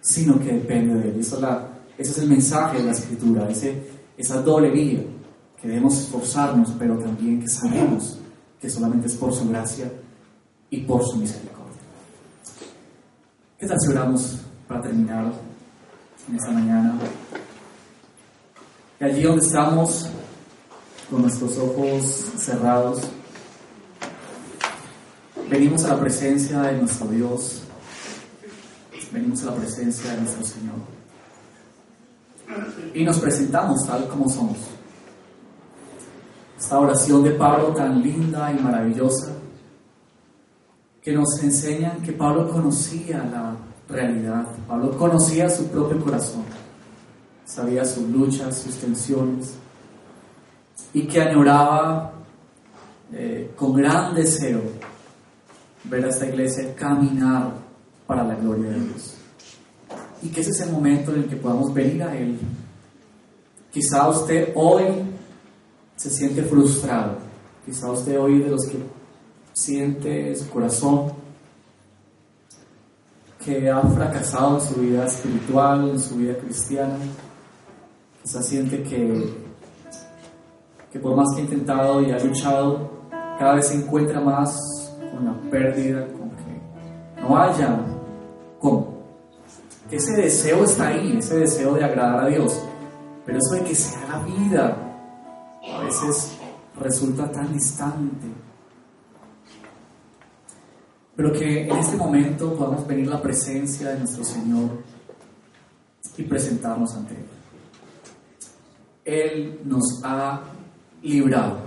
sino 0.00 0.40
que 0.40 0.54
depende 0.54 0.94
de 0.96 1.10
Él. 1.10 1.20
Eso 1.20 1.40
la, 1.40 1.68
ese 1.96 2.10
es 2.10 2.18
el 2.18 2.28
mensaje 2.28 2.78
de 2.78 2.82
la 2.82 2.90
Escritura, 2.90 3.48
ese, 3.48 3.84
esa 4.18 4.42
doble 4.42 4.72
vía, 4.72 5.04
que 5.60 5.68
debemos 5.68 5.96
esforzarnos, 5.96 6.72
pero 6.76 6.98
también 6.98 7.40
que 7.40 7.46
sabemos 7.46 8.18
que 8.60 8.68
solamente 8.68 9.06
es 9.06 9.14
por 9.14 9.32
su 9.32 9.48
gracia 9.48 9.92
y 10.70 10.78
por 10.80 11.04
su 11.04 11.18
misericordia. 11.18 11.82
¿Qué 13.60 13.66
tal 13.68 13.76
si 13.78 13.92
oramos 13.92 14.40
para 14.66 14.82
terminar 14.82 15.32
en 16.28 16.34
esta 16.34 16.50
mañana? 16.50 16.98
Y 18.98 19.04
allí 19.04 19.22
donde 19.22 19.46
estamos, 19.46 20.10
con 21.12 21.20
nuestros 21.20 21.58
ojos 21.58 22.04
cerrados, 22.38 23.02
venimos 25.50 25.84
a 25.84 25.88
la 25.88 26.00
presencia 26.00 26.62
de 26.62 26.78
nuestro 26.78 27.06
Dios, 27.08 27.60
venimos 29.12 29.42
a 29.42 29.50
la 29.50 29.56
presencia 29.56 30.10
de 30.12 30.22
nuestro 30.22 30.42
Señor. 30.46 30.76
Y 32.94 33.04
nos 33.04 33.18
presentamos 33.18 33.86
tal 33.86 34.08
como 34.08 34.26
somos. 34.26 34.56
Esta 36.58 36.80
oración 36.80 37.22
de 37.24 37.32
Pablo 37.32 37.74
tan 37.74 38.02
linda 38.02 38.50
y 38.50 38.62
maravillosa 38.62 39.32
que 41.02 41.12
nos 41.12 41.42
enseñan 41.42 42.00
que 42.00 42.12
Pablo 42.12 42.48
conocía 42.48 43.18
la 43.18 43.54
realidad, 43.86 44.46
Pablo 44.66 44.96
conocía 44.96 45.50
su 45.50 45.66
propio 45.66 46.02
corazón, 46.02 46.44
sabía 47.44 47.84
sus 47.84 48.08
luchas, 48.08 48.56
sus 48.56 48.76
tensiones, 48.76 49.56
y 50.92 51.06
que 51.06 51.20
añoraba 51.20 52.12
eh, 53.12 53.52
con 53.56 53.74
gran 53.74 54.14
deseo 54.14 54.60
ver 55.84 56.04
a 56.04 56.08
esta 56.08 56.26
iglesia 56.26 56.74
caminar 56.74 57.52
para 58.06 58.24
la 58.24 58.34
gloria 58.34 58.70
de 58.70 58.80
Dios. 58.80 59.14
Y 60.22 60.28
que 60.28 60.40
ese 60.40 60.50
es 60.50 60.60
el 60.60 60.72
momento 60.72 61.12
en 61.12 61.22
el 61.22 61.28
que 61.28 61.36
podamos 61.36 61.72
venir 61.74 62.02
a 62.02 62.16
Él. 62.16 62.38
Quizá 63.70 64.08
usted 64.08 64.52
hoy 64.54 64.84
se 65.96 66.10
siente 66.10 66.42
frustrado, 66.42 67.18
quizá 67.64 67.90
usted 67.90 68.18
hoy 68.18 68.38
de 68.40 68.50
los 68.50 68.66
que 68.66 68.78
siente 69.52 70.28
en 70.28 70.36
su 70.36 70.48
corazón 70.50 71.12
que 73.44 73.68
ha 73.70 73.80
fracasado 73.82 74.58
en 74.58 74.68
su 74.68 74.74
vida 74.80 75.06
espiritual, 75.06 75.90
en 75.90 76.00
su 76.00 76.16
vida 76.16 76.36
cristiana. 76.36 76.96
Quizás 78.22 78.46
siente 78.46 78.82
que, 78.82 79.32
que 80.92 80.98
por 80.98 81.16
más 81.16 81.34
que 81.34 81.40
ha 81.40 81.44
intentado 81.44 82.02
y 82.02 82.10
ha 82.10 82.18
luchado, 82.18 82.90
cada 83.38 83.54
vez 83.54 83.68
se 83.68 83.76
encuentra 83.76 84.20
más 84.20 84.94
con 85.10 85.24
la 85.24 85.32
pérdida, 85.50 86.06
con 86.08 86.30
que 86.30 87.20
no 87.22 87.36
haya 87.36 87.78
cómo. 88.60 88.92
Ese 89.90 90.12
deseo 90.12 90.64
está 90.64 90.88
ahí, 90.88 91.16
ese 91.18 91.38
deseo 91.38 91.74
de 91.74 91.84
agradar 91.84 92.24
a 92.24 92.28
Dios. 92.28 92.62
Pero 93.24 93.38
eso 93.38 93.54
de 93.54 93.68
que 93.68 93.74
se 93.74 93.96
haga 93.96 94.24
vida, 94.24 94.76
a 95.74 95.84
veces 95.84 96.36
resulta 96.78 97.30
tan 97.30 97.52
distante, 97.52 98.26
pero 101.14 101.32
que 101.32 101.68
en 101.68 101.76
este 101.76 101.96
momento 101.96 102.54
podamos 102.54 102.86
venir 102.86 103.06
la 103.06 103.20
presencia 103.20 103.90
de 103.90 103.98
nuestro 104.00 104.24
Señor 104.24 104.70
y 106.16 106.22
presentarnos 106.24 106.94
ante 106.94 107.14
Él. 107.14 107.26
Él 109.04 109.60
nos 109.64 110.00
ha 110.04 110.40
librado 111.02 111.58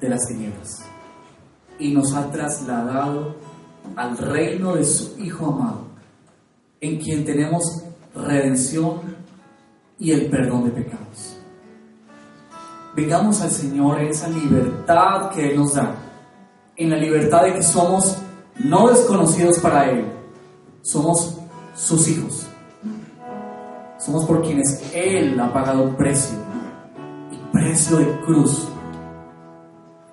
de 0.00 0.08
las 0.08 0.26
tinieblas 0.26 0.84
y 1.78 1.92
nos 1.92 2.14
ha 2.14 2.30
trasladado 2.30 3.36
al 3.96 4.16
reino 4.18 4.74
de 4.74 4.84
su 4.84 5.18
Hijo 5.18 5.46
amado, 5.46 5.86
en 6.80 6.98
quien 6.98 7.24
tenemos 7.24 7.62
redención 8.14 9.00
y 9.98 10.12
el 10.12 10.26
perdón 10.26 10.64
de 10.64 10.70
pecados. 10.70 11.36
Vengamos 12.94 13.40
al 13.42 13.50
Señor 13.50 14.00
en 14.00 14.08
esa 14.08 14.28
libertad 14.28 15.30
que 15.30 15.50
Él 15.50 15.56
nos 15.56 15.74
da, 15.74 15.94
en 16.76 16.90
la 16.90 16.96
libertad 16.96 17.42
de 17.44 17.54
que 17.54 17.62
somos 17.62 18.18
no 18.58 18.88
desconocidos 18.88 19.58
para 19.58 19.90
Él, 19.90 20.04
somos 20.82 21.38
sus 21.74 22.08
hijos. 22.08 22.46
Somos 23.98 24.24
por 24.24 24.42
quienes 24.42 24.92
Él 24.94 25.38
ha 25.38 25.52
pagado 25.52 25.82
un 25.82 25.96
precio, 25.96 26.38
precio 27.58 27.96
de 27.98 28.20
cruz. 28.20 28.68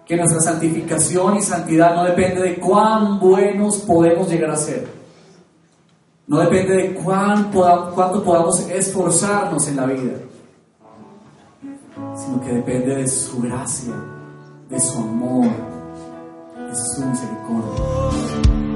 Que 0.06 0.16
nuestra 0.16 0.40
santificación 0.40 1.38
y 1.38 1.42
santidad 1.42 1.96
no 1.96 2.04
depende 2.04 2.42
de 2.42 2.56
cuán 2.60 3.20
buenos 3.20 3.78
podemos 3.80 4.30
llegar 4.30 4.52
a 4.52 4.56
ser. 4.56 4.88
No 6.28 6.40
depende 6.40 6.76
de 6.76 6.94
cuán 6.96 7.52
cuánto 7.52 8.24
podamos 8.24 8.60
esforzarnos 8.70 9.68
en 9.68 9.76
la 9.76 9.86
vida, 9.86 10.14
sino 12.16 12.42
que 12.42 12.54
depende 12.54 12.96
de 12.96 13.08
su 13.08 13.42
gracia, 13.42 13.94
de 14.70 14.80
su 14.80 14.98
amor, 14.98 15.50
de 16.68 16.76
su 16.76 17.06
misericordia. 17.06 18.75